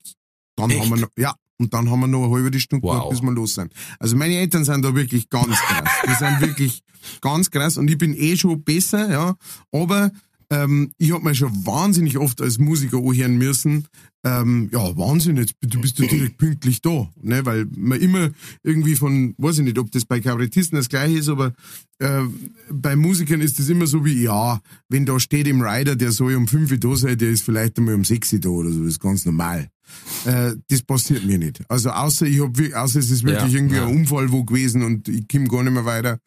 [0.56, 0.80] dann Echt?
[0.80, 2.94] haben wir noch, ja, und dann haben wir noch eine halbe Stunde Wow.
[2.94, 3.74] gehabt, bis wir los sind.
[4.00, 5.92] Also meine Eltern sind da wirklich ganz krass.
[6.08, 6.84] Die sind wirklich
[7.20, 9.36] ganz krass und ich bin eh schon besser, ja,
[9.74, 10.10] aber
[10.50, 13.90] ähm, ich hab mir schon wahnsinnig oft als Musiker anhören müssen,
[14.26, 18.32] ähm, ja, Wahnsinn, jetzt, du bist ja direkt pünktlich da, ne, weil man immer
[18.64, 21.54] irgendwie von, weiß ich nicht, ob das bei Kabarettisten das gleiche ist, aber
[22.00, 22.24] äh,
[22.72, 26.36] bei Musikern ist das immer so wie, ja, wenn da steht im Rider, der soll
[26.36, 28.80] um 5 Uhr da sein, der ist vielleicht einmal um 6 Uhr da oder so,
[28.80, 29.70] das ist ganz normal.
[30.26, 31.62] Äh, das passiert mir nicht.
[31.70, 33.86] Also außer ich hab, außer es ist wirklich Ja, irgendwie ja.
[33.86, 36.20] ein Unfall wo gewesen und ich komme gar nicht mehr weiter.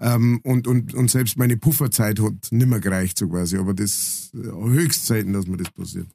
[0.00, 3.56] Ähm, und, und, und selbst meine Pufferzeit hat nicht mehr gereicht, so quasi.
[3.56, 6.08] Aber das äh, höchst selten, dass mir das passiert.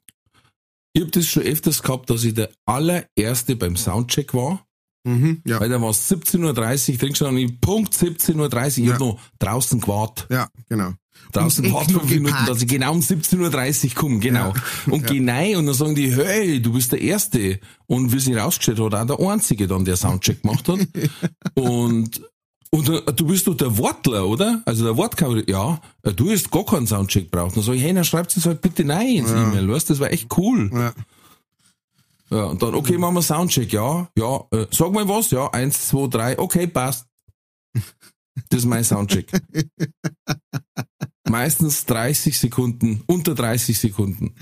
[0.92, 4.64] Ich habe das schon öfters gehabt, dass ich der allererste beim Soundcheck war,
[5.04, 5.58] Mhm, ja.
[5.60, 8.92] weil da war es 17.30 Uhr drin und ich Punkt 17.30 Uhr, ich Ja.
[8.94, 10.26] hab noch draußen gewartet.
[10.30, 10.92] Ja, genau.
[11.32, 12.48] Draußen gewartet noch fünf Minuten, geparkt.
[12.50, 14.52] dass ich genau um 17.30 Uhr komme, genau.
[14.90, 17.60] Und geh rein und dann sagen die, hey, du bist der Erste.
[17.86, 20.80] Und wie sich rausgestellt hat, auch der Einzige dann, der Soundcheck gemacht hat.
[21.54, 22.20] und
[22.70, 24.62] und äh, du bist doch der Wortler, oder?
[24.64, 27.56] Also der Wortcover, ja, äh, du hast gar keinen Soundcheck braucht.
[27.56, 30.00] Dann sag ich, hey, dann schreibt es halt bitte nein ins E-Mail, weißt du, das
[30.00, 30.70] war echt cool.
[30.72, 30.92] Ja.
[32.32, 35.88] Ja, und dann, okay, machen wir Soundcheck, ja, ja, äh, sag mal was, ja, eins,
[35.88, 37.06] zwei, drei, okay, passt.
[38.48, 39.28] Das ist mein Soundcheck.
[41.28, 44.34] Meistens 30 Sekunden, unter 30 Sekunden.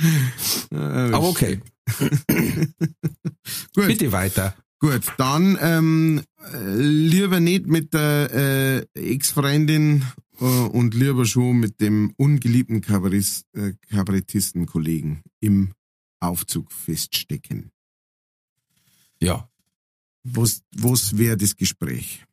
[0.71, 1.61] Aber okay,
[3.75, 4.55] bitte weiter.
[4.81, 6.23] Gut, dann ähm,
[6.53, 10.05] äh, lieber nicht mit der äh, Ex-Freundin
[10.41, 15.73] äh, und lieber schon mit dem ungeliebten Kabarist, äh, Kabarettistenkollegen im
[16.21, 17.73] Aufzug feststecken.
[19.21, 19.49] Ja,
[20.23, 22.25] Was, was wäre das Gespräch?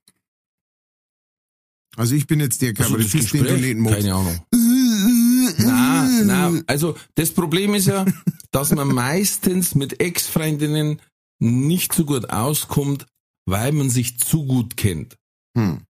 [1.95, 4.01] Also ich bin jetzt der also Kabarettist, den du nicht magst.
[4.01, 4.39] keine Ahnung.
[5.57, 8.05] Na, na, also das Problem ist ja,
[8.51, 10.99] dass man meistens mit Ex-Freundinnen
[11.39, 13.05] nicht so gut auskommt,
[13.45, 15.17] weil man sich zu gut kennt.
[15.57, 15.83] Hm.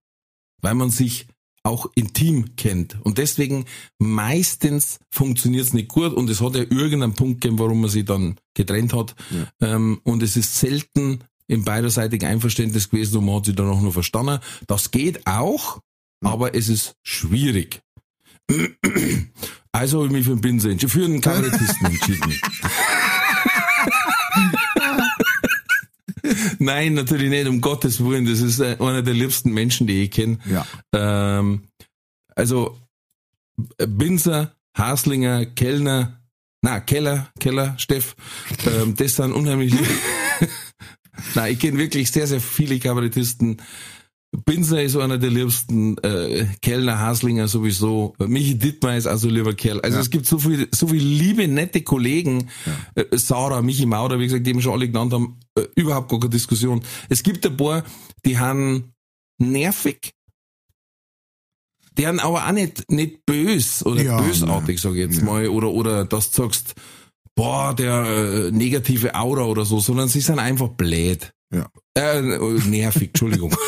[0.62, 1.26] weil man sich
[1.64, 2.96] auch intim kennt.
[3.04, 3.64] Und deswegen
[3.98, 8.04] meistens funktioniert es nicht gut und es hat ja irgendeinen Punkt gegeben, warum man sich
[8.04, 9.16] dann getrennt hat.
[9.60, 13.80] Ähm, und es ist selten im beiderseitigen Einverständnis gewesen und man hat sich dann auch
[13.80, 14.38] noch verstanden.
[14.68, 15.80] Das geht auch,
[16.24, 17.82] aber es ist schwierig.
[19.72, 22.32] Also habe ich mich für den Pinsel für einen Kabarettisten entschieden.
[26.58, 28.26] Nein, natürlich nicht, um Gottes Willen.
[28.26, 30.38] Das ist äh, einer der liebsten Menschen, die ich kenne.
[30.46, 30.66] Ja.
[30.92, 31.68] Ähm,
[32.34, 32.78] also
[33.78, 36.20] Binzer, Haslinger, Kellner,
[36.62, 38.16] na, Keller, Keller, Steff,
[38.66, 39.74] ähm, das sind unheimlich.
[41.34, 43.62] Na, ich kenne wirklich sehr, sehr viele Kabarettisten,
[44.44, 49.80] Binzer ist einer der liebsten, äh, Kellner, Haslinger sowieso, Michi Dittmar ist also lieber Kerl.
[49.80, 50.02] Also Ja.
[50.02, 52.48] es gibt so viel, so viel liebe, nette Kollegen,
[52.94, 56.20] äh, Sarah, Michi Maurer, wie gesagt, die wir schon alle genannt haben, äh, überhaupt gar
[56.20, 56.82] keine Diskussion.
[57.08, 57.84] Es gibt ein paar,
[58.24, 58.92] die haben
[59.38, 60.12] nervig,
[61.98, 65.24] die haben aber auch nicht, nicht bös oder Ja, bösartig, sag ich jetzt Ja.
[65.24, 66.74] mal, oder, oder dass du sagst,
[67.34, 71.32] boah, der äh, negative Aura oder so, sondern sie sind einfach blöd.
[71.54, 71.68] Ja.
[71.94, 73.54] Äh, nervig, Entschuldigung.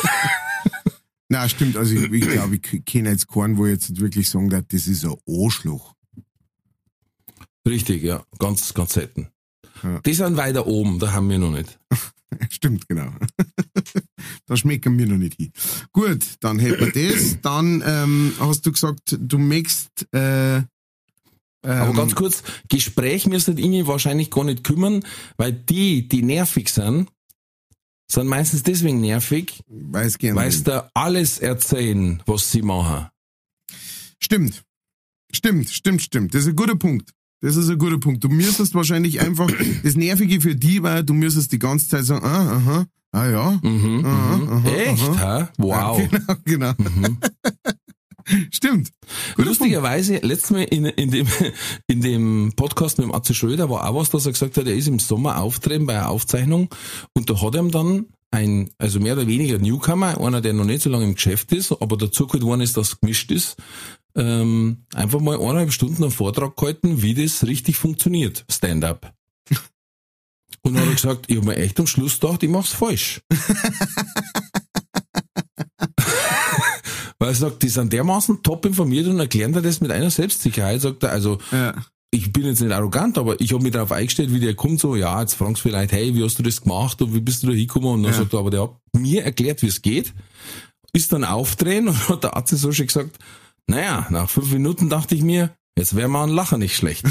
[1.29, 1.77] Na, stimmt.
[1.77, 4.87] Also ich, ich glaube, ich kenne jetzt keinen, wo ich jetzt wirklich sagen darf, das
[4.87, 5.95] ist ein Arschloch.
[7.67, 8.23] Richtig, ja.
[8.39, 9.29] Ganz, ganz selten.
[9.83, 9.99] Ja.
[9.99, 11.79] Die sind weiter oben, da haben wir noch nicht.
[12.49, 13.11] Stimmt, genau.
[14.47, 15.51] da schmecken wir noch nicht hin.
[15.93, 17.39] Gut, dann hätten wir das.
[17.41, 20.57] Dann ähm, hast du gesagt, du möchtest äh,
[21.63, 25.03] ähm, Aber ganz kurz, Gespräch müsste ich wahrscheinlich gar nicht kümmern,
[25.37, 27.09] weil die, die nervig sind,
[28.11, 33.07] sind meistens deswegen nervig, weil sie da alles erzählen, was sie machen.
[34.19, 34.63] Stimmt.
[35.31, 36.33] Stimmt, stimmt, stimmt.
[36.33, 37.11] Das ist ein guter Punkt.
[37.41, 38.23] Das ist ein guter Punkt.
[38.23, 39.49] Du müsstest wahrscheinlich einfach,
[39.83, 43.59] das Nervige für die war, du müsstest die ganze Zeit sagen, ah, aha, ah ja.
[43.63, 44.49] Mhm, Aha, mhm.
[44.49, 45.39] aha, Echt, aha.
[45.41, 45.47] hä?
[45.57, 45.99] Wow.
[45.99, 46.89] Ja, genau, genau.
[47.07, 47.17] Mhm.
[48.51, 48.91] Stimmt.
[49.35, 51.27] Guter Lustigerweise, letztes Mal in, in, dem,
[51.87, 54.75] in dem Podcast mit dem Atze Schröder war auch was, dass er gesagt hat, er
[54.75, 56.69] ist im Sommer auftreten bei einer Aufzeichnung
[57.13, 60.83] und da hat ihm dann ein, also mehr oder weniger Newcomer, einer, der noch nicht
[60.83, 63.57] so lange im Geschäft ist, aber dazu geholt worden ist, dass es gemischt ist,
[64.15, 69.13] ähm, einfach mal eineinhalb Stunden einen Vortrag gehalten, wie das richtig funktioniert, Stand-up.
[70.61, 73.21] Und dann hat er gesagt, ich habe mir echt am Schluss gedacht, ich mach's falsch.
[77.29, 81.03] Er sagt, die sind dermaßen top informiert und erklären dir das mit einer Selbstsicherheit, sagt
[81.03, 81.73] er, also Ja.
[82.11, 84.95] ich bin jetzt nicht arrogant, aber ich habe mich darauf eingestellt, wie der kommt, so,
[84.95, 87.47] ja, jetzt fragst du vielleicht, hey, wie hast du das gemacht und wie bist du
[87.47, 87.89] da hingekommen?
[87.93, 88.17] Und dann Ja.
[88.19, 90.13] sagt er, aber der hat mir erklärt, wie es geht,
[90.93, 93.17] ist dann aufdrehen und hat der Arzt so schon gesagt,
[93.67, 97.05] naja, nach fünf Minuten dachte ich mir, jetzt wäre mal ein Lacher nicht schlecht.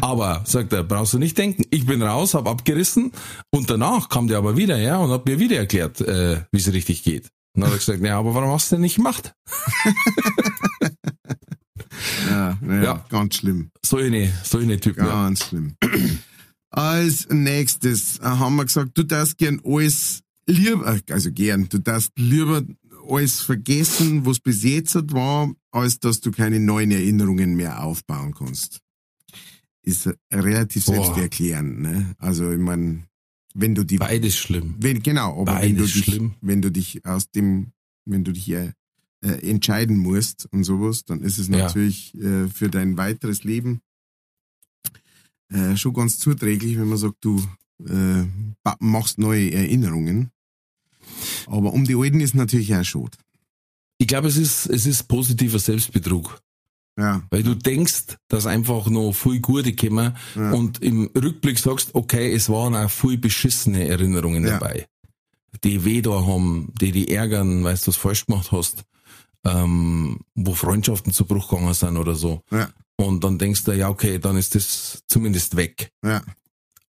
[0.00, 3.12] aber, sagt er, brauchst du nicht denken, ich bin raus, hab abgerissen
[3.50, 6.72] und danach kam der aber wieder, ja, und hat mir wieder erklärt, äh, wie es
[6.72, 7.28] richtig geht.
[7.54, 9.34] Dann hat er gesagt, naja, aber warum hast du denn nicht gemacht?
[12.28, 13.06] Ja, ja, Ja.
[13.08, 13.70] ganz schlimm.
[13.84, 14.74] So eine, so eine.
[14.74, 14.90] Ja.
[14.92, 15.76] Ganz schlimm.
[16.70, 22.62] Als nächstes haben wir gesagt, du darfst gern alles lieber, also gern, du darfst lieber
[23.08, 28.80] alles vergessen, was bis jetzt war, als dass du keine neuen Erinnerungen mehr aufbauen kannst.
[29.82, 30.94] Ist relativ Boah.
[31.04, 32.14] selbsterklärend, ne?
[32.18, 33.04] Also, ich meine,
[33.54, 34.74] wenn du die, Beides schlimm.
[34.78, 36.34] wenn, genau, aber wenn du Beides dich, schlimm.
[36.40, 37.72] wenn du dich aus dem,
[38.04, 38.72] wenn du dich äh,
[39.22, 41.58] äh, entscheiden musst und sowas, dann ist es Ja.
[41.58, 43.80] natürlich äh, für dein weiteres Leben
[45.50, 47.42] äh, schon ganz zuträglich, wenn man sagt, du
[47.86, 48.24] äh,
[48.80, 50.30] machst neue Erinnerungen.
[51.46, 53.16] Aber um die alten ist natürlich auch schade.
[53.98, 56.40] Ich glaube, es ist, es ist positiver Selbstbetrug.
[56.96, 60.52] Ja, Weil du denkst, dass einfach noch viel Gute kommen Ja.
[60.52, 64.58] und im Rückblick sagst, okay, es waren auch viel beschissene Erinnerungen Ja.
[64.58, 64.86] dabei.
[65.64, 68.84] Die weh da haben, die die ärgern, weil du was falsch gemacht hast,
[69.44, 72.42] ähm, wo Freundschaften zu Bruch gegangen sind oder so.
[72.52, 75.90] ja, Und dann denkst du, ja, okay, dann ist das zumindest weg.
[76.04, 76.22] ja,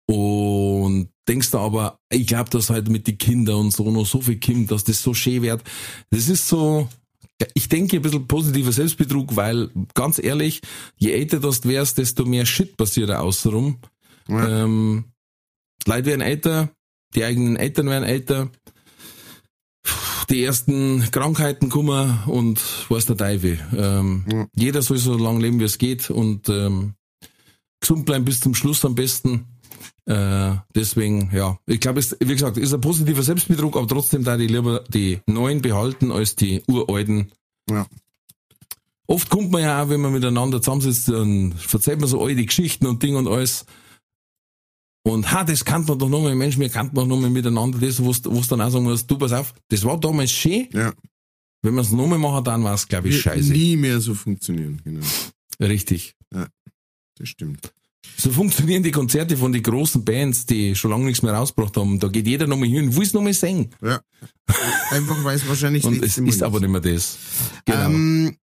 [0.07, 4.21] Und denkst du aber, ich glaube, dass halt mit den Kindern und so noch so
[4.21, 5.63] viel kommt, dass das so schön wird.
[6.11, 6.89] Das ist so,
[7.55, 10.61] ich denke ein bisschen positiver Selbstbetrug, weil ganz ehrlich,
[10.97, 13.79] je älter du wärst, desto mehr Shit passiert da außenrum.
[14.29, 14.65] ja.
[14.65, 15.05] Ähm,
[15.87, 16.71] Leute werden älter,
[17.15, 18.51] die eigenen Eltern werden älter,
[20.29, 22.61] die ersten Krankheiten kommen und
[22.91, 23.59] weiß der Teufel.
[23.77, 24.47] Ähm, Ja.
[24.55, 26.95] Jeder soll so lange leben, wie es geht und ähm,
[27.81, 29.47] gesund bleiben bis zum Schluss am besten.
[30.07, 34.37] Äh, deswegen, ja, ich glaube, es, wie gesagt, ist ein positiver Selbstbetrug, aber trotzdem da
[34.37, 37.33] die lieber die neuen behalten als die uralten.
[37.71, 37.87] Ja.
[39.07, 42.87] Oft kommt man ja auch, wenn man miteinander zusammensitzt, dann erzählt man so alte Geschichten
[42.87, 43.67] und Ding und alles.
[45.03, 48.13] Und ha, das kann man doch nochmal, Mensch, wir kannten doch nochmal miteinander das, wo
[48.13, 50.93] du dann auch sagen musst, du pass auf, das war damals schön, ja.
[51.63, 53.51] wenn wir es nochmal machen, dann war es, glaube ich, scheiße.
[53.51, 55.05] nie mehr so funktionieren, genau.
[55.61, 56.17] Richtig.
[57.19, 57.73] Das stimmt.
[58.17, 61.99] So funktionieren die Konzerte von den großen Bands, die schon lange nichts mehr rausgebracht haben.
[61.99, 63.71] Da geht jeder nochmal hin und will es nochmal singen.
[63.83, 64.01] Ja.
[64.91, 67.19] Einfach weil es wahrscheinlich Und es ist aber nicht mehr das.
[67.65, 67.87] Genau.
[67.87, 68.37] Ähm,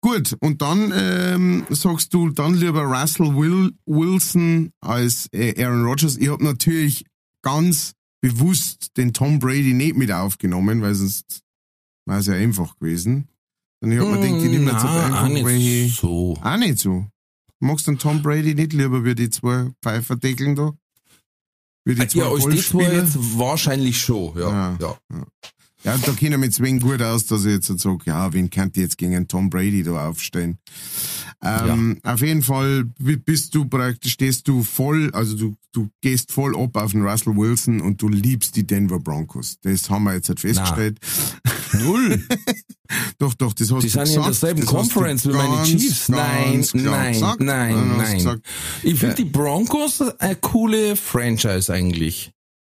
[0.00, 6.16] gut, und dann ähm, sagst du dann lieber Russell Will Wilson als äh, Aaron Rodgers.
[6.16, 7.04] Ich habe natürlich
[7.42, 11.42] ganz bewusst den Tom Brady nicht mit aufgenommen, weil sonst
[12.06, 13.28] wäre es ja einfach gewesen.
[13.80, 15.88] Und ich habe mir gedacht, ich nehme jetzt halt Na, einfach auch nicht welche.
[15.88, 16.38] so.
[16.40, 17.06] Auch nicht so.
[17.62, 20.72] Magst du den Tom Brady nicht lieber wie die zwei Pfeiferdeckeln da?
[21.84, 22.92] Wie die zwei Ja, als war Golfspieler.
[22.94, 24.76] jetzt wahrscheinlich schon, ja.
[24.80, 24.98] Ja.
[25.10, 25.26] ja.
[25.84, 28.48] Ja, da kenne ich mich zwingend gut aus, dass ich jetzt so sage, ja, wen
[28.52, 30.58] ich jetzt gegen einen Tom Brady da aufstellen?
[31.44, 36.30] Ähm, Auf jeden Fall bi- bist du praktisch, stehst du voll, also du, du gehst
[36.30, 39.58] voll ab auf den Russell Wilson und du liebst die Denver Broncos.
[39.62, 40.98] Das haben wir jetzt halt festgestellt.
[41.80, 42.22] Null.
[43.18, 44.08] Doch, doch, das hast Die du sind gesagt.
[44.10, 46.10] ja in derselben Conference wie meine Chiefs.
[46.10, 48.18] Nein, nein, nein, nein.
[48.18, 48.46] Gesagt,
[48.82, 52.32] Ich finde die Broncos eine coole Franchise eigentlich.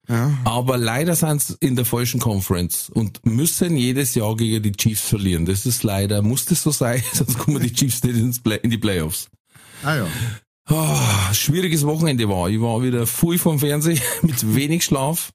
[0.09, 4.73] Ja, Aber leider sind sie in der falschen Conference und müssen jedes Jahr gegen die
[4.73, 5.47] Chiefs verlieren.
[5.47, 8.71] Das ist leider, muss das so sein, sonst kommen die Chiefs nicht ins Play in
[8.71, 9.31] die Playoffs.
[9.83, 10.07] ah ja.
[10.71, 12.49] Oh, schwieriges Wochenende war.
[12.49, 15.33] Ich war wieder voll vom Fernsehen mit wenig Schlaf.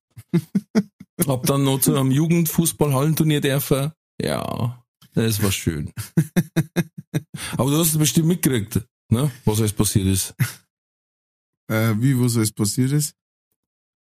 [1.28, 3.92] Hab dann noch zu einem Jugendfußball-Hallenturnier dürfen.
[4.22, 4.84] Ja,
[5.14, 5.92] das war schön.
[7.58, 9.30] Aber du hast es bestimmt mitgekriegt, ne?
[9.46, 10.34] was alles passiert ist.
[11.70, 13.14] Äh, wie, was alles passiert ist?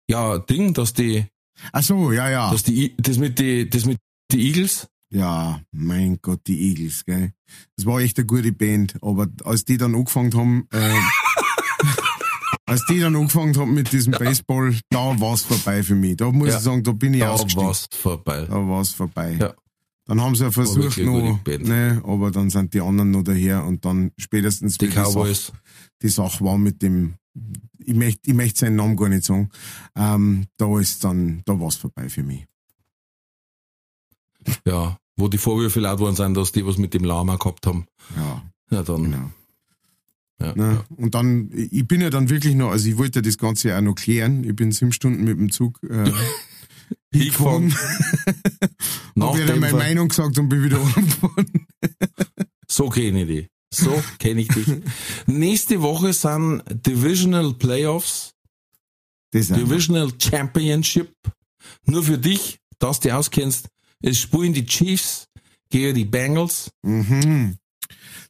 [0.10, 1.26] Ja, Ding, dass die,
[1.72, 2.52] Ach so, ja, ja.
[2.52, 3.98] dass die, das mit die, das mit
[4.32, 7.32] die Eagles, Ja, mein Gott, die Eagles, gell.
[7.77, 10.94] Das war echt eine gute Band, aber als die dann angefangen haben, äh,
[12.65, 16.18] als die dann angefangen haben mit diesem Baseball, da war's vorbei für mich.
[16.18, 16.57] Da muss Ja.
[16.57, 17.68] ich sagen, da bin ich da ausgestiegen.
[17.68, 18.45] war's vorbei.
[18.49, 19.38] Da war's vorbei.
[19.40, 19.53] Ja.
[20.07, 23.86] Dann haben sie ja versucht noch, ne, aber dann sind die anderen noch daher und
[23.86, 25.52] dann spätestens Die Cowboys.
[26.02, 27.15] die Sache war mit dem,
[27.80, 29.49] ich möchte, ich möchte seinen Namen gar nicht sagen,
[29.95, 32.45] ähm, da ist dann, da war's vorbei für mich.
[34.65, 37.86] Ja, wo die Vorwürfe laut worden sind, dass die was mit dem Lama gehabt haben.
[38.15, 38.44] Ja.
[38.72, 39.03] Ja, dann.
[39.03, 39.32] Genau.
[40.41, 40.73] Ja, Ne?
[40.73, 40.86] ja.
[40.98, 43.82] Und dann, ich bin ja dann wirklich noch, also ich wollte das Ganze ja auch
[43.82, 44.44] noch klären.
[44.44, 46.11] Ich bin sieben Stunden mit dem Zug äh,
[47.12, 47.76] Hingefahren.
[49.16, 49.78] Nach Hab ja dann meine.
[49.78, 51.68] Meinung gesagt und bin wieder umgefahren.
[52.68, 53.48] So kenne ich die.
[53.74, 54.68] So kenne ich dich.
[55.28, 58.34] Nächste Woche sind Divisional Playoffs.
[59.34, 61.14] Divisional Championship.
[61.86, 63.68] Nur für dich, dass du auskennst,
[64.02, 65.28] es spielen die Chiefs
[65.70, 66.70] gegen die Bengals.
[66.84, 67.57] Mhm.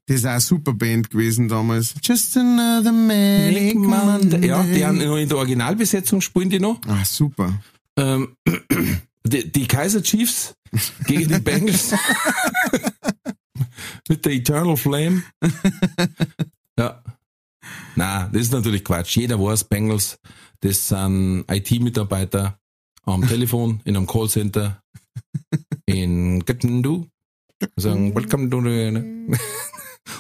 [0.08, 1.96] Das ist auch eine super Band gewesen damals.
[2.04, 4.48] Just another manic Monday.
[4.48, 6.80] Ja, die haben noch in der Originalbesetzung spielen die noch.
[6.88, 7.60] Ah, super.
[7.98, 8.38] Ähm,
[9.24, 10.56] die, die Kaiser Chiefs
[11.06, 11.94] gegen die Bengals.
[14.10, 15.24] Mit der Eternal Flame.
[16.78, 17.02] Ja.
[17.96, 19.16] Na, das ist natürlich Quatsch.
[19.16, 20.20] Jeder weiß, Bengals,
[20.60, 22.60] das sind IT-Mitarbeiter
[23.04, 24.84] am Telefon, in einem Callcenter
[25.86, 27.08] in Göttendu.
[27.78, 29.38] Sagen, welcome to the,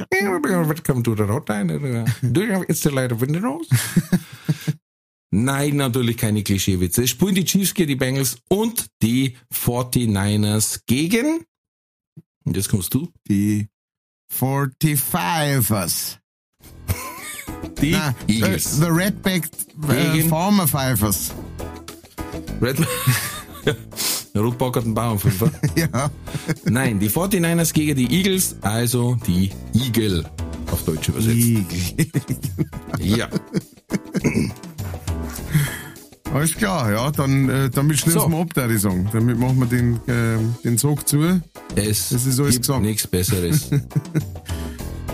[0.10, 2.08] welcome to the hotline.
[2.22, 3.68] Do you have installed Windows?
[5.38, 7.03] Nein, natürlich keine Klischeewitze.
[7.03, 11.44] Es spielen die Chiefs gegen die Bengals und die 49ers gegen.
[12.45, 13.12] Und jetzt kommst du.
[13.28, 13.68] Die
[14.34, 16.20] 45ers.
[17.82, 17.98] Die
[18.28, 18.78] the, Eagles.
[18.78, 19.12] the äh,
[20.14, 21.34] Gegen- Farmer Fivers.
[22.62, 22.78] Red
[24.34, 25.52] Der Rotbock hat einen Bauernfünfer.
[25.76, 26.10] Ja.
[26.64, 30.30] Nein, die 49ers gegen die Eagles, also die Eagle.
[30.72, 31.36] Auf Deutsch übersetzt.
[31.36, 32.12] Igel.
[32.99, 33.30] Ja.
[36.34, 38.30] Alles klar, ja, dann äh, damit schließen So.
[38.30, 39.07] wir ab, ich sagen.
[39.14, 41.41] Damit machen wir den, äh, den Sog zu.
[41.76, 42.82] Es Das ist alles gibt gesagt.
[42.82, 43.70] nichts Besseres.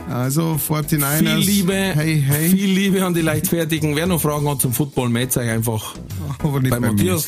[0.09, 1.19] Also 49ers.
[1.19, 2.49] Viel Liebe, Hey, hey.
[2.49, 3.95] viel Liebe an die Leichtfertigen.
[3.95, 5.95] Wer noch Fragen hat zum Football, meldet euch einfach
[6.39, 6.91] aber nicht bei bei.
[6.91, 7.27] Matthias.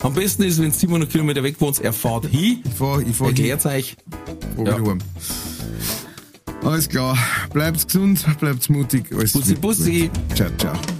[0.00, 3.14] Am besten ist, wenn ihr 700 Kilometer weg wohnt, er fahrt hin, Ich fahr, ich
[3.14, 3.96] fahr erklärt euch.
[4.64, 4.78] Ja.
[6.62, 7.16] Alles klar.
[7.52, 9.04] Bleibt gesund, bleibt mutig.
[9.12, 10.08] Alles Bussi, Bussi.
[10.08, 10.36] gut.
[10.36, 10.99] Ciao, ciao.